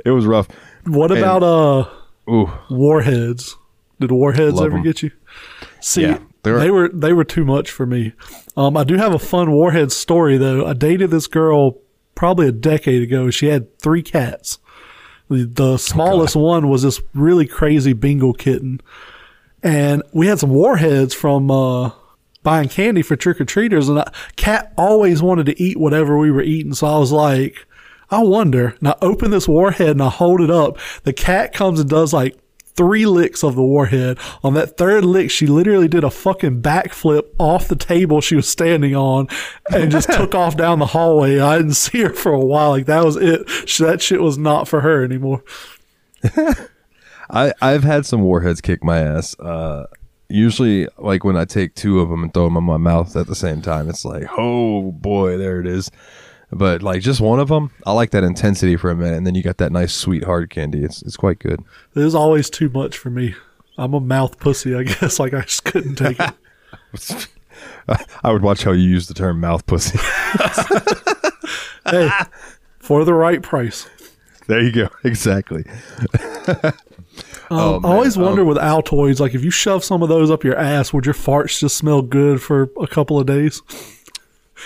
[0.05, 0.47] It, was, rough.
[0.85, 1.87] What about uh
[2.31, 2.51] ooh.
[2.69, 3.55] warheads?
[3.99, 4.83] Did warheads Love ever 'em.
[4.83, 5.11] get you?
[5.81, 8.13] See, Yeah, they were they were too much for me.
[8.57, 10.65] Um, I do have a fun warhead story though.
[10.65, 11.77] I dated this girl
[12.13, 13.29] probably a decade ago.
[13.29, 14.59] She had three cats.
[15.29, 18.79] The, Oh, the smallest one was this really crazy Bengal kitten,
[19.63, 21.91] and we had some warheads from uh,
[22.43, 23.89] buying candy for trick or treaters.
[23.89, 27.65] And I, cat always wanted to eat whatever we were eating, so I was like,
[28.11, 28.75] I wonder.
[28.79, 30.77] And I open this warhead and I hold it up.
[31.03, 32.37] The cat comes and does like
[32.75, 34.17] three licks of the warhead.
[34.43, 38.47] On that third lick, she literally did a fucking backflip off the table she was
[38.47, 39.27] standing on
[39.71, 41.39] and just took off down the hallway.
[41.39, 42.71] I didn't see her for a while.
[42.71, 43.47] Like that was it.
[43.79, 45.43] That shit was not for her anymore.
[47.29, 49.37] I I've had some warheads kick my ass.
[49.39, 49.87] Uh,
[50.29, 53.27] usually, like when I take two of them and throw them in my mouth at
[53.27, 55.91] the same time, it's like, oh boy, there it is.
[56.51, 59.35] But like just one of them, I like that intensity for a minute, and then
[59.35, 60.83] you got that nice sweet hard candy.
[60.83, 61.63] It's it's quite good.
[61.95, 63.35] It was always too much for me.
[63.77, 65.19] I'm a mouth pussy, I guess.
[65.19, 67.27] Like I just couldn't take it.
[68.23, 69.97] I would watch how you use the term mouth pussy.
[71.89, 72.09] hey,
[72.79, 73.87] for the right price.
[74.47, 74.89] there you go.
[75.03, 75.63] Exactly.
[77.49, 80.57] Um, I always wonder with Altoids, like if you shove some of those up your
[80.57, 83.61] ass, would your farts just smell good for a couple of days?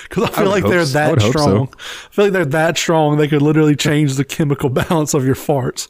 [0.07, 0.93] Because I feel would like they're so.
[0.93, 1.39] That hope so.
[1.39, 1.73] strong.
[1.77, 3.17] I feel like they're that strong.
[3.17, 5.87] They could literally change the chemical balance of your farts.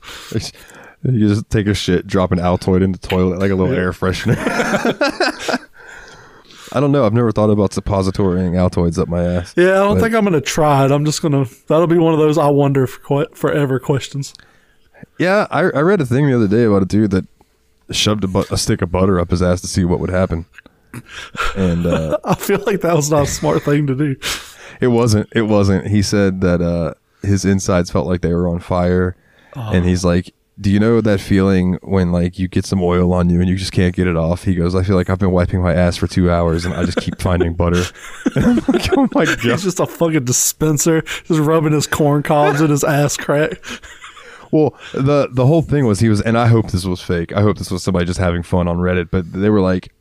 [1.03, 3.91] You just take a shit, drop an Altoid in the toilet like a little air
[3.91, 4.35] freshener.
[6.71, 7.03] I don't know.
[7.05, 9.53] I've never thought about suppositorying Altoids up my ass.
[9.57, 10.91] Yeah, I don't But- think I'm gonna try it.
[10.91, 11.45] I'm just gonna.
[11.67, 14.33] That'll be one of those I wonder for que- forever questions.
[15.17, 17.25] Yeah, I, I read a thing the other day about a dude that
[17.91, 20.45] shoved a, bu- a stick of butter up his ass to see what would happen.
[21.55, 24.15] And uh, I feel like that was not a smart thing to do.
[24.81, 25.29] it wasn't.
[25.35, 25.87] It wasn't.
[25.87, 26.93] He said that uh,
[27.25, 29.15] his insides felt like they were on fire,
[29.55, 33.29] and he's like, "Do you know that feeling when like you get some oil on
[33.29, 35.31] you and you just can't get it off?" He goes, "I feel like I've been
[35.31, 37.83] wiping my ass for two hours and I just keep finding butter."
[38.35, 42.23] And I'm like, "Oh my god!" He's just a fucking dispenser, just rubbing his corn
[42.23, 43.61] cobs in his ass crack.
[44.51, 47.31] Well, the the whole thing was he was, and I hope this was fake.
[47.33, 49.09] I hope this was somebody just having fun on Reddit.
[49.11, 49.91] But they were like,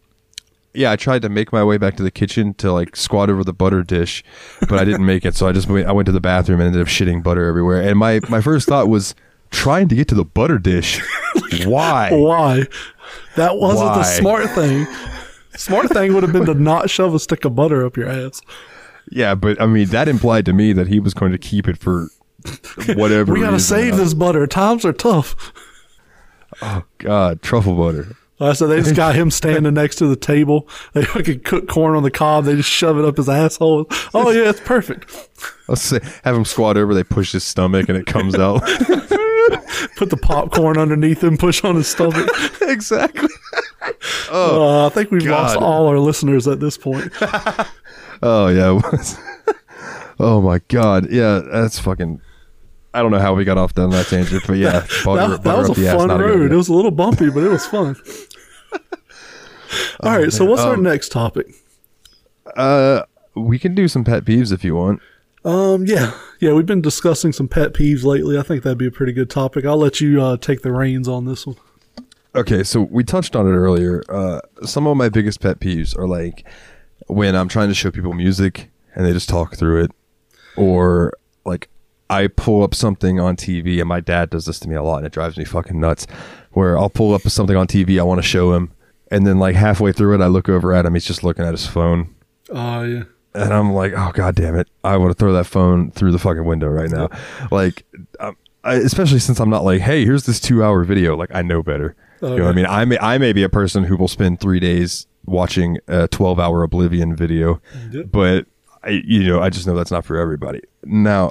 [0.74, 3.44] "Yeah, I tried to make my way back to the kitchen to like squat over
[3.44, 4.24] the butter dish,
[4.60, 5.34] but I didn't make it.
[5.34, 7.82] So I just went, I went to the bathroom and ended up shitting butter everywhere.
[7.82, 9.14] And my my first thought was
[9.50, 11.00] trying to get to the butter dish.
[11.64, 12.10] Why?
[12.12, 12.66] Why?
[13.36, 14.86] That wasn't the smart thing.
[15.56, 18.40] Smart thing would have been to not shove a stick of butter up your ass.
[19.10, 21.78] Yeah, but I mean that implied to me that he was going to keep it
[21.78, 22.08] for
[22.94, 23.32] whatever.
[23.32, 23.76] We gotta reason.
[23.76, 24.46] save this butter.
[24.46, 25.52] Times are tough.
[26.62, 28.16] Oh God, truffle butter.
[28.40, 30.68] Uh, so they just got him standing next to the table.
[30.92, 32.44] They fucking cook corn on the cob.
[32.44, 33.86] They just shove it up his asshole.
[34.14, 35.28] Oh yeah, it's perfect.
[35.68, 36.94] Let's say have him squat over.
[36.94, 38.62] They push his stomach and it comes out.
[39.96, 41.36] Put the popcorn underneath him.
[41.36, 42.28] Push on his stomach.
[42.62, 43.28] exactly.
[44.30, 47.12] Uh, I think we've lost all our listeners at this point.
[48.22, 48.80] Oh yeah.
[50.20, 51.10] oh my god.
[51.10, 52.20] Yeah, that's fucking.
[52.94, 55.70] I don't know how we got off down that tangent, but yeah, that, that was
[55.70, 56.50] a fun road.
[56.50, 57.96] It was a little bumpy, but it was fun.
[60.00, 61.54] All right, so what's our Um, next topic?
[62.56, 63.02] Uh,
[63.34, 65.00] we can do some pet peeves if you want.
[65.44, 68.38] Um, yeah, yeah, we've been discussing some pet peeves lately.
[68.38, 69.64] I think that'd be a pretty good topic.
[69.64, 71.56] I'll let you uh, take the reins on this one.
[72.34, 74.02] Okay, so we touched on it earlier.
[74.08, 76.46] Uh, some of my biggest pet peeves are like
[77.06, 79.90] when I'm trying to show people music and they just talk through it,
[80.56, 81.14] or
[81.44, 81.68] like
[82.10, 84.98] I pull up something on TV and my dad does this to me a lot
[84.98, 86.06] and it drives me fucking nuts.
[86.52, 88.72] Where I'll pull up something on TV I want to show him,
[89.10, 90.94] and then like halfway through it, I look over at him.
[90.94, 92.14] He's just looking at his phone,
[92.50, 93.02] Oh yeah,
[93.34, 94.68] and I'm like, oh god damn it!
[94.82, 97.10] I want to throw that phone through the fucking window right now.
[97.50, 97.84] Like,
[98.18, 101.16] um, I, especially since I'm not like, hey, here's this two hour video.
[101.16, 101.94] Like, I know better.
[102.22, 102.66] You know what I mean?
[102.66, 106.40] I may I may be a person who will spend three days watching a 12
[106.40, 107.60] hour Oblivion video,
[108.10, 108.46] but
[108.82, 110.62] I you know I just know that's not for everybody.
[110.84, 111.30] Now,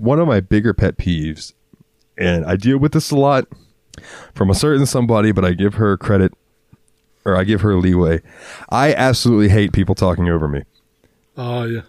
[0.00, 1.52] one of my bigger pet peeves,
[2.16, 3.46] and I deal with this a lot
[4.34, 6.32] from a certain somebody, but I give her credit
[7.24, 8.22] or I give her leeway.
[8.70, 10.62] I absolutely hate people talking over me
[11.40, 11.80] oh yeah.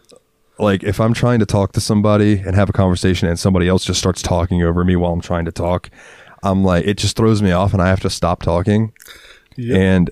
[0.57, 3.86] like if I'm trying to talk to somebody and have a conversation and somebody else
[3.86, 5.89] just starts talking over me while I'm trying to talk,
[6.43, 8.93] I'm like it just throws me off and I have to stop talking.
[9.57, 9.78] Yep.
[9.78, 10.09] And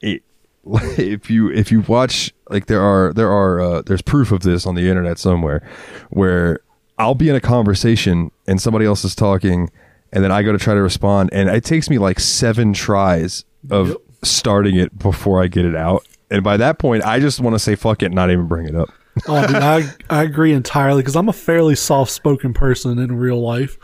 [0.00, 0.22] it,
[0.98, 4.66] if you if you watch like there are there are uh, there's proof of this
[4.66, 5.66] on the internet somewhere
[6.10, 6.60] where
[7.00, 9.70] I'll be in a conversation and somebody else is talking
[10.12, 13.44] and then I go to try to respond and it takes me like 7 tries
[13.70, 13.96] of Yep.
[14.22, 16.06] starting it before I get it out.
[16.30, 18.66] And by that point I just want to say fuck it and not even bring
[18.68, 18.90] it up.
[19.28, 23.40] oh, dude, I I agree entirely because I'm a fairly soft spoken person in real
[23.40, 23.76] life,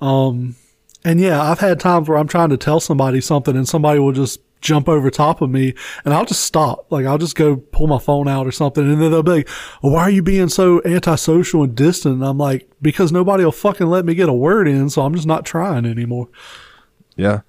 [0.00, 0.54] um,
[1.04, 4.12] And yeah, I've had times where I'm trying to tell somebody something and somebody will
[4.12, 6.86] just jump over top of me and I'll just stop.
[6.90, 8.84] Like I'll just go pull my phone out or something.
[8.84, 9.48] And then they'll be like,
[9.82, 12.16] well, why are you being so antisocial and distant?
[12.16, 14.90] And I'm like, because nobody will fucking let me get a word in.
[14.90, 16.28] So I'm just not trying anymore.
[17.16, 17.40] Yeah.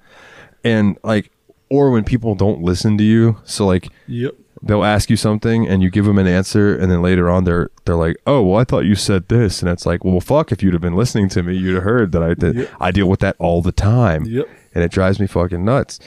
[0.64, 1.32] And like,
[1.70, 3.38] or when people don't listen to you.
[3.44, 4.36] So like, Yep.
[4.62, 7.70] they'll ask you something and you give them an answer and then later on they're
[7.86, 10.64] they're like oh well i thought you said this and it's like well fuck if
[10.64, 12.70] you'd have been listening to me you'd have heard that i did Yep.
[12.80, 14.50] i deal with that all the time Yep.
[14.74, 16.00] and it drives me fucking nuts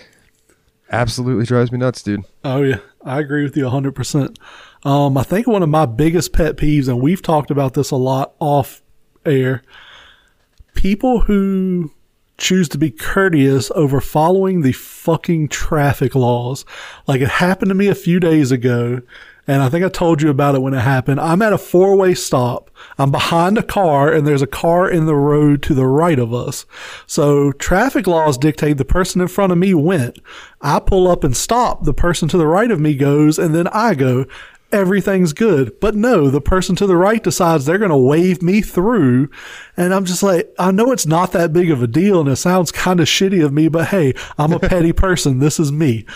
[0.90, 4.38] absolutely drives me nuts dude Oh yeah, I agree with you hundred percent.
[4.82, 7.96] Um, I think one of my biggest pet peeves, and we've talked about this a
[7.96, 8.82] lot off
[9.26, 9.62] air,
[10.74, 11.92] people who
[12.38, 16.64] choose to be courteous over following the fucking traffic laws.
[17.06, 19.02] Like it happened to me a few days ago,
[19.50, 21.18] and I think I told you about it when it happened.
[21.18, 22.70] I'm at a four way stop.
[22.98, 26.32] I'm behind a car, and there's a car in the road to the right of
[26.32, 26.66] us.
[27.08, 30.20] So traffic laws dictate the person in front of me went.
[30.60, 31.82] I pull up and stop.
[31.82, 34.24] The person to the right of me goes, and then I go.
[34.70, 35.80] Everything's good.
[35.80, 39.30] But no, the person to the right decides they're going to wave me through.
[39.76, 42.36] And I'm just like, I know it's not that big of a deal and it
[42.36, 45.40] sounds kind of shitty of me, but hey, I'm a petty person.
[45.40, 46.06] This is me.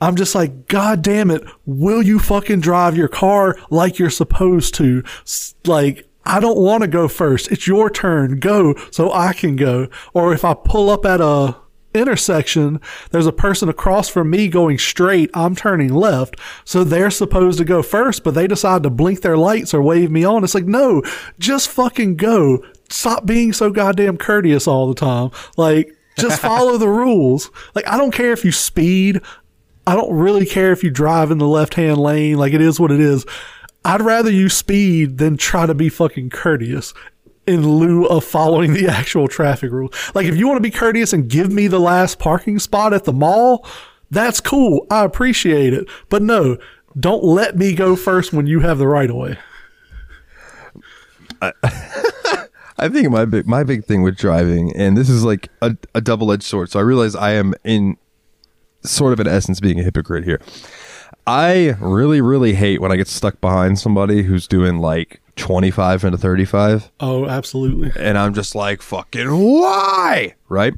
[0.00, 1.42] I'm just like, God damn it.
[1.64, 5.02] Will you fucking drive your car like you're supposed to?
[5.64, 7.50] Like, I don't want to go first.
[7.50, 8.40] It's your turn.
[8.40, 9.88] Go so I can go.
[10.12, 11.56] Or if I pull up at a
[11.94, 12.80] intersection,
[13.10, 15.30] there's a person across from me going straight.
[15.34, 16.38] I'm turning left.
[16.64, 20.10] So they're supposed to go first, but they decide to blink their lights or wave
[20.10, 20.44] me on.
[20.44, 21.02] It's like, no,
[21.38, 22.64] just fucking go.
[22.90, 25.30] Stop being so goddamn courteous all the time.
[25.56, 27.50] Like, just follow the rules.
[27.74, 29.20] Like, I don't care if you speed.
[29.86, 32.36] I don't really care if you drive in the left hand lane.
[32.36, 33.24] Like, it is what it is.
[33.84, 36.92] I'd rather you speed than try to be fucking courteous
[37.46, 39.92] in lieu of following the actual traffic rule.
[40.14, 43.04] Like, if you want to be courteous and give me the last parking spot at
[43.04, 43.64] the mall,
[44.10, 44.86] that's cool.
[44.90, 45.88] I appreciate it.
[46.08, 46.58] But no,
[46.98, 49.38] don't let me go first when you have the right of way.
[52.78, 56.00] I think my big my big thing with driving, and this is like a, a
[56.00, 56.70] double edged sword.
[56.70, 57.98] So I realize I am in
[58.86, 60.40] sort of in essence being a hypocrite here.
[61.26, 66.04] I really really hate when I get stuck behind somebody who's doing like twenty five
[66.04, 66.90] into 35.
[67.00, 67.90] Oh, absolutely.
[68.00, 70.74] and I'm just like fucking why, right?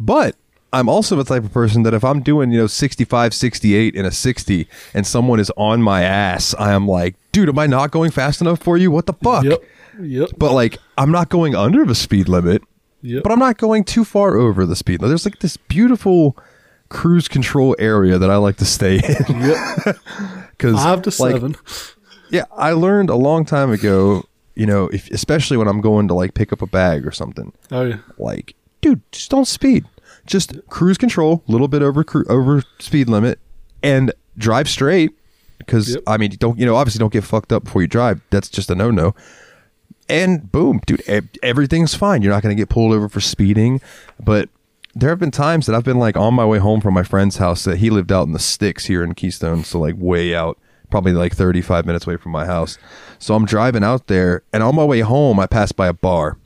[0.00, 0.36] But
[0.72, 4.04] I'm also the type of person that if I'm doing, you know, 65, 68 in
[4.04, 7.90] a 60 and someone is on my ass, I am like, dude, am I not
[7.90, 8.90] going fast enough for you?
[8.90, 9.44] What the fuck?
[9.44, 9.62] Yep.
[10.00, 10.28] Yep.
[10.36, 12.62] But like, I'm not going under the speed limit,
[13.02, 13.22] Yep.
[13.22, 15.10] but I'm not going too far over the speed limit.
[15.12, 16.36] There's like this beautiful
[16.88, 19.40] cruise control area that I like to stay in.
[19.40, 19.96] Yep.
[20.58, 21.54] Because Five to seven.
[22.30, 24.24] yeah, I learned a long time ago.
[24.56, 27.52] You know, if especially when I'm going to like pick up a bag or something,
[27.70, 27.98] Oh, yeah.
[28.18, 29.84] like, dude, just don't speed.
[30.26, 33.38] Just cruise control, a little bit over cru- over speed limit,
[33.84, 35.12] and drive straight.
[35.58, 36.02] Because Yep.
[36.08, 36.74] I mean, don't you know?
[36.74, 38.20] Obviously, don't get fucked up before you drive.
[38.30, 39.14] That's just a no no.
[40.08, 42.22] And boom, dude, e- everything's fine.
[42.22, 43.80] You're not going to get pulled over for speeding.
[44.18, 44.48] But
[45.00, 47.36] there have been times that I've been like on my way home from my friend's
[47.36, 50.58] house that he lived out in the sticks here in Keystone, so like way out,
[50.90, 52.78] probably like 35 minutes away from my house.
[53.18, 56.36] So I'm driving out there, and on my way home, I passed by a bar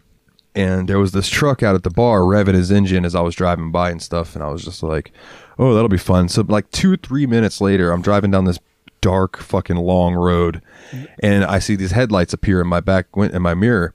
[0.55, 3.35] and there was this truck out at the bar revving his engine as I was
[3.35, 5.13] driving by and stuff, and I was just like,
[5.59, 8.59] "Oh, that'll be fun." So like two, three minutes later, I'm driving down this
[9.01, 10.63] dark, fucking long road,
[11.23, 13.95] and I see these headlights appear in my back in my mirror.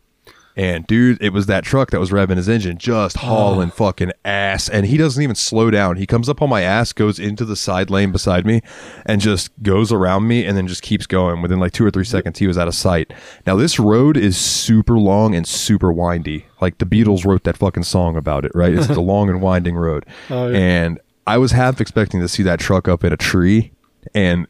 [0.58, 3.22] And dude, it was that truck that was revving his engine, just ah.
[3.22, 4.68] hauling fucking ass.
[4.68, 5.98] And he doesn't even slow down.
[5.98, 8.62] He comes up on my ass, goes into the side lane beside me,
[9.06, 11.44] and just goes around me and then just keeps going.
[11.44, 13.14] Within like two or three seconds, he was out of sight.
[13.46, 16.48] Now, this road is super long and super windy.
[16.60, 18.74] Like the Beatles wrote that fucking song about it, right?
[18.74, 20.08] It's a long and winding road.
[20.32, 20.58] Oh, yeah.
[20.58, 23.74] And I was half expecting to see that truck up in a tree.
[24.16, 24.48] And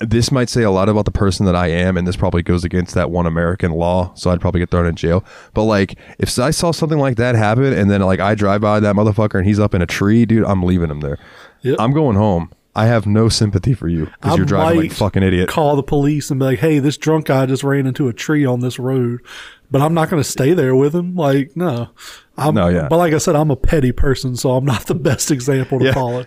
[0.00, 2.64] this might say a lot about the person that I am, and this probably goes
[2.64, 5.24] against that one American law, so I'd probably get thrown in jail.
[5.54, 8.80] But like, if I saw something like that happen, and then like I drive by
[8.80, 11.18] that motherfucker and he's up in a tree, dude, I'm leaving him there.
[11.62, 11.76] Yep.
[11.80, 12.50] I'm going home.
[12.76, 15.48] I have no sympathy for you because you're driving like a fucking idiot.
[15.48, 18.44] Call the police and be like, "Hey, this drunk guy just ran into a tree
[18.44, 19.20] on this road,"
[19.68, 21.16] but I'm not going to stay there with him.
[21.16, 21.88] Like, no,
[22.36, 22.86] I'm, No, yeah.
[22.88, 25.86] But like I said, I'm a petty person, so I'm not the best example to
[25.86, 25.92] Yeah.
[25.92, 26.24] follow.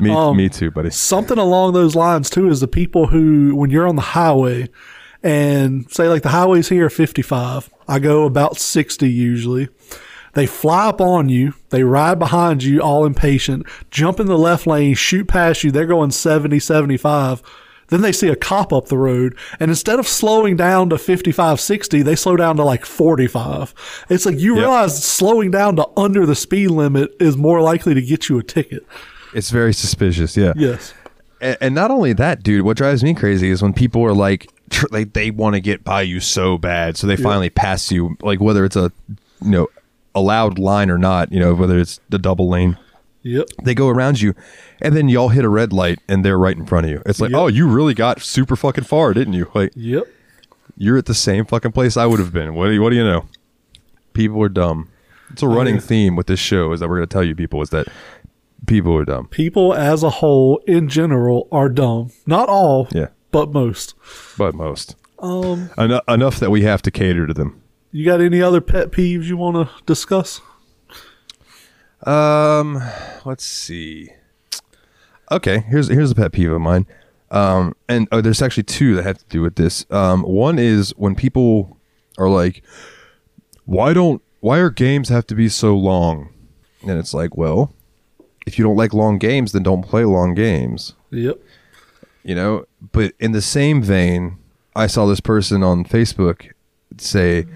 [0.00, 0.90] Me, um, me too, buddy.
[0.90, 4.68] Something along those lines too is the people who, when you're on the highway,
[5.22, 9.68] and say like the highways here are 55, I go about 60 usually.
[10.34, 11.54] They fly up on you.
[11.70, 15.70] They ride behind you, all impatient, jump in the left lane, shoot past you.
[15.70, 17.40] They're going 70, 75.
[17.88, 21.60] Then they see a cop up the road, and instead of slowing down to 55,
[21.60, 23.74] 60, they slow down to like 45.
[24.08, 24.60] It's like you Yep.
[24.60, 28.42] realize slowing down to under the speed limit is more likely to get you a
[28.42, 28.84] ticket.
[29.34, 30.36] It's very suspicious.
[30.36, 30.52] Yeah.
[30.56, 30.94] Yes.
[31.40, 34.50] And, and not only that, dude, what drives me crazy is when people are like,
[34.70, 36.96] tr- they, they want to get by you so bad.
[36.96, 38.92] So they finally pass you, like whether it's a,
[39.42, 39.68] you know,
[40.14, 42.78] allowed line or not, you know, whether it's the double lane.
[43.22, 43.48] Yep.
[43.62, 44.34] They go around you,
[44.82, 47.02] and then y'all hit a red light, and they're right in front of you.
[47.06, 47.40] It's like, Yep.
[47.40, 49.50] oh, you really got super fucking far, didn't you?
[49.54, 50.04] Like, Yep.
[50.76, 52.54] you're at the same fucking place I would have been.
[52.54, 53.26] What do you, what do you know?
[54.12, 54.90] People are dumb.
[55.30, 55.80] It's a running yeah.
[55.80, 57.88] theme with this show is that we're going to tell you people is that
[58.66, 59.28] people are dumb.
[59.28, 62.10] People as a whole, in general, are dumb.
[62.26, 63.94] Not all, Yeah, but most.
[64.38, 67.60] but most Um, Eno- enough that we have to cater to them.
[67.92, 70.40] you got any other pet peeves you want to discuss?
[72.06, 72.82] Um,
[73.24, 74.10] let's see.
[75.32, 76.86] Okay, here's here's a pet peeve of mine.
[77.30, 79.86] Um, and oh, there's actually two that have to do with this.
[79.90, 81.78] Um, one is when people
[82.18, 82.62] are like,
[83.64, 86.28] "Why don't why are games have to be so long?"
[86.86, 87.72] And it's like, well,
[88.46, 90.94] if you don't like long games, then don't play long games.
[91.10, 91.38] Yep.
[92.22, 92.66] You know.
[92.92, 94.38] But in the same vein,
[94.76, 96.52] I saw this person on Facebook
[96.98, 97.46] say,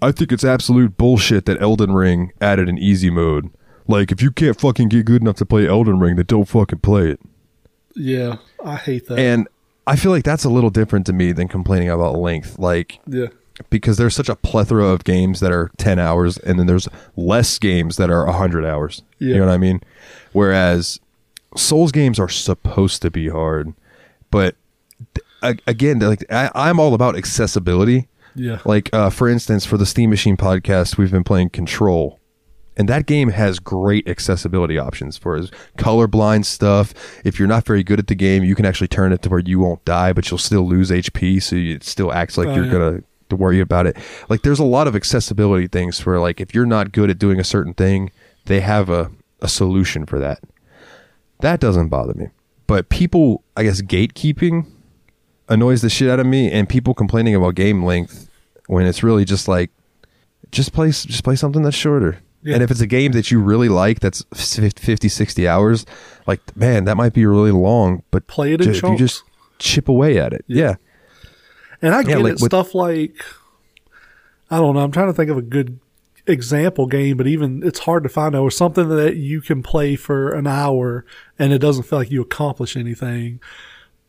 [0.00, 3.50] I think it's absolute bullshit that Elden Ring added an easy mode.
[3.86, 6.80] Like, if you can't fucking get good enough to play Elden Ring, then don't fucking
[6.80, 7.20] play it.
[7.94, 8.36] Yeah.
[8.64, 9.18] I hate that.
[9.18, 9.48] And
[9.86, 12.58] I feel like that's a little different to me than complaining about length.
[12.58, 13.26] Like, yeah.
[13.70, 17.58] Because there's such a plethora of games that are 10 hours, and then there's less
[17.58, 19.02] games that are 100 hours.
[19.18, 19.80] You know what I mean?
[20.32, 21.00] Whereas
[21.56, 23.72] Souls games are supposed to be hard.
[24.30, 24.56] But
[25.14, 28.08] th- again, like I, I'm all about accessibility.
[28.34, 28.58] Yeah.
[28.64, 32.18] Like, uh, for instance, for the Steam Machine podcast, we've been playing Control.
[32.76, 35.38] And that game has great accessibility options for
[35.78, 36.92] colorblind stuff.
[37.24, 39.38] If you're not very good at the game, you can actually turn it to where
[39.38, 42.64] you won't die, but you'll still lose HP, so it still acts like Oh, you're
[42.64, 42.72] yeah.
[42.72, 43.02] gonna
[43.36, 43.96] to worry about it.
[44.28, 47.40] Like there's a lot of accessibility things where like if you're not good at doing
[47.40, 48.10] a certain thing,
[48.46, 49.10] they have a,
[49.40, 50.40] a solution for that.
[51.40, 52.28] That doesn't bother me.
[52.66, 54.66] But people, I guess gatekeeping
[55.48, 58.30] annoys the shit out of me and people complaining about game length
[58.66, 59.70] when it's really just like
[60.50, 62.20] just play just play something that's shorter.
[62.42, 62.54] Yeah.
[62.54, 65.86] And if it's a game that you really like that's 50 60 hours,
[66.26, 69.22] like man, that might be really long, but Play it in ju- if you just
[69.58, 70.44] chip away at it.
[70.46, 70.76] Yeah.
[71.84, 72.40] And I get like it.
[72.40, 73.24] with- Stuff like
[74.50, 74.80] I don't know.
[74.80, 75.78] I'm trying to think of a good
[76.26, 79.96] example game, but even it's hard to find out or something that you can play
[79.96, 81.04] for an hour
[81.38, 83.40] and it doesn't feel like you accomplish anything.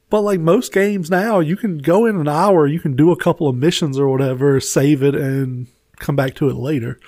[0.10, 3.18] But like most games now, you can go in an hour, you can do a
[3.18, 5.68] couple of missions or whatever, save it, and
[6.00, 7.00] come back to it later.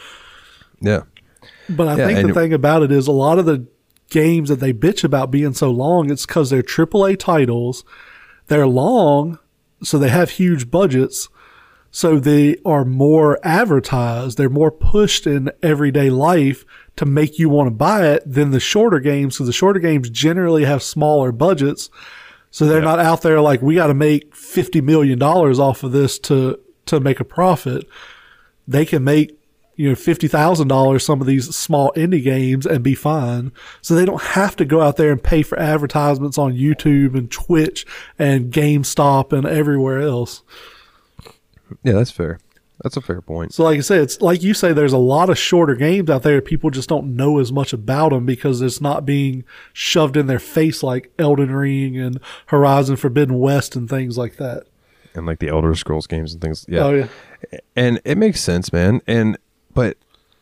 [0.82, 1.04] Yeah.
[1.70, 3.66] But I Yeah, think the thing about it is a lot of the
[4.10, 7.84] games that they bitch about being so long, it's because they're AAA titles.
[8.48, 9.38] They're long,
[9.84, 11.30] so they have huge budgets.
[11.90, 14.38] So they are more advertised.
[14.38, 16.66] They're more pushed in everyday life
[16.98, 19.36] to make you want to buy it than the shorter games.
[19.36, 21.90] Because the shorter games generally have smaller budgets.
[22.52, 26.20] So they're not out there like, we got to make $50 million off of this
[26.20, 27.88] to, to make a profit
[28.68, 29.37] they can make
[29.78, 33.54] you know fifty thousand dollars some of these small indie games and be fine.
[33.82, 37.32] So they don't have to go out there and pay for advertisements on YouTube and
[37.32, 37.86] Twitch
[38.20, 40.44] and GameStop and everywhere else.
[41.84, 42.40] Yeah, that's fair.
[42.84, 43.54] That's a fair point.
[43.54, 46.24] So like I said, it's like you say, there's a lot of shorter games out
[46.24, 46.42] there.
[46.42, 50.40] People just don't know as much about them because it's not being shoved in their
[50.40, 54.64] face like Elden Ring and Horizon Forbidden West and things like that.
[55.16, 56.66] And like the Elder Scrolls games and things.
[56.70, 56.84] Yeah.
[56.84, 59.02] Oh yeah, and it makes sense, man.
[59.08, 59.40] And
[59.78, 59.96] but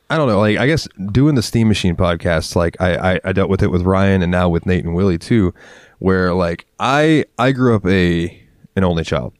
[0.10, 3.34] I don't know, like I guess doing the Steam Machine podcast, like I, I I
[3.34, 5.54] dealt with it with Ryan and now with Nate and Willie too,
[6.00, 8.42] where like I I grew up a
[8.78, 9.34] an only child,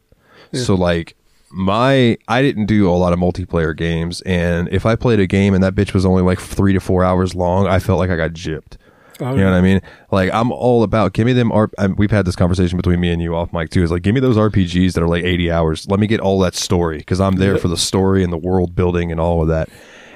[0.54, 1.16] so like
[1.50, 5.54] my I didn't do a lot of multiplayer games, and if I played a game
[5.54, 8.18] and that bitch was only like three to four hours long, I felt like I
[8.18, 8.76] got gypped.
[9.22, 9.82] Oh, you know what I mean?
[10.12, 11.52] Like I'm all about give me them.
[11.52, 13.82] R- um, we've had this conversation between me and you off mic too.
[13.84, 15.88] Is like give me those RPGs that are like 80 hours.
[15.90, 17.62] Let me get all that story because I'm there Yep.
[17.62, 19.70] for the story and the world building and all of that.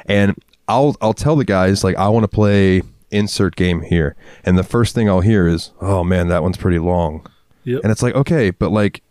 [0.06, 0.36] And
[0.68, 2.82] I'll I'll tell the guys like I want to play
[3.12, 6.80] insert game here, and the first thing I'll hear is oh man that one's pretty
[6.80, 7.26] long,
[7.64, 7.82] Yep.
[7.84, 9.02] and it's like okay, but like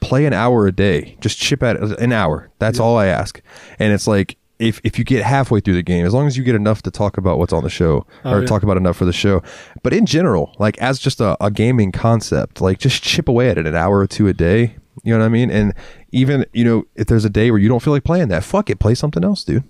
[0.00, 1.16] play an hour a day.
[1.20, 2.50] Just chip at it an hour.
[2.60, 3.40] That's all I ask.
[3.80, 6.44] And it's like if if you get halfway through the game, as long as you
[6.44, 8.46] get enough to talk about what's on the show Oh, or yeah.
[8.46, 9.42] talk about enough for the show.
[9.82, 13.58] But in general, like as just a, a gaming concept, like just chip away at
[13.58, 14.76] it an hour or two a day.
[15.04, 15.50] You know what I mean?
[15.50, 15.74] And
[16.10, 18.68] even you know if there's a day where you don't feel like playing that, fuck
[18.68, 19.62] it, play something else, dude.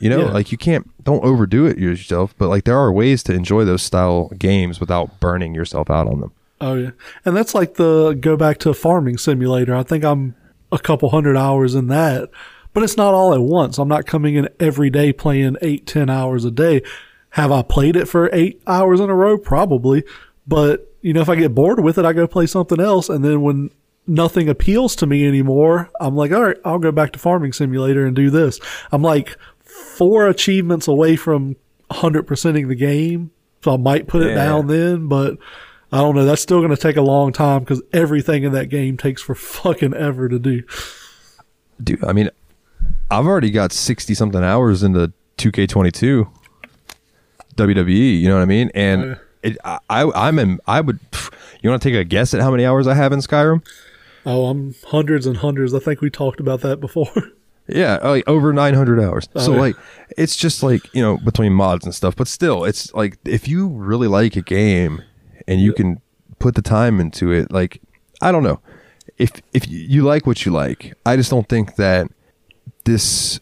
[0.00, 0.30] You know, Yeah.
[0.32, 3.82] like you can't don't overdo it yourself, but like there are ways to enjoy those
[3.82, 6.32] style games without burning yourself out on them.
[6.60, 6.90] Oh yeah,
[7.24, 9.74] and that's like the go back to farming simulator.
[9.74, 10.36] I think I'm
[10.70, 12.30] a couple hundred hours in that,
[12.72, 13.78] but it's not all at once.
[13.78, 16.82] I'm not coming in every day playing eight, ten hours a day.
[17.30, 19.38] Have I played it for eight hours in a row?
[19.38, 20.04] Probably,
[20.46, 23.24] but you know, if I get bored with it, I go play something else, and
[23.24, 23.70] then when
[24.06, 28.06] nothing appeals to me anymore, I'm like, all right, I'll go back to farming simulator
[28.06, 28.58] and do this.
[28.90, 31.56] I'm like four achievements away from
[31.90, 33.30] 100%ing the game.
[33.62, 35.36] So I might put it down then, but
[35.92, 36.24] I don't know.
[36.24, 39.34] That's still going to take a long time because everything in that game takes for
[39.34, 40.62] fucking ever to do.
[41.82, 42.30] Dude, I mean,
[43.10, 46.28] I've already got 60 something hours into 2K22
[47.56, 48.70] WWE, E, you know what I mean?
[48.74, 49.14] And Yeah.
[49.42, 51.00] it, I, I, I'm in, I would,
[51.62, 53.66] you want to take a guess at how many hours I have in Skyrim?
[54.26, 55.74] Oh, I'm hundreds and hundreds.
[55.74, 57.10] I think we talked about that before.
[57.70, 59.28] Yeah, oh, like over 900 hours.
[59.34, 59.60] Oh, so yeah.
[59.60, 59.76] like
[60.16, 63.68] it's just like, you know, between mods and stuff, but still it's like if you
[63.68, 65.02] really like a game
[65.46, 66.00] and you can
[66.38, 67.82] put the time into it, like
[68.22, 68.60] I don't know.
[69.18, 72.10] If if you like what you like, I just don't think that
[72.88, 73.38] this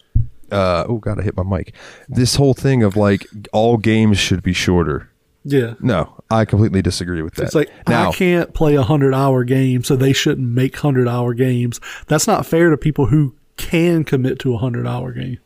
[0.51, 1.73] uh oh god, I hit my mic.
[2.09, 5.09] This whole thing of like all games should be shorter.
[5.45, 5.75] yeah.
[5.81, 7.45] No, I completely disagree with that.
[7.45, 11.09] It's like now, I can't play a hundred hour game, so they shouldn't make hundred
[11.09, 11.81] hour games.
[12.09, 15.39] That's not fair to people who can commit to a hundred hour game.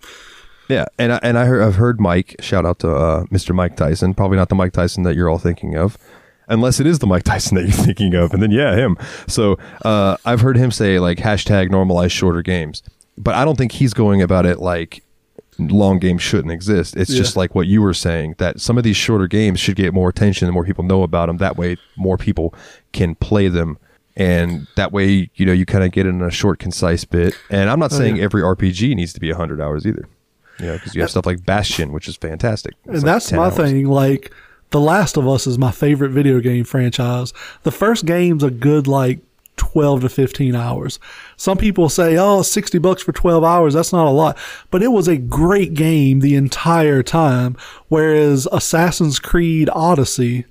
[0.69, 3.55] Yeah, and I, and I heard, I've heard Mike shout out to uh, Mr.
[3.55, 4.15] Mike Tyson.
[4.15, 5.99] Probably not the Mike Tyson that you're all thinking of,
[6.49, 8.97] unless it is the Mike Tyson that you're thinking of, and then yeah, him.
[9.27, 12.83] So uh, I've heard him say like hashtag normalize shorter games,
[13.23, 15.03] but I don't think he's going about it like
[15.59, 16.97] long games shouldn't exist.
[16.97, 19.93] It's just like what you were saying that some of these shorter games should get
[19.93, 21.37] more attention and more people know about them.
[21.37, 22.55] That way, more people
[22.93, 23.79] can play them.
[24.17, 27.35] And that way, you know, you kind of get in a short, concise bit.
[27.49, 28.25] And I'm not oh, saying Oh, yeah.
[28.25, 30.09] every RPG needs to be 100 hours either.
[30.59, 32.75] You know, because you have stuff like Bastion, which is fantastic.
[32.85, 33.57] It's and like that's my hours.
[33.57, 33.87] thing.
[33.87, 34.33] Like,
[34.71, 37.33] The Last of Us is my favorite video game franchise.
[37.63, 39.21] The first game's a good, like,
[39.61, 40.99] 12 to 15 hours.
[41.37, 43.75] Some people say, oh, 60 bucks for 12 hours.
[43.75, 44.39] That's not a lot.
[44.71, 47.59] But it was a great game the entire time.
[47.89, 50.47] Whereas Assassin's Creed Odyssey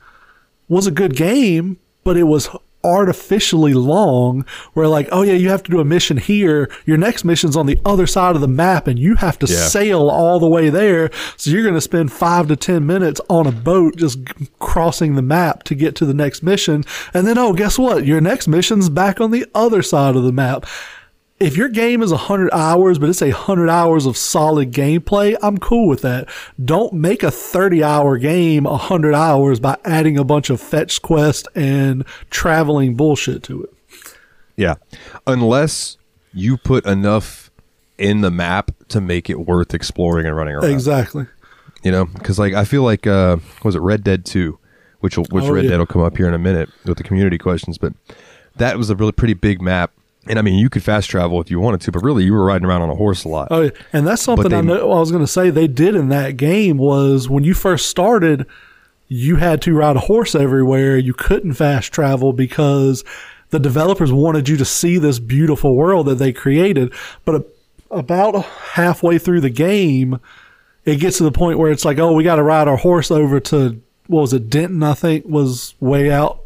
[0.68, 2.50] was a good game, but it was
[2.84, 6.70] artificially long where like oh yeah you have to do a mission here.
[6.86, 9.68] Your next mission's on the other side of the map and you have to Yeah.
[9.68, 11.10] sail all the way there.
[11.38, 14.20] So you're going to spend five to ten minutes on a boat just
[14.60, 16.84] crossing the map to get to the next mission.
[17.14, 18.06] And then oh guess what?
[18.06, 20.66] Your next mission's back on the other side of the map
[21.40, 25.58] if your game is 100 hours, but it's a 100 hours of solid gameplay, I'm
[25.58, 26.28] cool with that.
[26.64, 31.48] Don't make a 30 hour game 100 hours by adding a bunch of fetch quest
[31.56, 33.74] and traveling bullshit to it.
[34.56, 34.76] Yeah.
[35.26, 35.98] Unless
[36.34, 37.50] you put enough
[37.98, 40.72] in the map to make it worth exploring and running around.
[40.72, 41.26] Exactly.
[41.84, 44.60] You know, because like I feel like uh, what was it Red Dead Two,
[45.00, 45.72] which will, which Oh, Red yeah.
[45.72, 47.94] Dead will come up here in a minute with the community questions, but
[48.58, 49.92] that was a really pretty big map,
[50.28, 52.44] and I mean you could fast travel if you wanted to, but really you were
[52.46, 53.48] riding around on a horse a lot.
[53.52, 53.70] Oh, yeah.
[53.94, 54.92] and that's something they- I know.
[54.92, 58.46] I was going to say they did in that game was when you first started,
[59.08, 60.98] you had to ride a horse everywhere.
[60.98, 63.04] You couldn't fast travel because
[63.50, 66.94] the developers wanted you to see this beautiful world that they created.
[67.26, 67.46] But a,
[67.90, 70.20] about halfway through the game,
[70.86, 73.10] it gets to the point where it's like, oh, we got to ride our horse
[73.10, 74.84] over to what was it, Denton?
[74.84, 76.42] I think was way out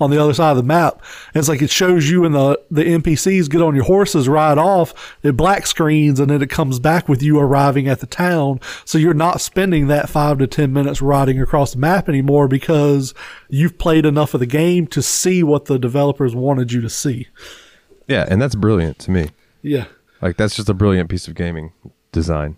[0.00, 1.02] on the other side of the map.
[1.32, 4.58] And it's like it shows you and the the NPCs get on your horses, ride
[4.58, 5.16] off.
[5.22, 8.60] It black screens, and then it comes back with you arriving at the town.
[8.84, 13.14] So you're not spending that five to ten minutes riding across the map anymore because
[13.48, 17.28] you've played enough of the game to see what the developers wanted you to see.
[18.06, 19.30] Yeah, and that's brilliant to me.
[19.62, 19.86] Yeah.
[20.20, 21.72] Like that's just a brilliant piece of gaming
[22.12, 22.56] design.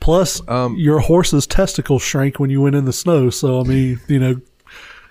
[0.00, 3.30] Plus, Um, your horse's testicles shrank when you went in the snow.
[3.30, 4.40] So I mean, you know,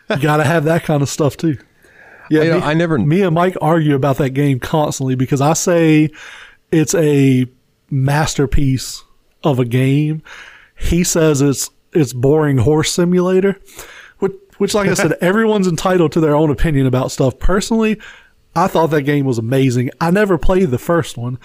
[0.10, 1.58] you got to have that kind of stuff too.
[2.30, 5.40] Yeah, You know, me, I never- Me and Mike argue about that game constantly because
[5.42, 6.10] I say
[6.72, 7.46] it's a
[7.90, 9.04] masterpiece
[9.44, 10.22] of a game.
[10.78, 13.60] He says it's it's boring horse simulator,
[14.20, 17.40] which, which like I said, everyone's entitled to their own opinion about stuff.
[17.40, 18.00] Personally,
[18.56, 19.90] I thought that game was amazing.
[20.02, 21.40] I never played the first one.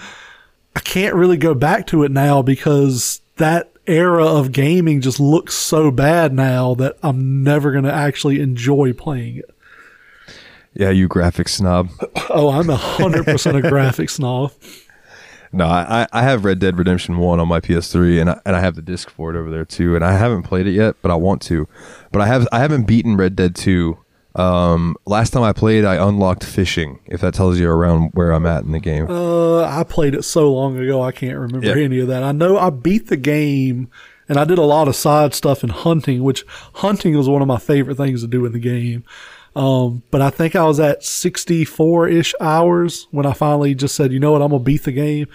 [0.75, 5.53] I can't really go back to it now because that era of gaming just looks
[5.55, 9.49] so bad now that I'm never going to actually enjoy playing it.
[10.73, 11.89] Yeah, you graphics snob.
[12.29, 14.53] Oh, I'm a hundred percent a graphics snob.
[15.51, 18.59] No, I, I have Red Dead Redemption One on my PS3, and I, and I
[18.59, 19.95] have the disc for it over there too.
[19.95, 21.67] And I haven't played it yet, but I want to.
[22.11, 23.99] But I have I haven't beaten Red Dead Two.
[24.35, 26.99] Um, last time I played, I unlocked fishing.
[27.05, 29.07] If that tells you around where I'm at in the game.
[29.09, 31.83] Uh, I played it so long ago I can't remember Yeah.
[31.83, 32.23] any of that.
[32.23, 33.89] I know I beat the game
[34.27, 37.47] and I did a lot of side stuff in hunting, which hunting was one of
[37.47, 39.03] my favorite things to do in the game.
[39.55, 44.11] Um, but I think I was at 64 ish hours when I finally just said,
[44.11, 45.27] you know what, I'm gonna beat the game.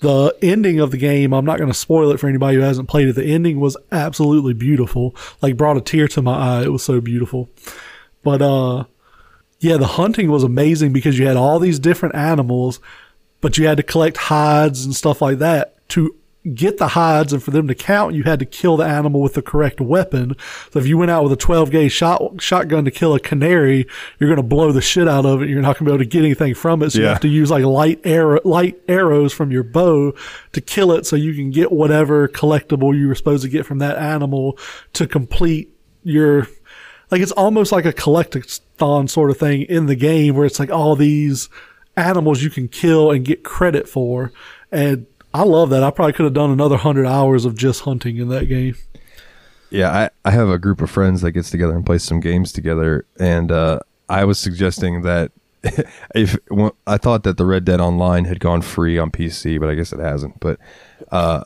[0.00, 2.88] The ending of the game, I'm not going to spoil it for anybody who hasn't
[2.88, 3.12] played it.
[3.14, 5.14] The ending was absolutely beautiful.
[5.40, 6.62] Like brought a tear to my eye.
[6.64, 7.48] It was so beautiful.
[8.22, 8.84] But, uh,
[9.58, 12.80] yeah, the hunting was amazing because you had all these different animals,
[13.40, 16.16] but you had to collect hides and stuff like that to
[16.54, 19.34] get the hides and for them to count, you had to kill the animal with
[19.34, 20.34] the correct weapon.
[20.72, 23.86] So if you went out with a 12 gauge shot, shotgun to kill a canary,
[24.18, 25.48] you're going to blow the shit out of it.
[25.48, 26.90] You're not going to be able to get anything from it.
[26.90, 30.14] So you have to use like light arrow, light arrows from your bow
[30.52, 33.78] to kill it so you can get whatever collectible you were supposed to get from
[33.78, 34.58] that animal
[34.94, 36.48] to complete your,
[37.12, 40.70] like it's almost like a collectathon sort of thing in the game where it's like
[40.70, 41.50] all these
[41.94, 44.32] animals you can kill and get credit for.
[44.72, 45.82] And I love that.
[45.84, 48.76] I probably could have done another hundred hours of just hunting in that game.
[49.68, 52.50] Yeah, I, I have a group of friends that gets together and plays some games
[52.50, 55.32] together, and uh, I was suggesting that
[56.14, 56.36] if
[56.86, 59.92] I thought that the Red Dead Online had gone free on PC, but I guess
[59.92, 60.40] it hasn't.
[60.40, 60.58] But
[61.10, 61.44] uh,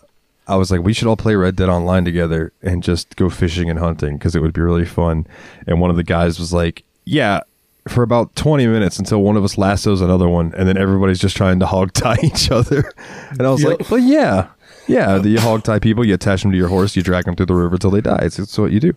[0.48, 3.68] I was like, we should all play Red Dead Online together and just go fishing
[3.68, 5.26] and hunting because it would be really fun.
[5.66, 7.40] And one of the guys was like, "Yeah."
[7.88, 11.36] For about 20 minutes until one of us lassos another one, and then everybody's just
[11.36, 12.92] trying to hog tie each other.
[13.30, 13.78] And I was Yep.
[13.80, 14.48] like, well, yeah.
[14.88, 17.46] Yeah, the, hog tie people, you attach them to your horse, you drag them through
[17.46, 18.18] the river till they die.
[18.22, 18.92] It's, it's what you do.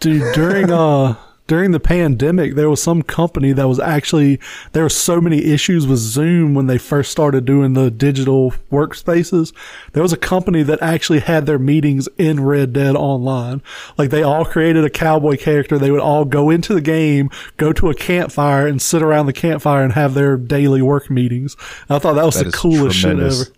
[0.00, 1.14] Dude, during uh
[1.48, 4.38] during the pandemic, there was some company that was actually
[4.72, 9.52] there were so many issues with Zoom when they first started doing the digital workspaces.
[9.92, 13.60] There was a company that actually had their meetings in Red Dead Online.
[13.98, 15.78] Like they all created a cowboy character.
[15.78, 19.32] They would all go into the game, go to a campfire, and sit around the
[19.32, 21.56] campfire and have their daily work meetings.
[21.90, 23.38] I thought that was That the coolest tremendous.
[23.38, 23.56] shit ever.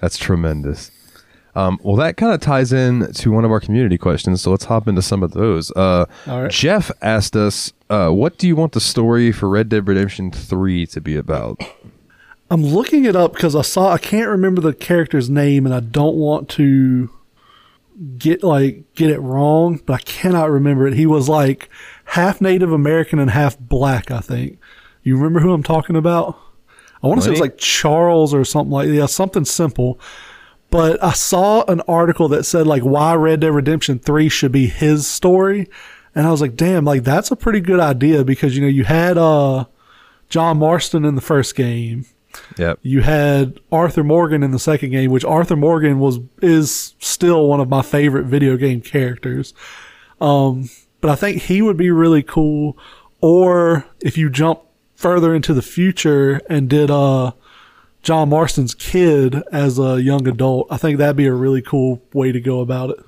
[0.00, 0.90] That's tremendous.
[1.56, 4.66] Um, well, that kind of ties in to one of our community questions, so let's
[4.66, 5.70] hop into some of those.
[5.72, 6.50] Uh, right.
[6.50, 10.86] Jeff asked us, uh, "What do you want the story for Red Dead Redemption Three
[10.88, 11.62] to be about?"
[12.50, 15.80] I'm looking it up because I saw I can't remember the character's name and I
[15.80, 17.10] don't want to
[18.18, 20.92] get like get it wrong, but I cannot remember it.
[20.92, 21.70] He was like
[22.04, 24.58] half Native American and half black, I think.
[25.02, 26.38] You remember who I'm talking about?
[27.02, 29.98] I want to say it was like Charles or something like yeah, something simple.
[30.70, 34.66] But I saw an article that said like why Red Dead Redemption 3 should be
[34.66, 35.68] his story.
[36.14, 38.84] And I was like, damn, like that's a pretty good idea because you know, you
[38.84, 39.66] had uh
[40.28, 42.06] John Marston in the first game.
[42.58, 42.80] Yep.
[42.82, 47.60] You had Arthur Morgan in the second game, which Arthur Morgan was is still one
[47.60, 49.54] of my favorite video game characters.
[50.20, 50.68] Um,
[51.00, 52.76] but I think he would be really cool.
[53.20, 54.60] Or if you jump
[54.94, 57.32] further into the future and did uh
[58.06, 62.30] John Marston's kid as a young adult, I think that'd be a really cool way
[62.30, 62.98] to go about it.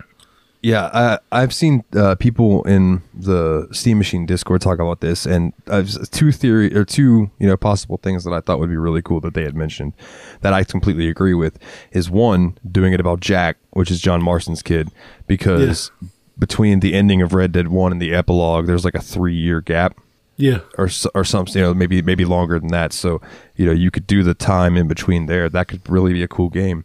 [0.61, 5.53] Yeah, I, I've seen uh, people in the Steam Machine Discord talk about this, and
[5.69, 9.01] I've two theory or two you know possible things that I thought would be really
[9.01, 9.93] cool that they had mentioned
[10.41, 11.61] that I completely agree with
[11.93, 14.89] is one doing it about Jack, which is John Marston's kid,
[15.29, 15.93] because
[16.41, 19.61] between the ending of Red Dead One and the epilogue, there's like a three year
[19.61, 19.97] gap
[20.39, 20.61] Yeah.
[20.78, 22.93] or or something, you know, maybe maybe longer than that.
[22.93, 23.20] So
[23.57, 25.49] you know, you could do the time in between there.
[25.49, 26.84] That could really be a cool game.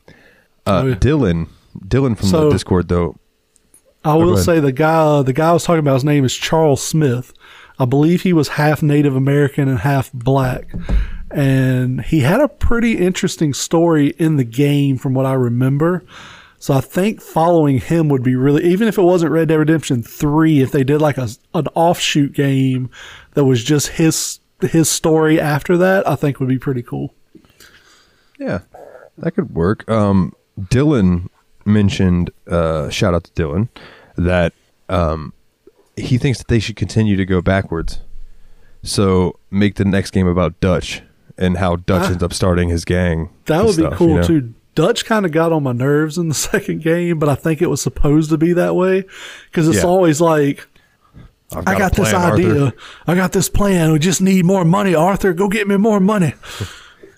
[0.65, 0.95] Uh, Oh, yeah.
[0.95, 1.47] Dylan,
[1.87, 3.15] Dylan from So- the Discord though.
[4.05, 4.43] I will ahead.
[4.43, 7.31] say the guy the guy I was talking about his name is Charles Smith.
[7.79, 10.67] I believe he was half Native American and half black.
[11.31, 16.03] And he had a pretty interesting story in the game from what I remember.
[16.59, 20.01] So I think following him would be really even if it wasn't Red Dead Redemption
[20.03, 22.89] 3 if they did like a an offshoot game
[23.33, 27.13] that was just his his story after that, I think would be pretty cool.
[28.39, 28.59] Yeah,
[29.17, 29.89] that could work.
[29.89, 31.29] Um, Dylan
[31.65, 33.69] mentioned, uh, shout out to Dylan,
[34.17, 34.53] that
[34.89, 35.33] um,
[35.95, 37.99] he thinks that they should continue to go backwards.
[38.83, 41.01] So make the next game about Dutch
[41.37, 42.11] and how Dutch Ah.
[42.11, 43.29] ends up starting his gang.
[43.45, 44.23] That would be cool you know?
[44.23, 44.53] too.
[44.75, 47.69] Dutch kind of got on my nerves in the second game, but I think it
[47.69, 49.05] was supposed to be that way
[49.49, 49.83] because it's Yeah.
[49.89, 50.67] always like,
[51.55, 52.35] I've I got this plan, Arthur.
[52.51, 52.73] idea.
[53.07, 53.91] I got this plan.
[53.91, 54.93] We just need more money.
[54.95, 56.33] Arthur, go get me more money.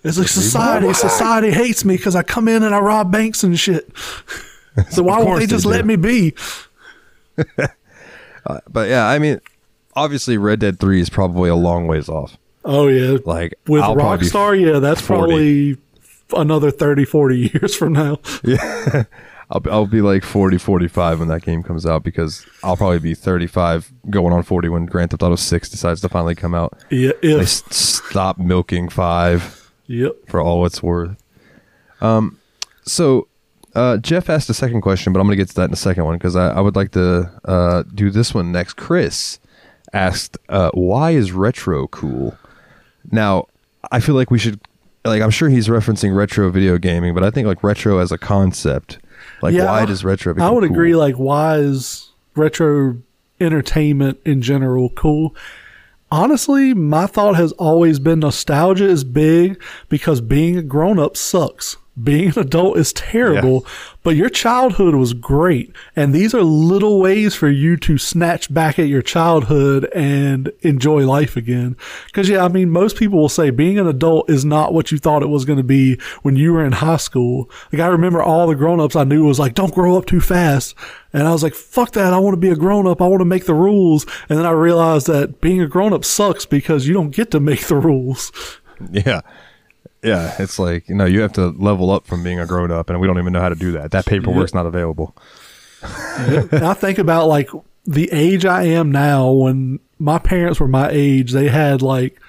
[0.03, 0.93] It's like society.
[0.93, 3.89] Society hates me because I come in and I rob banks and shit.
[4.89, 5.69] So why won't they they just do.
[5.69, 6.33] let me be?
[8.47, 9.41] Uh, but yeah, I mean,
[9.95, 12.37] obviously, Red Dead Three is probably a long ways off.
[12.63, 15.17] Oh yeah, Like with I'll Rockstar, yeah, that's 40.
[15.19, 15.77] probably
[16.41, 18.19] another 30, 40 years from now.
[19.49, 22.99] I'll, be- I'll be like 40, 45 when that game comes out because I'll probably
[22.99, 26.73] be 35 going on 40 when Grand Theft Auto 6 decides to finally come out.
[26.89, 30.13] Yeah, They s- stop milking 5 yep.
[30.27, 31.15] for all it's worth.
[32.01, 32.39] Um,
[32.83, 33.27] so
[33.75, 35.75] Uh, Jeff asked a second question, but I'm going to get to that in a
[35.75, 38.75] second one because I, I would like to uh, do this one next.
[38.77, 39.37] Chris
[39.91, 42.37] asked, uh, "Why is retro cool?"
[43.11, 43.47] Now,
[43.91, 44.61] I feel like we should,
[45.03, 48.17] like, I'm sure he's referencing retro video gaming, but I think like retro as a
[48.17, 48.97] concept,
[49.41, 50.35] like, why does retro?
[50.39, 50.71] I would cool?
[50.71, 50.95] agree.
[50.95, 53.01] Like, why is retro
[53.39, 55.35] entertainment in general cool?
[56.11, 61.77] Honestly, my thought has always been nostalgia is big because being a grown up sucks.
[62.01, 63.65] Being an adult is terrible,
[64.03, 65.73] but your childhood was great.
[65.95, 71.07] And these are little ways for you to snatch back at your childhood and enjoy
[71.07, 71.77] life again.
[72.11, 74.97] Cause yeah, I mean, most people will say being an adult is not what you
[74.97, 77.49] thought it was going to be when you were in high school.
[77.71, 80.19] Like I remember all the grown ups I knew was like, don't grow up too
[80.19, 80.75] fast.
[81.13, 82.11] And I was like, fuck that.
[82.11, 83.01] I want to be a grown up.
[83.01, 84.05] I want to make the rules.
[84.27, 87.39] And then I realized that being a grown up sucks because you don't get to
[87.39, 88.33] make the rules.
[88.91, 89.21] Yeah.
[90.05, 92.89] Yeah, it's like you know you have to level up from being a grown up,
[92.89, 93.91] and we don't even know how to do that.
[93.91, 95.15] That paperwork's not available.
[95.83, 97.49] I think about like
[97.85, 102.19] the age I am now when my parents were my age, they had like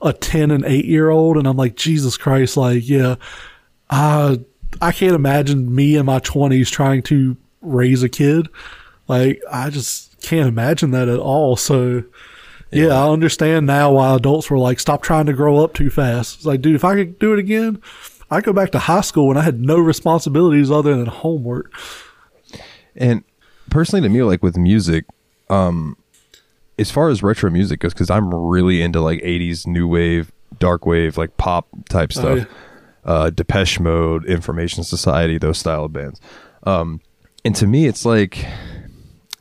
[0.00, 3.16] a 10 and 8 year old and I'm like Jesus Christ like yeah
[3.90, 4.38] I
[4.80, 8.48] I can't imagine me in my 20s trying to raise a kid
[9.08, 12.04] like I just can't imagine that at all so
[12.70, 16.36] yeah, I understand now why adults were like stop trying to grow up too fast
[16.36, 17.80] it's like dude if I could do it again
[18.30, 21.72] I'd go back to high school when I had no responsibilities other than homework
[22.94, 23.24] And
[23.70, 25.04] personally, to me, like with music,
[25.50, 25.96] um,
[26.78, 30.84] as far as retro music goes, because I'm really into like '80s new wave, dark
[30.84, 32.38] wave, like pop type Oh, stuff.
[32.38, 32.44] yeah.
[33.04, 36.20] Uh, Depeche Mode, Information Society, those style of bands.
[36.64, 37.00] Um,
[37.44, 38.44] and to me, it's like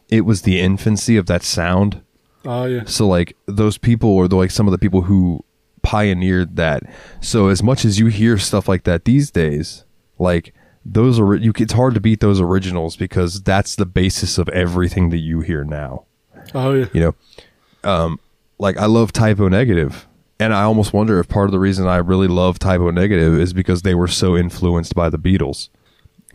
[0.10, 2.02] it was the infancy of that sound.
[2.48, 5.44] Oh yeah So like those people or the, like some of the people who
[5.84, 6.84] pioneered that.
[7.22, 9.84] So as much as you hear stuff like that these days,
[10.18, 10.53] like
[10.86, 15.10] those are you it's hard to beat those originals because that's the basis of everything
[15.10, 16.06] that you hear now.
[16.56, 17.15] oh yeah You know,
[17.90, 18.19] um,
[18.57, 20.07] like I love Type O Negative,
[20.40, 23.34] and I almost wonder if part of the reason I really love Type O Negative
[23.38, 25.68] is because they were so influenced by the Beatles.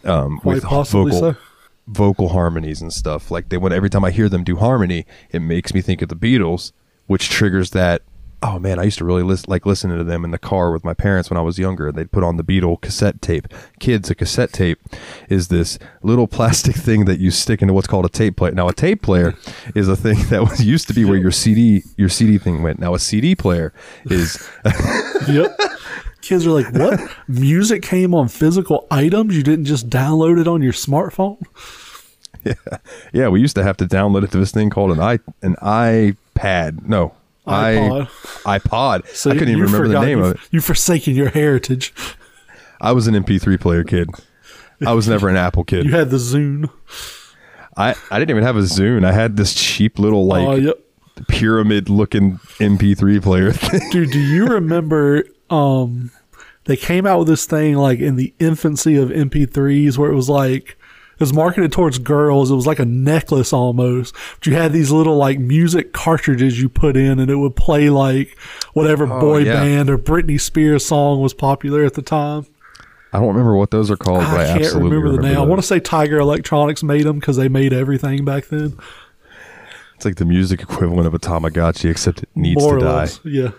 [0.05, 1.40] Um, Quite with possibly vocal, so.
[1.86, 3.30] Vocal harmonies and stuff.
[3.30, 6.09] Like they when every time I hear them do harmony, it makes me think of
[6.09, 6.72] the Beatles,
[7.06, 8.02] which triggers that.
[8.44, 10.82] Oh man, I used to really listen, like listening to them in the car with
[10.82, 11.86] my parents when I was younger.
[11.86, 13.46] And they'd put on the Beatle cassette tape.
[13.78, 14.80] Kids, a cassette tape
[15.28, 18.50] is this little plastic thing that you stick into what's called a tape player.
[18.50, 19.34] Now, a tape player
[19.76, 22.80] is a thing that was used to be where your CD your CD thing went.
[22.80, 23.72] Now, a CD player
[24.06, 24.48] is
[25.28, 25.56] Yep.
[26.23, 27.01] Kids are like, what?
[27.28, 29.36] Music came on physical items?
[29.36, 31.43] You didn't just download it on your smartphone?
[32.44, 32.55] yeah.
[33.12, 33.28] Yeah.
[33.28, 36.86] We used to have to download it to this thing called an i an iPad.
[36.86, 37.15] No,
[37.47, 38.09] iPod.
[38.47, 39.07] I, iPod.
[39.09, 40.40] So I couldn't even remember the name of it.
[40.51, 41.93] You've forsaken your heritage.
[42.81, 44.11] I was an MP3 player kid.
[44.86, 45.86] I was never an Apple kid.
[45.86, 46.70] You had the Zune.
[47.77, 49.05] I, I didn't even have a Zune.
[49.05, 50.78] I had this cheap little like oh, yep.
[51.28, 53.90] pyramid looking MP3 player thing.
[53.90, 56.11] Dude, do you remember um
[56.65, 60.29] they came out with this thing like in the infancy of MP3s where it was
[60.29, 60.70] like
[61.15, 62.51] it was marketed towards girls.
[62.51, 64.15] It was like a necklace almost.
[64.39, 67.91] But you had these little like music cartridges you put in and it would play
[67.91, 68.37] like
[68.73, 69.53] whatever boy Oh, yeah.
[69.55, 72.47] band or Britney Spears song was popular at the time.
[73.12, 75.37] I don't remember what those are called, but I, I can't absolutely remember the name.
[75.39, 78.79] I want to say Tiger Electronics made them because they made everything back then.
[79.97, 82.95] It's like the music equivalent of a Tamagotchi, except it needs More to die.
[83.01, 83.51] less, yeah.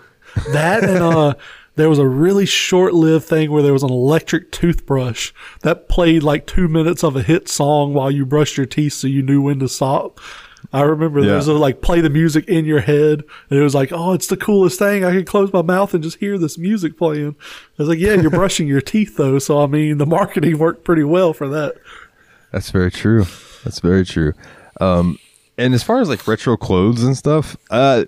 [0.53, 1.36] That and uh,
[1.75, 5.31] there was a really short-lived thing where there was an electric toothbrush
[5.61, 9.07] that played like two minutes of a hit song while you brushed your teeth, so
[9.07, 10.19] you knew when to stop.
[10.71, 11.35] I remember there Yeah.
[11.35, 14.27] was a like play the music in your head, and it was like, oh, it's
[14.27, 15.03] the coolest thing.
[15.03, 17.35] I can close my mouth and just hear this music playing.
[17.39, 20.83] I was like, yeah, you're brushing your teeth though, so I mean, the marketing worked
[20.85, 21.75] pretty well for that.
[22.51, 23.25] That's very true.
[23.63, 24.33] That's very true.
[24.79, 25.17] Um,
[25.57, 28.05] and as far as like retro clothes and stuff, uh,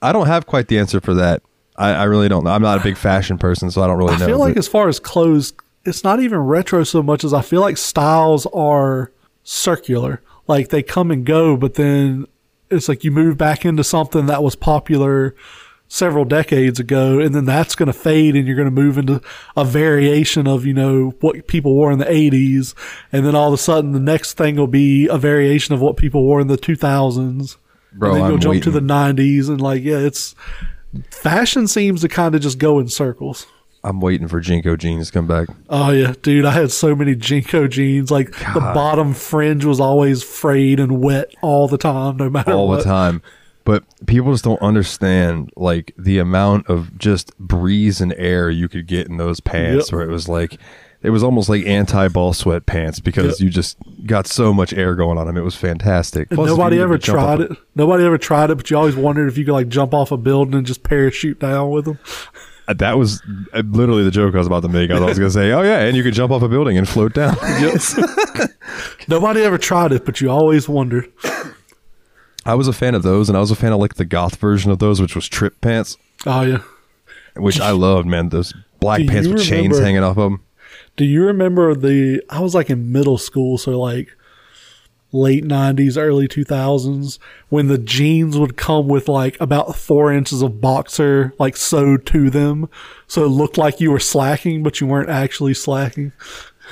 [0.00, 1.42] I don't have quite the answer for that.
[1.80, 2.50] I, I really don't know.
[2.50, 4.24] I'm not a big fashion person, so I don't really I know.
[4.24, 5.54] I feel like as far as clothes,
[5.84, 9.10] it's not even retro so much as I feel like styles are
[9.44, 10.20] circular.
[10.46, 12.26] Like they come and go, but then
[12.70, 15.34] it's like you move back into something that was popular
[15.88, 19.22] several decades ago, and then that's going to fade, and you're going to move into
[19.56, 22.74] a variation of you know what people wore in the 80s,
[23.10, 25.96] and then all of a sudden the next thing will be a variation of what
[25.96, 27.56] people wore in the 2000s.
[27.92, 30.34] Bro, and then you'll I'm jump to the 90s, and like yeah, it's
[31.10, 33.46] fashion seems to kind of just go in circles.
[33.82, 35.48] I'm waiting for JNCO jeans to come back.
[35.70, 36.44] Oh yeah, dude!
[36.44, 38.10] I had so many JNCO jeans.
[38.10, 42.68] Like the bottom fringe was always frayed and wet all the time, no matter all
[42.68, 42.78] what.
[42.78, 43.22] the time.
[43.64, 48.86] But people just don't understand like the amount of just breeze and air you could
[48.86, 49.92] get in those pants Yep.
[49.96, 50.58] where it was like
[51.02, 53.44] It was almost like anti ball sweat pants because Yeah.
[53.46, 55.36] you just got so much air going on them.
[55.38, 56.28] It was fantastic.
[56.28, 57.58] Plus, nobody ever could jump up tried a- it.
[57.74, 60.16] Nobody ever tried it, but you always wondered if you could like jump off a
[60.18, 61.98] building and just parachute down with them.
[62.68, 63.22] Uh, That was
[63.54, 64.90] uh, literally the joke I was about to make.
[64.90, 66.86] I was going to say, oh, yeah, and you could jump off a building and
[66.88, 67.34] float down.
[69.08, 71.10] Nobody ever tried it, but you always wondered.
[72.44, 74.36] I was a fan of those, and I was a fan of like the goth
[74.36, 75.96] version of those, which was trip pants,
[76.26, 76.62] Oh yeah.
[77.36, 78.28] which I loved, man.
[78.28, 80.42] Those black Do pants with chains hanging off of them.
[81.00, 82.22] Do you remember the?
[82.28, 84.14] I was like in middle school, so like
[85.12, 87.18] late '90s, early 2000s,
[87.48, 92.28] when the jeans would come with like about four inches of boxer like sewed to
[92.28, 92.68] them,
[93.06, 96.12] so it looked like you were slacking, but you weren't actually slacking.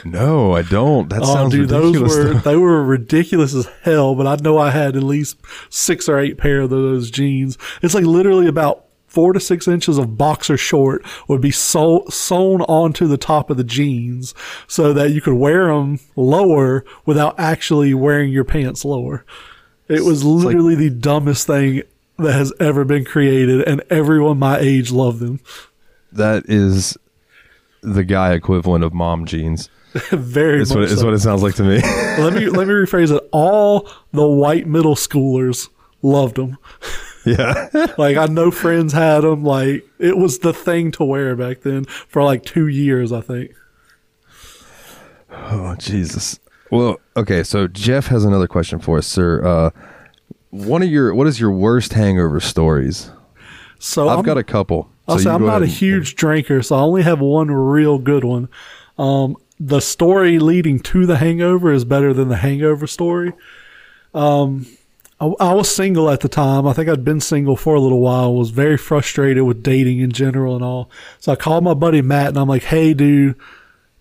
[0.05, 1.09] No, I don't.
[1.09, 2.17] That Oh, sounds dude, those ridiculous.
[2.19, 2.39] were though.
[2.51, 4.15] they were ridiculous as hell.
[4.15, 5.39] But I know I had at least
[5.71, 7.57] six or eight pair of those jeans.
[7.81, 12.63] It's like literally about four to six inches of boxer short would be sew, sewn
[12.63, 14.35] onto the top of the jeans,
[14.69, 19.25] so that you could wear them lower without actually wearing your pants lower.
[19.89, 21.83] It was like- literally the dumbest thing
[22.19, 25.41] that has ever been created, and everyone my age loved them.
[26.13, 26.97] that is
[27.83, 29.71] the guy equivalent of mom jeans.
[30.11, 31.05] Very much what, so.
[31.05, 31.81] what it sounds like to me.
[32.23, 33.27] let me let me rephrase it.
[33.33, 35.69] All the white middle schoolers
[36.03, 36.59] loved them.
[37.37, 37.87] Yeah.
[37.99, 39.45] Like I know friends had them.
[39.45, 43.13] Like it was the thing to wear back then for like two years.
[43.13, 43.53] I think.
[45.31, 46.39] Oh Jesus.
[46.71, 47.43] Well, okay.
[47.43, 49.45] So Jeff has another question for us, sir.
[49.45, 49.71] Uh,
[50.51, 53.11] one of your what is your worst hangover stories?
[53.79, 54.91] So I've I'm, got a couple.
[55.07, 57.21] I'll So say I'm go not a ahead and- huge drinker, so I only have
[57.21, 58.49] one real good one.
[58.99, 63.33] Um, the story leading to the hangover is better than the hangover story.
[64.15, 64.67] Um,
[65.21, 66.67] I, I was single at the time.
[66.67, 68.35] I think I'd been single for a little while.
[68.35, 70.91] Was very frustrated with dating in general and all.
[71.19, 73.37] So I called my buddy Matt and I'm like, "Hey, dude,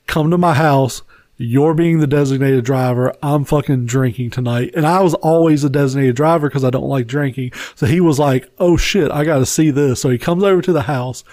[0.05, 1.01] come to my house.
[1.39, 3.13] You're being the designated driver.
[3.21, 4.71] I'm fucking drinking tonight.
[4.75, 7.51] And I was always a designated driver because I don't like drinking.
[7.75, 10.01] So he was like, oh shit, I got to see this.
[10.01, 11.23] So he comes over to the house.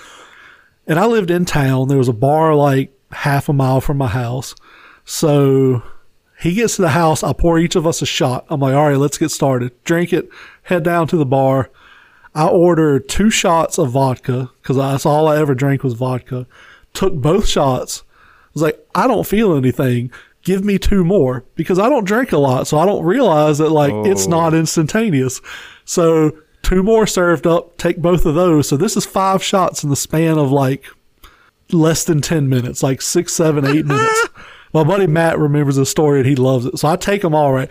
[0.86, 1.89] And I lived in town.
[1.89, 4.55] There was a bar like half a mile from my house.
[5.06, 5.82] So
[6.40, 7.23] he gets to the house.
[7.23, 8.44] I pour each of us a shot.
[8.51, 9.73] I'm like, all right, let's get started.
[9.85, 10.28] Drink it,
[10.65, 11.70] head down to the bar.
[12.35, 16.47] I ordered two shots of vodka because that's all I ever drank was vodka.
[16.93, 18.02] Took both shots.
[18.11, 20.11] I was like, I don't feel anything.
[20.43, 22.66] Give me two more because I don't drink a lot.
[22.66, 24.31] So I don't realize that like it's Oh.
[24.31, 25.40] not instantaneous.
[25.85, 27.77] So two more served up.
[27.78, 28.69] Take both of those.
[28.69, 30.85] So this is five shots in the span of like
[31.73, 34.28] less than 10 minutes, like six, seven, eight minutes.
[34.75, 36.79] My buddy Matt remembers the story and he loves it.
[36.79, 37.71] So I take them all right.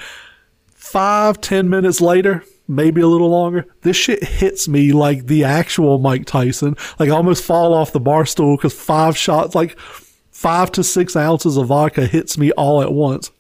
[0.74, 5.98] Five, ten minutes later, maybe a little longer, this shit hits me like the actual
[5.98, 6.78] Mike Tyson.
[7.00, 9.78] Like I almost fall off the bar stool because five shots, like
[10.32, 13.32] five to six ounces of vodka hits me all at once.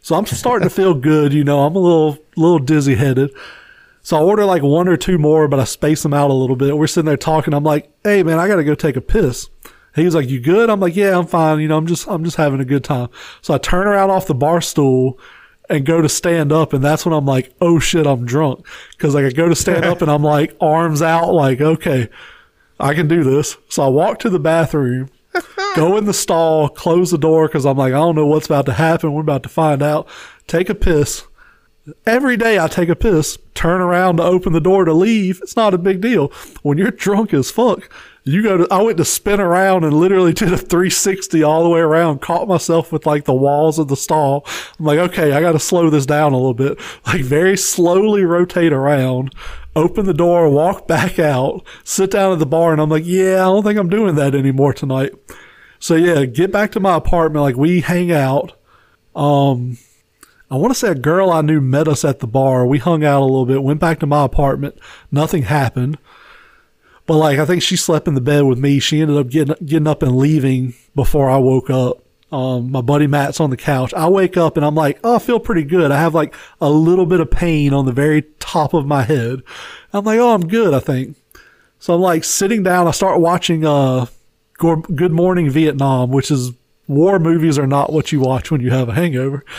[0.00, 1.32] So I'm starting to feel good.
[1.32, 3.30] You know, I'm a little, little dizzy headed.
[4.02, 6.54] So I order like one or two more, but I space them out a little
[6.54, 6.76] bit.
[6.78, 7.52] We're sitting there talking.
[7.52, 9.50] I'm like, "Hey man, I got to go take a piss."
[9.96, 11.58] He was like, "You good?" I'm like, "Yeah, I'm fine.
[11.60, 13.08] You know, I'm just I'm just having a good time."
[13.42, 15.18] So I turn around off the bar stool
[15.68, 19.14] and go to stand up, and that's when I'm like, "Oh shit, I'm drunk." Because
[19.14, 22.08] like I go to stand up and I'm like arms out, like, "Okay,
[22.78, 25.08] I can do this." So I walk to the bathroom,
[25.74, 28.66] go in the stall, close the door because I'm like, I don't know what's about
[28.66, 29.12] to happen.
[29.12, 30.06] We're about to find out.
[30.46, 31.24] Take a piss.
[32.04, 35.40] Every day I take a piss, turn around to open the door to leave.
[35.40, 36.28] It's not a big deal.
[36.62, 37.88] When you're drunk as fuck,
[38.24, 41.68] you go to, I went to spin around and literally did a 360 all the
[41.68, 44.44] way around, caught myself with like the walls of the stall.
[44.78, 46.78] I'm like, okay, I got to slow this down a little bit.
[47.06, 49.32] Like very slowly rotate around,
[49.76, 52.72] open the door, walk back out, sit down at the bar.
[52.72, 55.12] And I'm like, yeah, I don't think I'm doing that anymore tonight.
[55.78, 57.42] So yeah, get back to my apartment.
[57.44, 58.54] Like we hang out.
[59.14, 59.78] Um,
[60.50, 62.66] I want to say a girl I knew met us at the bar.
[62.66, 64.78] We hung out a little bit, went back to my apartment.
[65.10, 65.98] Nothing happened.
[67.06, 68.78] But like, I think she slept in the bed with me.
[68.78, 72.02] She ended up getting, getting up and leaving before I woke up.
[72.32, 73.94] Um, my buddy Matt's on the couch.
[73.94, 75.90] I wake up and I'm like, oh, I feel pretty good.
[75.90, 79.42] I have like a little bit of pain on the very top of my head.
[79.92, 81.16] I'm like, oh, I'm good, I think.
[81.78, 82.88] So I'm like sitting down.
[82.88, 84.06] I start watching, uh,
[84.58, 86.52] Good Morning Vietnam, which is
[86.88, 89.44] war movies are not what you watch when you have a hangover.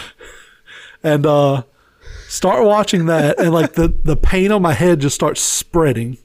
[1.03, 1.63] And, uh,
[2.27, 6.17] start watching that and like the, the pain on my head just starts spreading.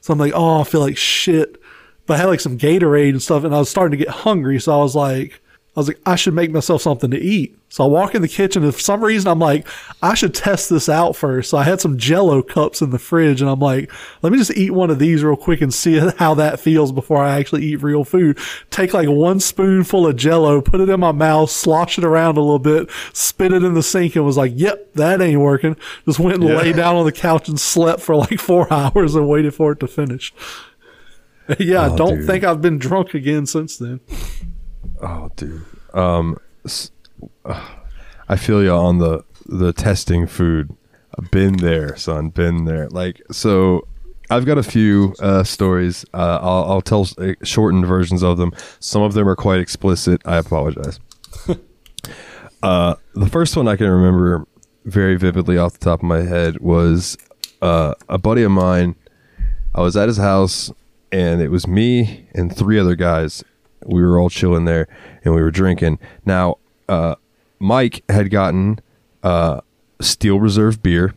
[0.00, 1.60] So I'm like, oh, I feel like shit.
[2.06, 4.58] But I had like some Gatorade and stuff and I was starting to get hungry.
[4.60, 5.40] So I was like,
[5.74, 7.56] I was like, I should make myself something to eat.
[7.70, 9.66] So I walk in the kitchen, and for some reason, I'm like,
[10.02, 11.48] I should test this out first.
[11.48, 13.90] So I had some Jello cups in the fridge, and I'm like,
[14.20, 17.24] let me just eat one of these real quick and see how that feels before
[17.24, 18.38] I actually eat real food.
[18.68, 22.40] Take like one spoonful of Jello, put it in my mouth, slosh it around a
[22.42, 25.76] little bit, spit it in the sink, and was like, yep, that ain't working.
[26.04, 26.56] Just went and Yeah.
[26.58, 29.80] lay down on the couch and slept for like four hours and waited for it
[29.80, 30.34] to finish.
[31.58, 32.26] yeah, I Oh, don't dude.
[32.26, 34.00] think I've been drunk again since then.
[35.02, 35.64] Oh, dude.
[35.92, 36.38] Um,
[38.28, 40.74] I feel you on the the testing food.
[41.30, 42.30] Been there, son.
[42.30, 42.88] Been there.
[42.88, 43.86] Like so.
[44.30, 46.06] I've got a few uh, stories.
[46.14, 48.54] Uh, I'll, I'll tell uh, shortened versions of them.
[48.80, 50.22] Some of them are quite explicit.
[50.24, 50.98] I apologize.
[52.62, 54.46] uh, the first one I can remember
[54.86, 57.18] very vividly off the top of my head was
[57.60, 58.94] uh, a buddy of mine.
[59.74, 60.72] I was at his house,
[61.10, 63.44] and it was me and three other guys.
[63.86, 64.88] We were all chilling there,
[65.24, 65.98] and we were drinking.
[66.26, 67.16] Now, uh,
[67.58, 68.80] Mike had gotten
[69.22, 69.60] uh,
[70.00, 71.14] Steel Reserve beer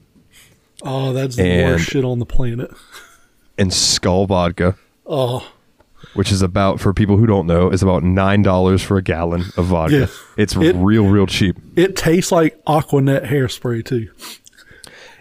[0.83, 2.71] Oh, that's the worst shit on the planet.
[3.57, 4.75] and Skol vodka,
[5.05, 5.51] Oh,
[6.13, 9.45] which is about for people who don't know, is about nine dollars for a gallon
[9.57, 9.97] of vodka.
[10.01, 10.07] Yeah.
[10.37, 11.57] It's It- real, real cheap.
[11.75, 14.11] it tastes like Aquanet hairspray too.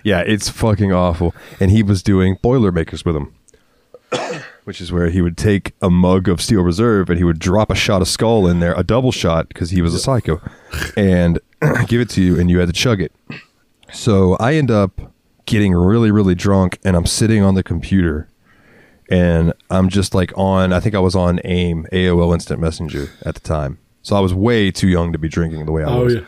[0.02, 1.34] Yeah, it's fucking awful.
[1.58, 3.34] And he was doing Boilermakers with him,
[4.64, 7.70] which is where he would take a mug of Steel Reserve and he would drop
[7.70, 10.40] a shot of Skol in there, a double shot because he was a psycho,
[10.96, 11.38] and
[11.86, 13.12] give it to you, and you had to chug it.
[13.92, 15.12] So I end up
[15.46, 18.28] getting really, really drunk, and I'm sitting on the computer,
[19.10, 20.72] and I'm just like on.
[20.72, 23.78] I think I was on AIM, AOL Instant Messenger at the time.
[24.02, 26.20] So I was way too young to be drinking the way I Oh was yeah.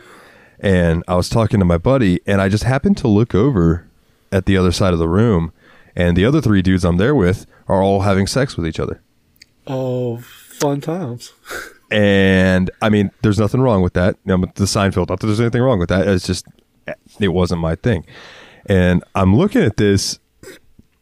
[0.59, 3.85] and I was talking to my buddy, and I just happened to look over
[4.31, 5.51] at the other side of the room,
[5.97, 9.01] and the other three dudes I'm there with are all having sex with each other.
[9.65, 11.33] Oh, fun times.
[11.89, 14.17] And I mean, there's nothing wrong with that.
[14.27, 15.07] I'm the Seinfeld.
[15.07, 16.05] Not that there's anything wrong with that.
[16.05, 16.45] It's just
[17.21, 18.05] it wasn't my thing.
[18.65, 20.19] And I'm looking at this,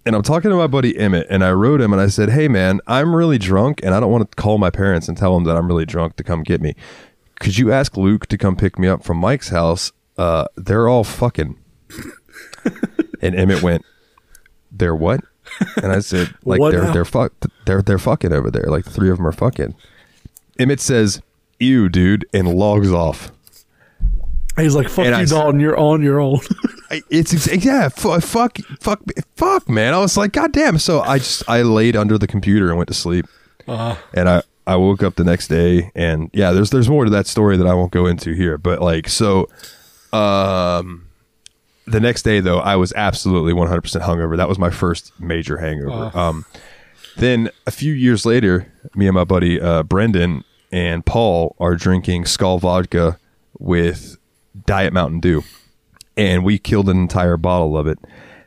[0.06, 2.48] and I'm talking to my buddy Emmett, and I wrote him and I said, "Hey
[2.48, 5.46] man, I'm really drunk, and I don't want to call my parents and tell them
[5.46, 6.76] that I'm really drunk to come get me.
[7.40, 9.92] Could you ask Luke to come pick me up from Mike's house?
[10.20, 11.58] Uh, they're all fucking."
[13.22, 13.84] and Emmett went,
[14.78, 15.22] "They're what?"
[15.82, 16.94] And I said, "Like they're now?
[16.94, 17.34] they're fuck
[17.66, 18.66] they're they're fucking over there.
[18.68, 19.76] Like three of them are fucking."
[20.60, 21.22] Emmett says,
[21.60, 23.32] "Ew, dude," and logs off.
[24.58, 25.60] He's like, "Fuck And you, I Dalton.
[25.60, 26.40] You're on your own."
[27.10, 29.02] It's yeah, fu- fuck, fuck,
[29.36, 29.94] fuck, man.
[29.94, 30.78] I was like, God damn.
[30.78, 33.26] So I just I laid under the computer and went to sleep,
[33.68, 37.10] uh, and I I woke up the next day, and yeah, there's there's more to
[37.12, 39.50] that story that I won't go into here, but like so,
[40.14, 41.08] um,
[41.88, 44.36] the next day though, I was absolutely 100 percent hungover.
[44.38, 46.12] That was my first major hangover.
[46.18, 46.46] Um,
[47.18, 52.26] then a few years later, me and my buddy uh, Brendan and Paul are drinking
[52.26, 53.18] Skol vodka
[53.60, 54.18] with
[54.66, 55.44] Diet Mountain Dew,
[56.18, 57.98] and we killed an entire bottle of it.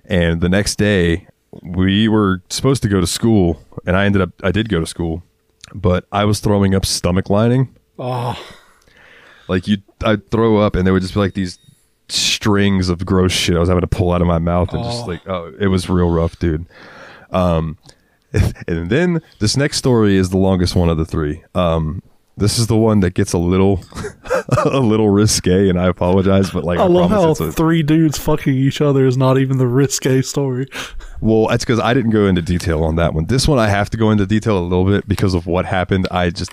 [0.05, 1.27] And the next day,
[1.63, 4.87] we were supposed to go to school, and I ended up I did go to
[4.87, 5.23] school,
[5.75, 7.75] but I was throwing up stomach lining.
[7.99, 8.39] oh,
[9.49, 11.59] Like you, I'd throw up, and there would just be like these
[12.09, 15.05] strings of gross shit I was having to pull out of my mouth, and just
[15.05, 15.07] Oh.
[15.07, 16.67] like, oh, it was real rough, dude.
[17.31, 17.79] Um,
[18.69, 21.43] and then this next story is the longest one of the three.
[21.55, 22.03] Um,
[22.37, 23.83] this is the one that gets a little,
[24.65, 28.17] a little risque, and I apologize, but like I I, love how a, three dudes
[28.17, 30.69] fucking each other is not even the risque story.
[31.21, 33.27] Well, that's because I didn't go into detail on that one.
[33.27, 36.07] This one I have to go into detail a little bit because of what happened.
[36.13, 36.53] I just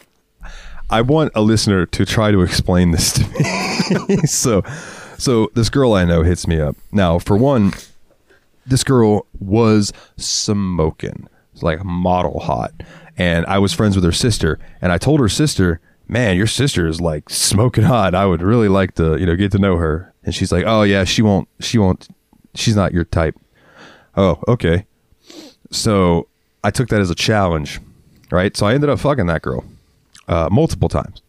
[0.89, 4.17] I want a listener to try to explain this to me.
[4.25, 4.63] so
[5.17, 6.75] so this girl I know hits me up.
[6.91, 7.73] Now, for one,
[8.65, 11.27] this girl was smoking.
[11.53, 12.71] It's like model hot.
[13.17, 16.85] And I was friends with her sister, and I told her sister, "Man, your sister
[16.87, 18.13] is like smoking hot.
[18.13, 20.83] I would really like to, you know, get to know her." And she's like, "Oh
[20.83, 22.07] yeah, she won't she won't
[22.55, 23.39] she's not your type."
[24.17, 24.85] Oh, okay.
[25.71, 26.27] So
[26.63, 27.79] I took that as a challenge,
[28.31, 28.55] right?
[28.55, 29.63] So I ended up fucking that girl
[30.27, 31.21] uh, multiple times.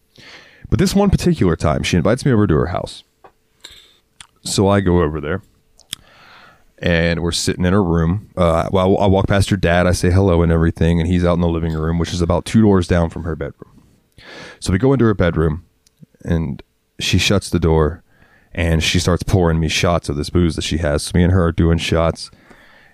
[0.69, 3.03] But this one particular time, she invites me over to her house.
[4.47, 5.41] So I go over there
[6.79, 8.29] and we're sitting in her room.
[8.37, 11.33] Uh, well, I walk past her dad, I say hello and everything, and he's out
[11.33, 13.83] in the living room, which is about two doors down from her bedroom.
[14.59, 15.65] So we go into her bedroom
[16.23, 16.61] and
[16.99, 18.03] she shuts the door
[18.53, 21.03] and she starts pouring me shots of this booze that she has.
[21.03, 22.31] So me and her are doing shots.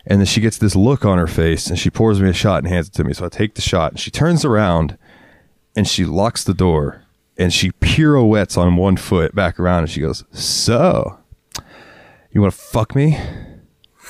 [0.06, 2.64] And then she gets this look on her face and she pours me a shot
[2.64, 3.14] and hands it to me.
[3.14, 4.98] So I take the shot and she turns around
[5.76, 7.04] and she locks the door
[7.38, 11.20] and she pirouettes on one foot back around and she goes, So,
[12.34, 13.18] you want to fuck me?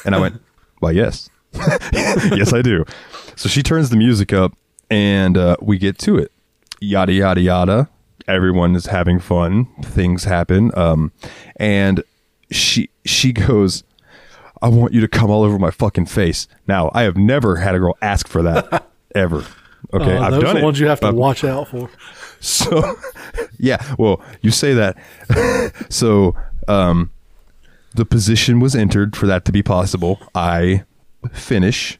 [0.05, 0.41] And I went,
[0.79, 1.29] Why, yes.
[1.93, 2.85] yes, I do.
[3.35, 4.53] So she turns the music up
[4.89, 6.31] and uh, we get to it.
[6.79, 7.89] Yada, yada, yada.
[8.27, 9.67] everyone is having fun.
[9.83, 10.71] Things happen.
[10.77, 11.11] Um,
[11.57, 12.03] and
[12.51, 13.83] she she goes,
[14.61, 16.47] I want you to come all over my fucking face.
[16.67, 19.45] Now, I have never had a girl ask for that ever.
[19.93, 20.59] Okay, Uh, I've done it.
[20.59, 21.89] the ones you have to watch out for.
[22.39, 22.95] so
[23.57, 24.97] yeah well you say that
[25.89, 26.35] so
[26.67, 27.09] um
[27.95, 30.83] the position was entered for that to be possible i
[31.31, 31.99] finish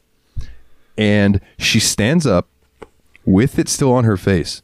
[0.96, 2.48] and she stands up
[3.24, 4.62] with it still on her face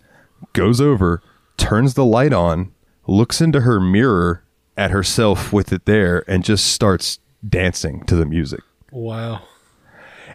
[0.53, 1.23] goes over
[1.57, 2.73] turns the light on
[3.07, 4.43] looks into her mirror
[4.77, 8.61] at herself with it there and just starts dancing to the music
[8.93, 9.43] Wow.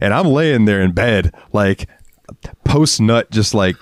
[0.01, 1.87] and i'm laying there in bed like
[2.63, 3.75] post nut just like.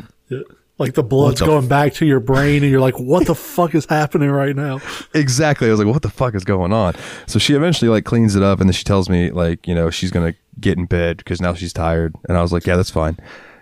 [0.80, 3.76] Like the blood's the going back to your brain, and you're like, "What the fuck
[3.76, 4.82] is happening right now?"
[5.14, 5.68] exactly.
[5.68, 6.96] I was like, what the fuck is going on?
[7.28, 9.92] So she eventually like cleans it up and then she tells me like, you know,
[9.92, 12.16] she's going to get in bed because now she's tired.
[12.28, 13.18] And I was like, yeah, that's fine.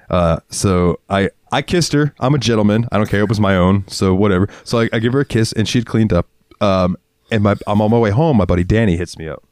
[0.09, 2.13] Uh, so I, I kissed her.
[2.19, 2.87] I'm a gentleman.
[2.91, 3.21] I don't care.
[3.21, 3.87] It was my own.
[3.87, 4.47] So whatever.
[4.63, 6.27] So I, I give her a kiss and she'd cleaned up.
[6.61, 6.97] Um,
[7.29, 8.37] and my, I'm on my way home.
[8.37, 9.43] My buddy Danny hits me up.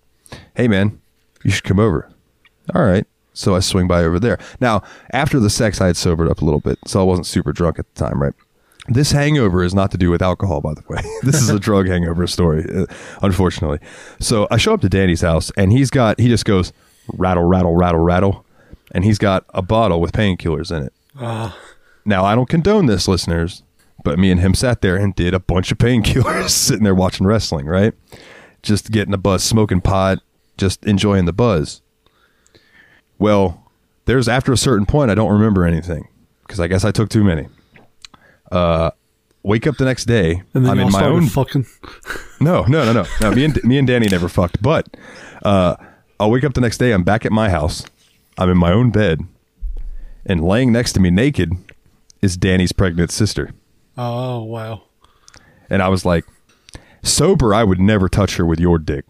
[0.55, 1.01] Hey man,
[1.43, 2.09] you should come over.
[2.73, 3.05] All right.
[3.33, 4.37] So I swing by over there.
[4.59, 7.53] Now, after the sex, I had sobered up a little bit, so I wasn't super
[7.53, 8.33] drunk at the time, right?
[8.87, 11.01] This hangover is not to do with alcohol, by the way.
[11.21, 12.85] this is a drug hangover story, uh,
[13.21, 13.79] unfortunately.
[14.19, 16.73] So I show up to Danny's house, and he's got, he just goes
[17.13, 18.45] rattle, rattle, rattle, rattle,
[18.91, 20.93] and he's got a bottle with painkillers in it.
[22.05, 23.61] Now, I don't condone this, listeners,
[24.03, 27.27] but me and him sat there and did a bunch of painkillers sitting there watching
[27.27, 27.93] wrestling, right?
[28.63, 30.19] Just getting a buzz, smoking pot,
[30.57, 31.81] just enjoying the buzz.
[33.19, 33.69] Well,
[34.05, 36.07] there's after a certain point, I don't remember anything
[36.41, 37.47] because I guess I took too many.
[38.51, 38.91] Uh,
[39.43, 41.27] wake up the next day, And then I'm in my own.
[41.27, 41.65] fucking.
[42.41, 43.31] No, no, no, no, no.
[43.31, 44.87] Me and me and Danny never fucked, but
[45.43, 45.75] uh,
[46.21, 46.93] I'll wake up the next day.
[46.93, 47.83] I'm back at my house.
[48.37, 49.19] I'm in my own bed,
[50.25, 51.51] and laying next to me naked
[52.21, 53.51] is Danny's pregnant sister.
[53.97, 54.83] Oh wow.
[55.69, 56.23] And I was like,
[57.03, 59.03] sober, I would never touch her with your dick.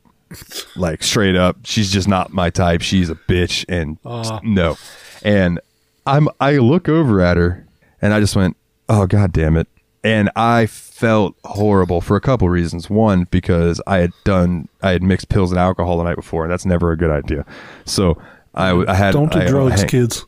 [0.76, 2.82] Like straight up, she's just not my type.
[2.82, 4.40] She's a bitch, and Ah.
[4.44, 4.78] no.
[5.24, 5.60] And
[6.06, 7.66] I'm I look over at her,
[8.02, 8.56] and I just went,
[8.88, 9.68] oh god damn it.
[10.04, 12.90] And I felt horrible for a couple reasons.
[12.90, 16.52] One, because I had done I had mixed pills and alcohol the night before, and
[16.52, 17.46] that's never a good idea.
[17.86, 18.22] So
[18.56, 20.26] I, I had Don't do I- drugs, I- kids.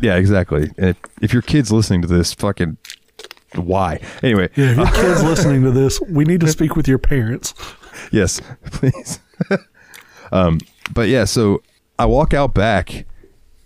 [0.00, 0.70] Yeah, exactly.
[0.76, 2.76] And if, if your kid's listening to this, fucking
[3.54, 4.00] why?
[4.22, 7.54] Anyway, Yeah, if your kids listening to this, we need to speak with your parents.
[8.12, 9.20] yes, please.
[10.32, 10.58] um,
[10.92, 11.62] but yeah, so
[11.98, 13.06] I walk out back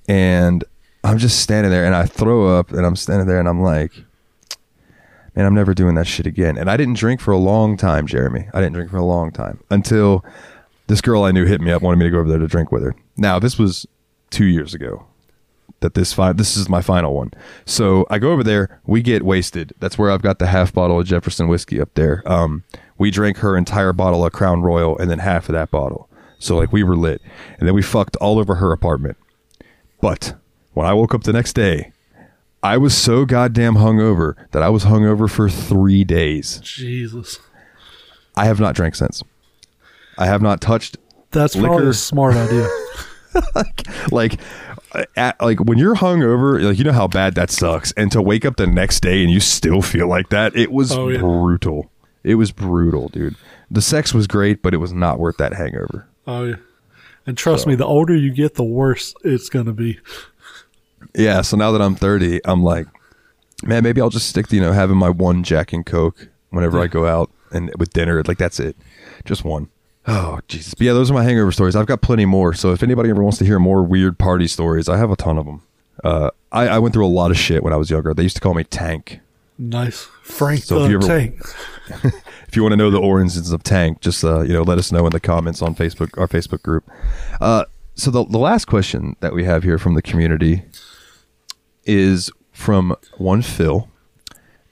[0.08, 0.64] and
[1.04, 3.92] I'm just standing there and I throw up and I'm standing there and I'm like,
[5.34, 6.58] man, I'm never doing that shit again.
[6.58, 8.48] And I didn't drink for a long time, Jeremy.
[8.52, 10.24] I didn't drink for a long time until
[10.86, 12.72] this girl I knew hit me up, wanted me to go over there to drink
[12.72, 12.94] with her.
[13.16, 13.86] Now, this was
[14.30, 15.06] two years ago
[15.80, 17.32] that this fi- this is my final one.
[17.64, 19.72] So I go over there, we get wasted.
[19.80, 22.22] That's where I've got the half bottle of Jefferson whiskey up there.
[22.26, 22.64] Um,
[22.98, 26.08] we drank her entire bottle of Crown Royal and then half of that bottle.
[26.38, 27.20] So like we were lit,
[27.58, 29.16] and then we fucked all over her apartment.
[30.00, 30.34] But
[30.72, 31.92] when I woke up the next day,
[32.62, 36.58] I was so goddamn hungover that I was hungover for three days.
[36.60, 37.38] Jesus.
[38.36, 39.22] I have not drank since.
[40.18, 40.98] I have not touched
[41.30, 42.68] That's probably a smart idea.
[44.10, 44.69] like uh,
[45.16, 48.44] at, like when you're hungover, like you know how bad that sucks, and to wake
[48.44, 51.18] up the next day and you still feel like that, it was Oh, yeah.
[51.18, 51.90] brutal.
[52.24, 53.36] It was brutal, dude.
[53.70, 56.06] The sex was great, but it was not worth that hangover.
[56.26, 56.56] Oh yeah.
[57.26, 59.98] And trust me, the older you get, the worse it's gonna be.
[61.14, 62.86] Yeah, so now that I'm 30, I'm like,
[63.62, 66.78] man, maybe I'll just stick to you know having my one Jack and Coke whenever
[66.80, 68.22] I go out and with dinner.
[68.26, 68.76] Like that's it,
[69.24, 69.68] just one.
[70.06, 70.74] Oh Jesus!
[70.74, 71.76] But yeah, those are my hangover stories.
[71.76, 72.54] I've got plenty more.
[72.54, 75.36] So if anybody ever wants to hear more weird party stories, I have a ton
[75.38, 75.62] of them.
[76.02, 78.14] Uh, I, I went through a lot of shit when I was younger.
[78.14, 79.20] They used to call me Tank.
[79.58, 80.08] Nice.
[80.22, 82.14] Frank So if the you ever- Tank.
[82.48, 84.90] If you want to know the origins of Tank, just uh, you know let us
[84.90, 86.82] know in the comments on Facebook, our Facebook group.
[87.40, 87.64] Uh,
[87.94, 90.64] so the the last question that we have here from the community
[91.84, 93.88] is from one Phil,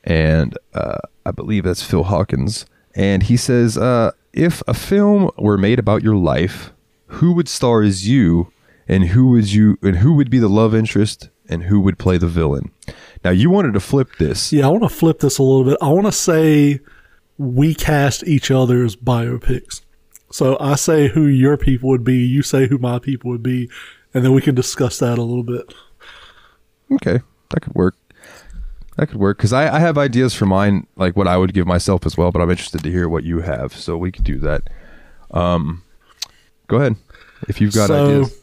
[0.02, 5.59] and uh, I believe that's Phil Hawkins, and he says, uh, if a film were
[5.59, 6.73] made about your life,
[7.06, 8.52] who would star as you,
[8.86, 12.19] and who would you, and who would be the love interest, and who would play
[12.19, 12.70] the villain?
[13.24, 14.52] Now you wanted to flip this.
[14.52, 15.77] Yeah, I want to flip this a little bit.
[15.82, 16.78] I want to say
[17.36, 19.82] we cast each other's biopics.
[20.31, 23.69] So I say who your people would be, you say who my people would be,
[24.15, 25.74] and then we can discuss that a little bit.
[26.93, 27.20] Okay,
[27.51, 27.97] that could work.
[28.98, 31.68] That could work because I, I have ideas for mine, like what I would give
[31.68, 32.32] myself as well.
[32.32, 34.68] But I'm interested to hear what you have, so we could do that.
[35.30, 35.84] Um,
[36.66, 36.96] go ahead
[37.48, 38.42] if you've got so, ideas.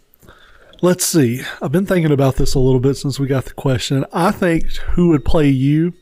[0.81, 1.41] Let's see.
[1.61, 4.05] I've been thinking about this a little bit since we got the question.
[4.13, 5.93] I think who would play you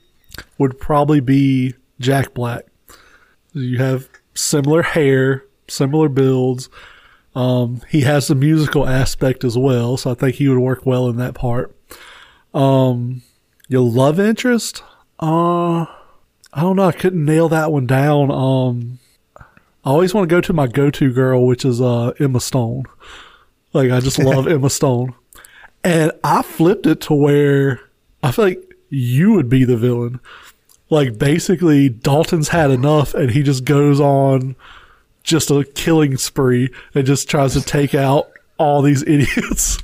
[0.59, 2.67] would probably be Jack Black.
[3.53, 6.69] You have similar hair, similar builds.
[7.35, 11.09] Um, he has the musical aspect as well, so I think he would work well
[11.09, 11.75] in that part.
[12.53, 13.23] Um,
[13.67, 14.83] your love interest?
[15.19, 15.85] Uh,
[16.53, 16.87] I don't know.
[16.87, 18.29] I couldn't nail that one down.
[18.31, 18.99] Um,
[19.37, 22.83] I always want to go to my go-to girl, which is uh, Emma Stone.
[23.73, 25.15] Like I just love Emma Stone,
[25.83, 27.81] and I flipped it to where
[28.21, 30.19] I feel like you would be the villain.
[30.89, 34.55] Like basically, Dalton's had enough, and he just goes on
[35.23, 39.79] just a killing spree and just tries to take out all these idiots.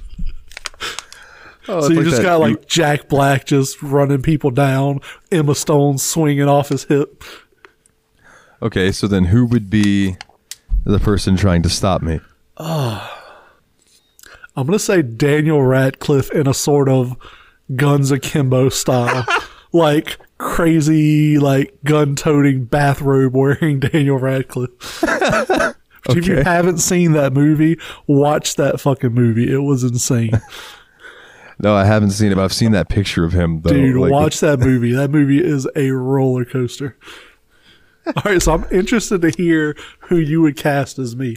[1.69, 5.01] Oh, so you just got like Jack Black just running people down,
[5.31, 7.23] Emma Stone swinging off his hip.
[8.61, 8.91] okay.
[8.91, 10.17] So then, who would be
[10.83, 12.19] the person trying to stop me?
[12.57, 13.05] I'm
[14.55, 17.15] gonna say Daniel Radcliffe in a sort of
[17.75, 19.25] Guns Akimbo style,
[19.71, 25.03] like crazy, like gun-toting bathrobe wearing Daniel Radcliffe.
[26.07, 27.77] If you haven't seen that movie,
[28.07, 29.51] watch that fucking movie.
[29.53, 30.31] It was insane.
[31.61, 32.35] No, I haven't seen it.
[32.35, 33.61] But I've seen that picture of him.
[33.61, 33.71] Though.
[33.71, 34.93] Dude, Like, watch that movie.
[34.93, 36.97] That movie is a roller coaster.
[38.07, 41.35] All right, so I'm interested to hear who you would cast as me.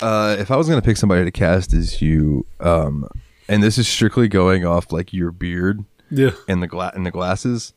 [0.00, 3.08] Uh, if I was gonna pick somebody to cast as you, um,
[3.48, 7.10] and this is strictly going off like your beard Yeah, and the gla- and the
[7.10, 7.72] glasses,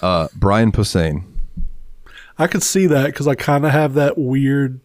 [0.00, 1.24] uh, Brian Posehn.
[2.38, 4.80] I could see that because I kind of have that weird,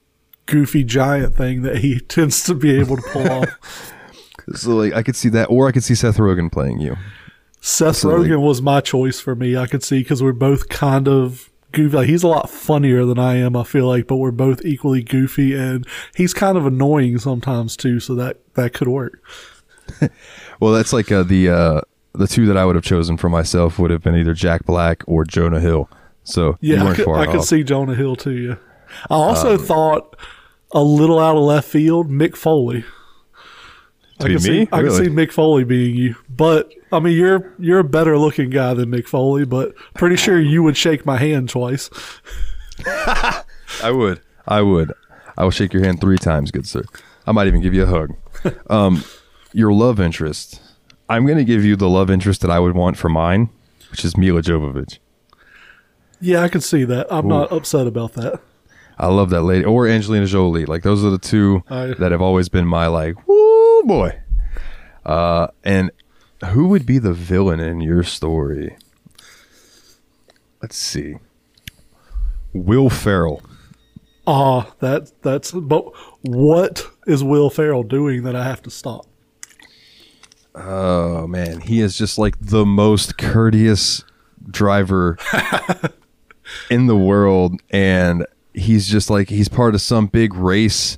[0.48, 3.94] goofy giant thing that he tends to be able to pull off.
[4.56, 6.98] So like I could see that, or I could see Seth Rogen playing you.
[7.60, 9.56] Seth So, like- Rogen was my choice for me.
[9.56, 11.96] I could see because we're both kind of goofy.
[11.96, 13.56] Like, he's a lot funnier than I am.
[13.56, 15.86] I feel like, but we're both equally goofy, and
[16.16, 18.00] he's kind of annoying sometimes too.
[18.00, 19.22] So that that could work.
[20.60, 21.82] Well, that's like uh, the uh,
[22.14, 25.04] the two that I would have chosen for myself would have been either Jack Black
[25.08, 25.90] or Jonah Hill.
[26.24, 28.32] So you Yeah, I could, I could see Jonah Hill too.
[28.38, 28.56] Yeah,
[29.10, 30.16] I also Um, thought
[30.72, 32.86] a little out of left field, Mick Foley.
[34.22, 34.66] To I be can me?
[34.66, 38.18] see I can see Mick Foley being you, but I mean you're you're a better
[38.18, 41.90] looking guy than Mick Foley, but pretty sure you would shake my hand twice.
[42.86, 44.22] I would.
[44.48, 44.94] I would.
[45.38, 46.84] I will shake your hand three times, good sir.
[47.26, 48.16] I might even give you a hug.
[48.70, 49.04] um,
[49.54, 50.62] your love interest.
[51.10, 53.50] I'm going to give you the love interest that I would want for mine,
[53.92, 55.00] which is Milla Jovovich.
[56.20, 57.08] Yeah, I can see that.
[57.12, 58.40] I'm not upset about that.
[58.98, 60.66] I love that lady, or Angelina Jolie.
[60.66, 63.41] Like those are the two I- that have always been my like, woo
[63.84, 64.20] boy.
[65.06, 65.92] Uh, and
[66.50, 68.76] who would be the villain in your story?
[70.62, 71.16] Let's see.
[72.54, 73.42] Will Ferrell.
[74.28, 75.86] Ah, that that's but
[76.22, 79.08] what is Will Ferrell doing that I have to stop?
[80.54, 84.04] Oh man, he is just like the most courteous
[84.50, 85.18] driver
[86.70, 90.98] in the world and he's just like he's part of some big race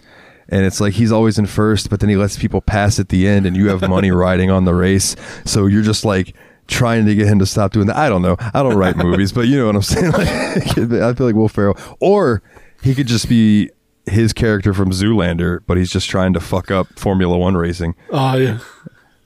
[0.54, 3.28] and it's like he's always in first but then he lets people pass at the
[3.28, 6.36] end and you have money riding on the race so you're just like
[6.68, 7.98] trying to get him to stop doing that.
[7.98, 8.38] I don't know.
[8.40, 10.12] I don't write movies, but you know what I'm saying.
[10.14, 10.28] Like,
[11.02, 12.42] I feel like Will Ferrell or
[12.84, 13.70] he could just be
[14.06, 17.96] his character from Zoolander, but he's just trying to fuck up Formula 1 racing.
[18.12, 18.60] Oh yeah,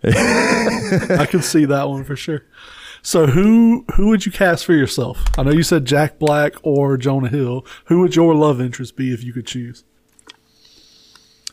[0.04, 2.44] I can see that one for sure.
[3.02, 5.24] So who who would you cast for yourself?
[5.38, 7.66] I know you said Jack Black or Jonah Hill.
[7.86, 9.84] Who would your love interest be if you could choose?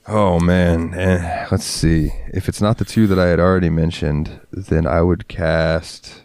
[0.06, 2.10] Oh man, eh, let's see.
[2.32, 6.24] If it's not the two that I had already mentioned, then I would cast.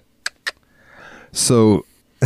[1.32, 1.86] So,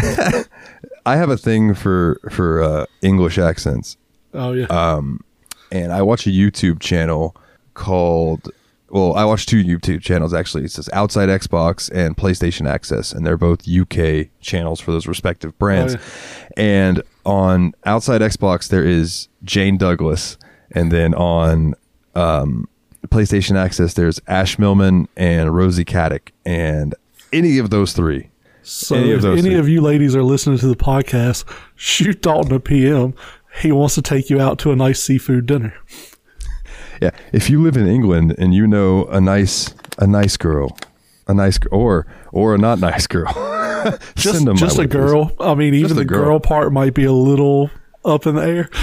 [1.05, 3.97] I have a thing for for uh, English accents,
[4.34, 5.19] Oh yeah, Um,
[5.71, 7.35] and I watch a YouTube channel
[7.73, 8.49] called.
[8.89, 10.65] Well, I watch two YouTube channels actually.
[10.65, 15.57] It says Outside Xbox and PlayStation Access, and they're both UK channels for those respective
[15.57, 15.95] brands.
[15.95, 15.99] Oh,
[16.57, 20.38] And on Outside Xbox, there is Jane Douglas,
[20.73, 21.75] and then on
[22.15, 22.67] um,
[23.07, 26.95] PlayStation Access, there's Ash Millman and Rosie Caddick, and
[27.31, 28.29] any of those three.
[28.61, 29.59] so any of if those any two.
[29.59, 31.43] of you ladies are listening to the podcast,
[31.75, 33.13] shoot Dalton a PM.
[33.61, 35.73] He wants to take you out to a nice seafood dinner.
[37.01, 40.77] Yeah, if you live in England and you know a nice a nice girl,
[41.27, 43.31] a nice or or a not nice girl,
[44.15, 44.93] Just send them just a way, please.
[44.93, 45.31] girl.
[45.39, 46.25] I mean, even the girl.
[46.25, 46.39] girl.
[46.39, 47.69] part might be a little
[48.05, 48.69] up in the air.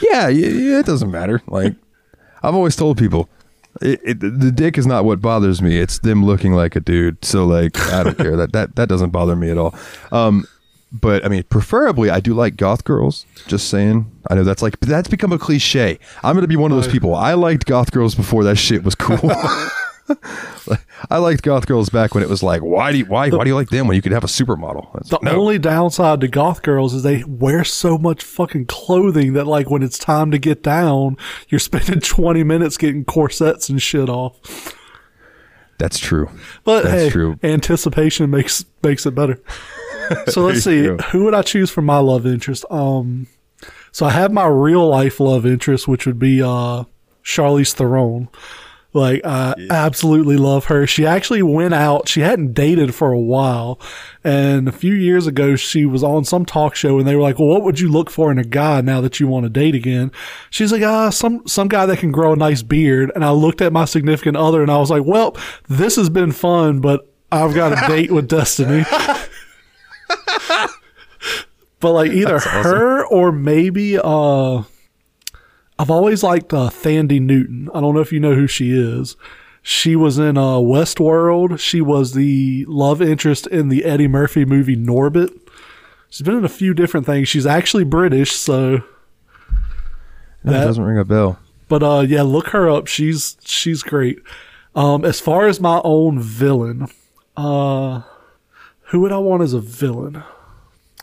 [0.00, 1.42] Yeah, it doesn't matter.
[1.46, 1.74] Like
[2.42, 3.28] I've always told people,
[3.80, 5.78] it, it, the dick is not what bothers me.
[5.78, 7.24] It's them looking like a dude.
[7.24, 8.36] So like, I don't care.
[8.36, 9.74] That that that doesn't bother me at all.
[10.10, 10.46] Um,
[10.92, 13.24] but I mean, preferably, I do like goth girls.
[13.46, 14.10] Just saying.
[14.28, 15.98] I know that's like that's become a cliche.
[16.22, 17.14] I'm gonna be one of those people.
[17.14, 19.18] I liked goth girls before that shit was cool.
[21.10, 23.50] I liked Goth Girls back when it was like, why do you, why why do
[23.50, 24.94] you like them when you could have a supermodel?
[25.00, 25.32] It's The no.
[25.40, 29.82] only downside to goth girls is they wear so much fucking clothing that like when
[29.82, 31.16] it's time to get down,
[31.48, 34.74] you're spending 20 minutes getting corsets and shit off.
[35.78, 36.28] That's true.
[36.64, 37.38] But That's hey, true.
[37.42, 39.40] anticipation makes makes it better.
[40.28, 40.96] So let's see, go.
[40.98, 42.66] who would I choose for my love interest?
[42.70, 43.28] Um,
[43.92, 46.84] so I have my real life love interest, which would be uh
[47.24, 48.28] Charlize Theron.
[48.94, 50.86] Like I absolutely love her.
[50.86, 52.08] She actually went out.
[52.08, 53.80] She hadn't dated for a while,
[54.22, 57.38] and a few years ago she was on some talk show, and they were like,
[57.38, 59.74] "Well, what would you look for in a guy now that you want to date
[59.74, 60.12] again?"
[60.50, 63.62] She's like, "Ah, some some guy that can grow a nice beard." And I looked
[63.62, 65.36] at my significant other, and I was like, "Well,
[65.68, 68.84] this has been fun, but I've got a date with destiny."
[71.80, 74.62] but like either her or maybe uh
[75.82, 77.68] I've always liked uh, Thandie Newton.
[77.74, 79.16] I don't know if you know who she is.
[79.62, 81.58] She was in uh, Westworld.
[81.58, 85.36] She was the love interest in the Eddie Murphy movie Norbit.
[86.08, 87.28] She's been in a few different things.
[87.28, 88.82] She's actually British, so
[90.44, 91.38] that- it doesn't ring a bell.
[91.68, 92.86] but uh yeah, look her up.
[92.86, 94.20] She's she's great.
[94.76, 96.86] Um as far as my own villain,
[97.36, 98.02] uh
[98.86, 100.16] who would I want as a villain?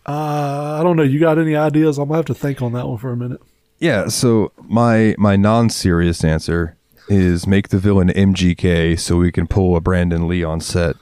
[0.06, 1.03] Uh I don't know.
[1.03, 1.97] You got any ideas?
[1.97, 3.41] I'm gonna have to think on that one for a minute.
[3.80, 6.76] Yeah, so my my non-serious answer
[7.07, 10.95] is make the villain MGK so we can pull a Brandon Lee on set.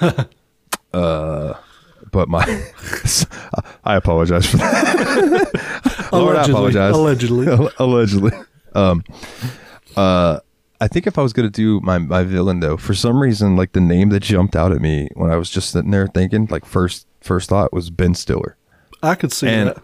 [0.92, 1.54] uh
[2.10, 2.42] but my
[3.84, 6.08] I apologize for that.
[6.12, 6.52] Lord, I Allegedly.
[6.52, 6.94] apologize.
[6.94, 7.68] Allegedly.
[7.78, 8.32] Allegedly.
[8.74, 9.04] Um
[9.96, 10.40] uh
[10.80, 13.72] I think if I was gonna do my, my villain though, for some reason like
[13.72, 16.64] the name that jumped out at me when I was just sitting there thinking, like
[16.64, 18.56] first first thought was Ben Stiller.
[19.02, 19.82] I could see And that.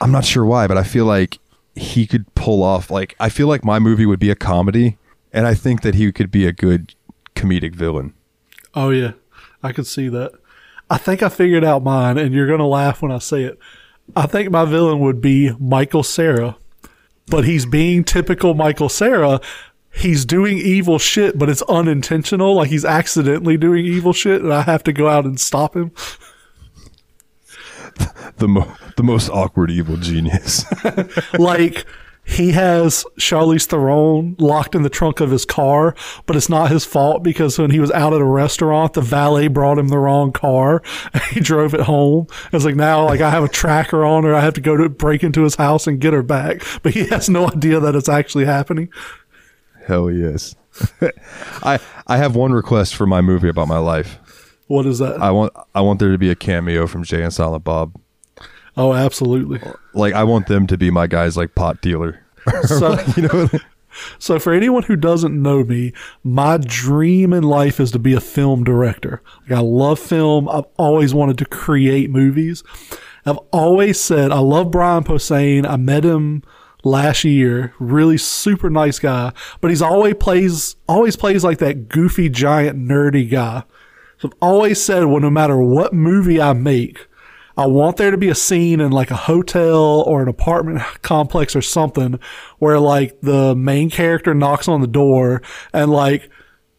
[0.00, 1.38] I'm not sure why, but I feel like
[1.74, 4.98] he could pull off like I feel like my movie would be a comedy,
[5.32, 6.94] and I think that he could be a good
[7.34, 8.14] comedic villain.
[8.74, 9.12] Oh yeah,
[9.62, 10.32] I could see that.
[10.90, 13.58] I think I figured out mine, and you're gonna laugh when I say it.
[14.14, 16.56] I think my villain would be Michael Cera,
[17.26, 19.40] but he's being typical Michael Cera.
[19.94, 22.54] He's doing evil shit, but it's unintentional.
[22.54, 25.92] Like he's accidentally doing evil shit, and I have to go out and stop him.
[28.38, 30.64] The mo- the most awkward evil genius.
[31.38, 31.86] like
[32.24, 35.94] he has Charlize Theron locked in the trunk of his car,
[36.26, 39.48] but it's not his fault because when he was out at a restaurant, the valet
[39.48, 40.82] brought him the wrong car
[41.12, 42.26] and he drove it home.
[42.52, 44.34] It's like now, like I have a tracker on her.
[44.34, 47.06] I have to go to break into his house and get her back, but he
[47.08, 48.88] has no idea that it's actually happening.
[49.86, 50.54] Hell yes.
[51.62, 54.18] I I have one request for my movie about my life.
[54.72, 55.20] What is that?
[55.20, 57.94] I want I want there to be a cameo from Jay and Silent Bob.
[58.74, 59.60] oh, absolutely.
[59.92, 62.24] Like I want them to be my guys like pot dealer.
[62.66, 63.48] So, you know
[64.18, 65.92] So, for anyone who doesn't know me,
[66.24, 69.22] my dream in life is to be a film director.
[69.42, 70.48] Like, I love film.
[70.48, 72.64] I've always wanted to create movies.
[73.26, 75.68] I've always said I love Brian Posehn.
[75.68, 76.42] I met him
[76.82, 77.74] last year.
[77.78, 83.30] Really super nice guy, but he's always plays always plays like that goofy giant nerdy
[83.30, 83.64] guy.
[84.22, 87.08] So I've always said, well, no matter what movie I make,
[87.56, 91.56] I want there to be a scene in like a hotel or an apartment complex
[91.56, 92.20] or something
[92.60, 95.42] where like the main character knocks on the door
[95.72, 96.30] and like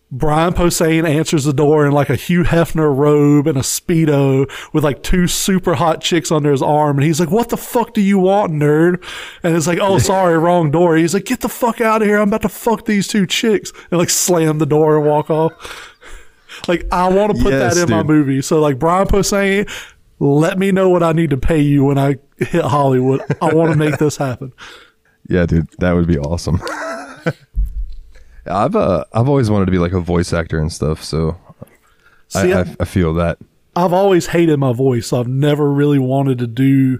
[0.10, 4.86] Brian Posehn answers the door in like a Hugh Hefner robe and a Speedo with
[4.86, 6.98] like two super hot chicks under his arm.
[6.98, 9.04] And he's like, what the fuck do you want, nerd?
[9.42, 10.96] And it's like, oh, sorry, wrong door.
[10.96, 12.20] He's like, get the fuck out of here.
[12.20, 15.52] I'm about to fuck these two chicks and like slam the door and walk off.
[16.68, 18.42] Like, I want to put Yes, that in my movie.
[18.42, 19.70] So like Brian Posehn,
[20.20, 23.22] let me know what I need to pay you when I hit Hollywood.
[23.42, 24.54] I want to make this happen.
[25.30, 26.62] Yeah, dude, that would be awesome.
[28.46, 31.38] I've uh, I've always wanted to be like a voice actor and stuff, so
[32.28, 33.38] See, I, I, I, I feel that.
[33.74, 35.14] I've always hated my voice.
[35.14, 37.00] I've never really wanted to do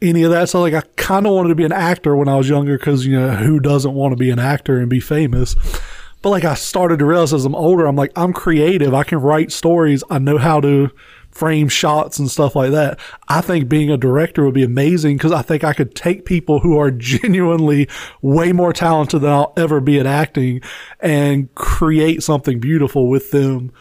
[0.00, 0.48] any of that.
[0.48, 3.06] So like I kind of wanted to be an actor when I was younger because
[3.06, 5.54] you know who doesn't want to be an actor and be famous.
[6.22, 8.94] But like I started to realize as I'm older, I'm like I'm creative.
[8.94, 10.04] I can write stories.
[10.08, 10.90] I know how to
[11.32, 13.00] frame shots and stuff like that.
[13.26, 16.60] I think being a director would be amazing because I think I could take people
[16.60, 17.88] who are genuinely
[18.20, 20.60] way more talented than I'll ever be at acting
[21.00, 23.72] and create something beautiful with them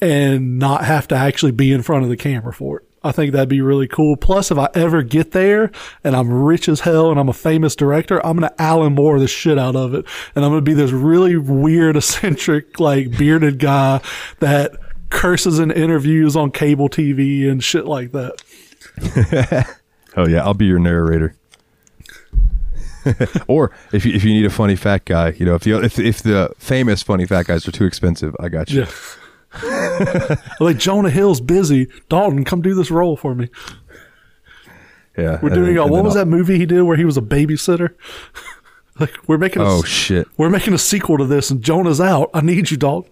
[0.00, 2.91] and not have to actually be in front of the camera for it.
[3.04, 4.16] I think that'd be really cool.
[4.16, 5.70] Plus, if I ever get there
[6.04, 9.18] and I'm rich as hell and I'm a famous director, I'm going to Alan Moore
[9.18, 10.06] the shit out of it.
[10.34, 14.00] And I'm going to be this really weird, eccentric, like bearded guy
[14.40, 14.72] that
[15.10, 18.42] curses in interviews on cable TV and shit like that.
[20.16, 21.34] Oh yeah, I'll be your narrator.
[23.48, 25.98] or if you if you need a funny fat guy, you know, if you if
[25.98, 28.80] if the famous funny fat guys are too expensive, I got you.
[28.80, 28.90] Yeah.
[30.60, 31.88] like Jonah Hill's busy.
[32.08, 33.48] Dalton, come do this role for me.
[35.16, 37.16] Yeah, We're doing then- a, what was I'll- that movie he did where he was
[37.16, 37.94] a babysitter?
[39.00, 40.26] like we're making a Oh shit!
[40.38, 42.30] we're making a sequel to this and Jonah's out.
[42.32, 43.10] I need you, Dalton.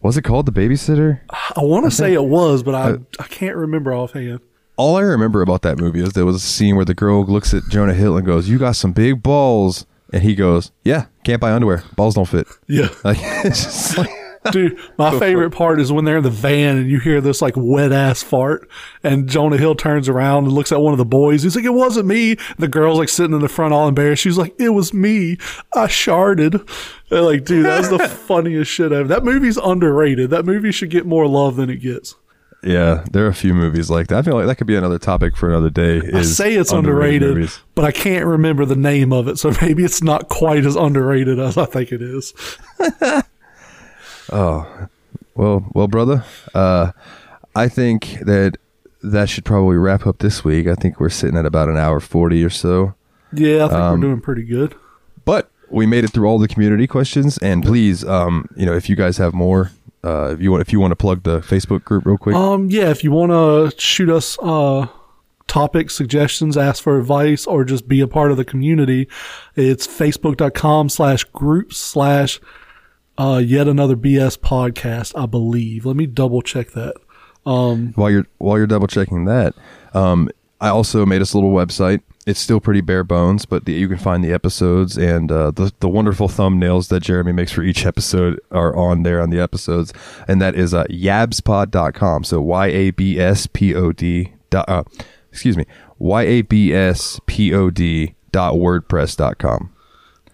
[0.00, 1.20] Was it called The Babysitter?
[1.30, 4.40] I want to say it was, but I I can't remember offhand.
[4.76, 7.52] All I remember about that movie is there was a scene where the girl looks
[7.52, 11.40] at Jonah Hill and goes, "You got some big balls," and he goes, "Yeah, can't
[11.40, 11.82] buy underwear.
[11.96, 12.88] Balls don't fit." Yeah.
[13.04, 14.08] Like it's just like
[14.52, 17.54] Dude, my favorite part is when they're in the van and you hear this like
[17.56, 18.68] wet ass fart,
[19.02, 21.42] and Jonah Hill turns around and looks at one of the boys.
[21.42, 24.22] He's like, "It wasn't me." The girl's like sitting in the front, all embarrassed.
[24.22, 25.38] She's like, "It was me.
[25.74, 26.68] I sharded."
[27.10, 29.08] And, like, dude, that's the funniest shit ever.
[29.08, 30.30] That movie's underrated.
[30.30, 32.14] That movie should get more love than it gets.
[32.62, 34.18] yeah, there are a few movies like that.
[34.18, 36.02] I feel like that could be another topic for another day.
[36.12, 37.60] I say it's underrated, movies.
[37.76, 41.38] but I can't remember the name of it, so maybe it's not quite as underrated
[41.38, 42.34] as I think it is.
[44.30, 44.88] Oh,
[45.34, 46.24] well, well, brother,
[46.54, 46.92] uh,
[47.54, 48.56] I think that
[49.02, 50.66] that should probably wrap up this week.
[50.66, 52.94] I think we're sitting at about an hour forty or so.
[53.32, 54.74] Yeah, I think Um, we're doing pretty good.
[55.24, 58.88] but we made it through all the community questions and please um you know if
[58.88, 59.70] you guys have more
[60.02, 62.70] uh if you want if you want to plug the facebook group real quick Um,
[62.70, 64.86] yeah, if you want to shoot us uh,
[65.46, 69.08] topic suggestions, ask for advice, or just be a part of the community,
[69.56, 72.40] it's facebook.com slash group slash
[73.18, 75.84] uh, yet another BS podcast, I believe.
[75.84, 76.94] Let me double check that.
[77.46, 79.54] Um, while you're while you're double checking that
[79.94, 80.28] um
[80.60, 83.88] i also made us a little website it's still pretty bare bones but the, you
[83.88, 87.86] can find the episodes and uh, the, the wonderful thumbnails that jeremy makes for each
[87.86, 89.94] episode are on there on the episodes
[90.26, 94.84] and that is uh, yabspod.com so y-a-b-s-p-o-d dot, uh,
[95.30, 95.64] excuse me
[95.98, 96.54] y-a-b-s-p-o-d
[98.30, 99.72] dot wordpress.com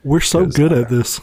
[0.03, 1.21] we're so good at this.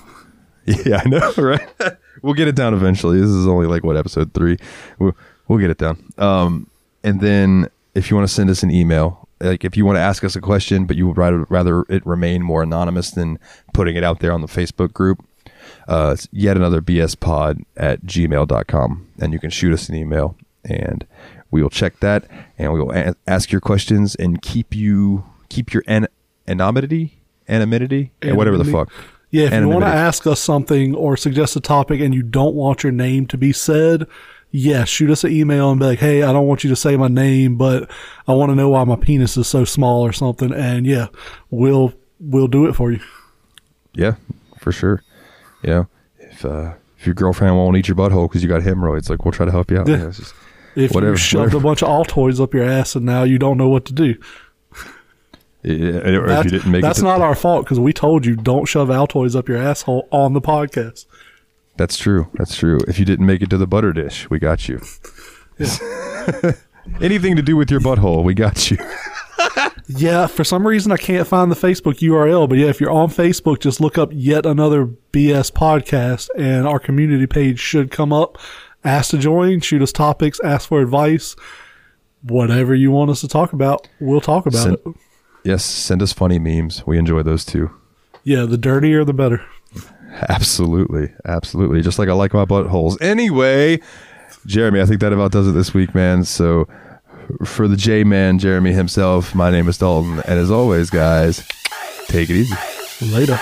[0.85, 1.67] Yeah, I know, right?
[2.21, 3.19] we'll get it down eventually.
[3.19, 4.57] This is only like what episode three.
[4.99, 5.15] We'll,
[5.47, 6.03] we'll get it down.
[6.17, 6.67] Um,
[7.03, 10.01] and then if you want to send us an email, like if you want to
[10.01, 13.39] ask us a question, but you would rather rather it remain more anonymous than
[13.73, 15.25] putting it out there on the Facebook group,
[15.87, 19.07] uh, it's yet another BS pod at gmail.com.
[19.19, 21.05] And you can shoot us an email and
[21.49, 22.25] we will check that
[22.57, 26.07] and we will a- ask your questions and keep you keep your an-
[26.47, 27.19] anonymity,
[27.49, 28.91] anonymity, and whatever the fuck.
[29.31, 32.53] Yeah, if you want to ask us something or suggest a topic and you don't
[32.53, 34.05] want your name to be said,
[34.51, 36.97] yeah, shoot us an email and be like, hey, I don't want you to say
[36.97, 37.89] my name, but
[38.27, 40.51] I want to know why my penis is so small or something.
[40.53, 41.07] And yeah,
[41.49, 42.99] we'll we'll do it for you.
[43.93, 44.15] Yeah,
[44.59, 45.01] for sure.
[45.63, 45.87] You know,
[46.19, 49.31] if uh, if your girlfriend won't eat your butthole because you got hemorrhoids, like we'll
[49.31, 49.87] try to help you out.
[49.87, 49.95] Yeah.
[49.97, 50.33] You know, just-
[50.75, 51.57] If Whatever, you shoved whatever.
[51.57, 54.15] a bunch of Altoids up your ass and now you don't know what to do,
[55.63, 57.93] yeah, or if that's, you didn't make that's it, to- not our fault because we
[57.93, 61.05] told you don't shove Altoids up your asshole on the podcast.
[61.77, 62.27] that's true.
[62.35, 62.79] That's true.
[62.87, 64.81] If you didn't make it to the butter dish, we got you.
[67.01, 68.77] Anything to do with your butthole, we got you.
[69.87, 73.09] Yeah, for some reason I can't find the Facebook URL, but yeah, if you're on
[73.09, 78.37] Facebook, just look up yet another BS podcast and our community page should come up.
[78.85, 81.35] Ask to join, shoot us topics, ask for advice.
[82.21, 84.95] Whatever you want us to talk about, we'll talk about Send- it.
[85.43, 86.85] Yes, send us funny memes.
[86.85, 87.71] We enjoy those too.
[88.23, 89.43] Yeah, the dirtier the better.
[90.29, 91.81] Absolutely, absolutely.
[91.81, 93.01] Just like I like my buttholes.
[93.01, 93.79] Anyway,
[94.45, 96.23] Jeremy, I think that about does it this week, man.
[96.23, 96.67] So
[97.45, 101.47] for the J Man, Jeremy himself, my name is Dalton, and as always, guys,
[102.07, 102.55] take it easy.
[103.13, 103.39] Later.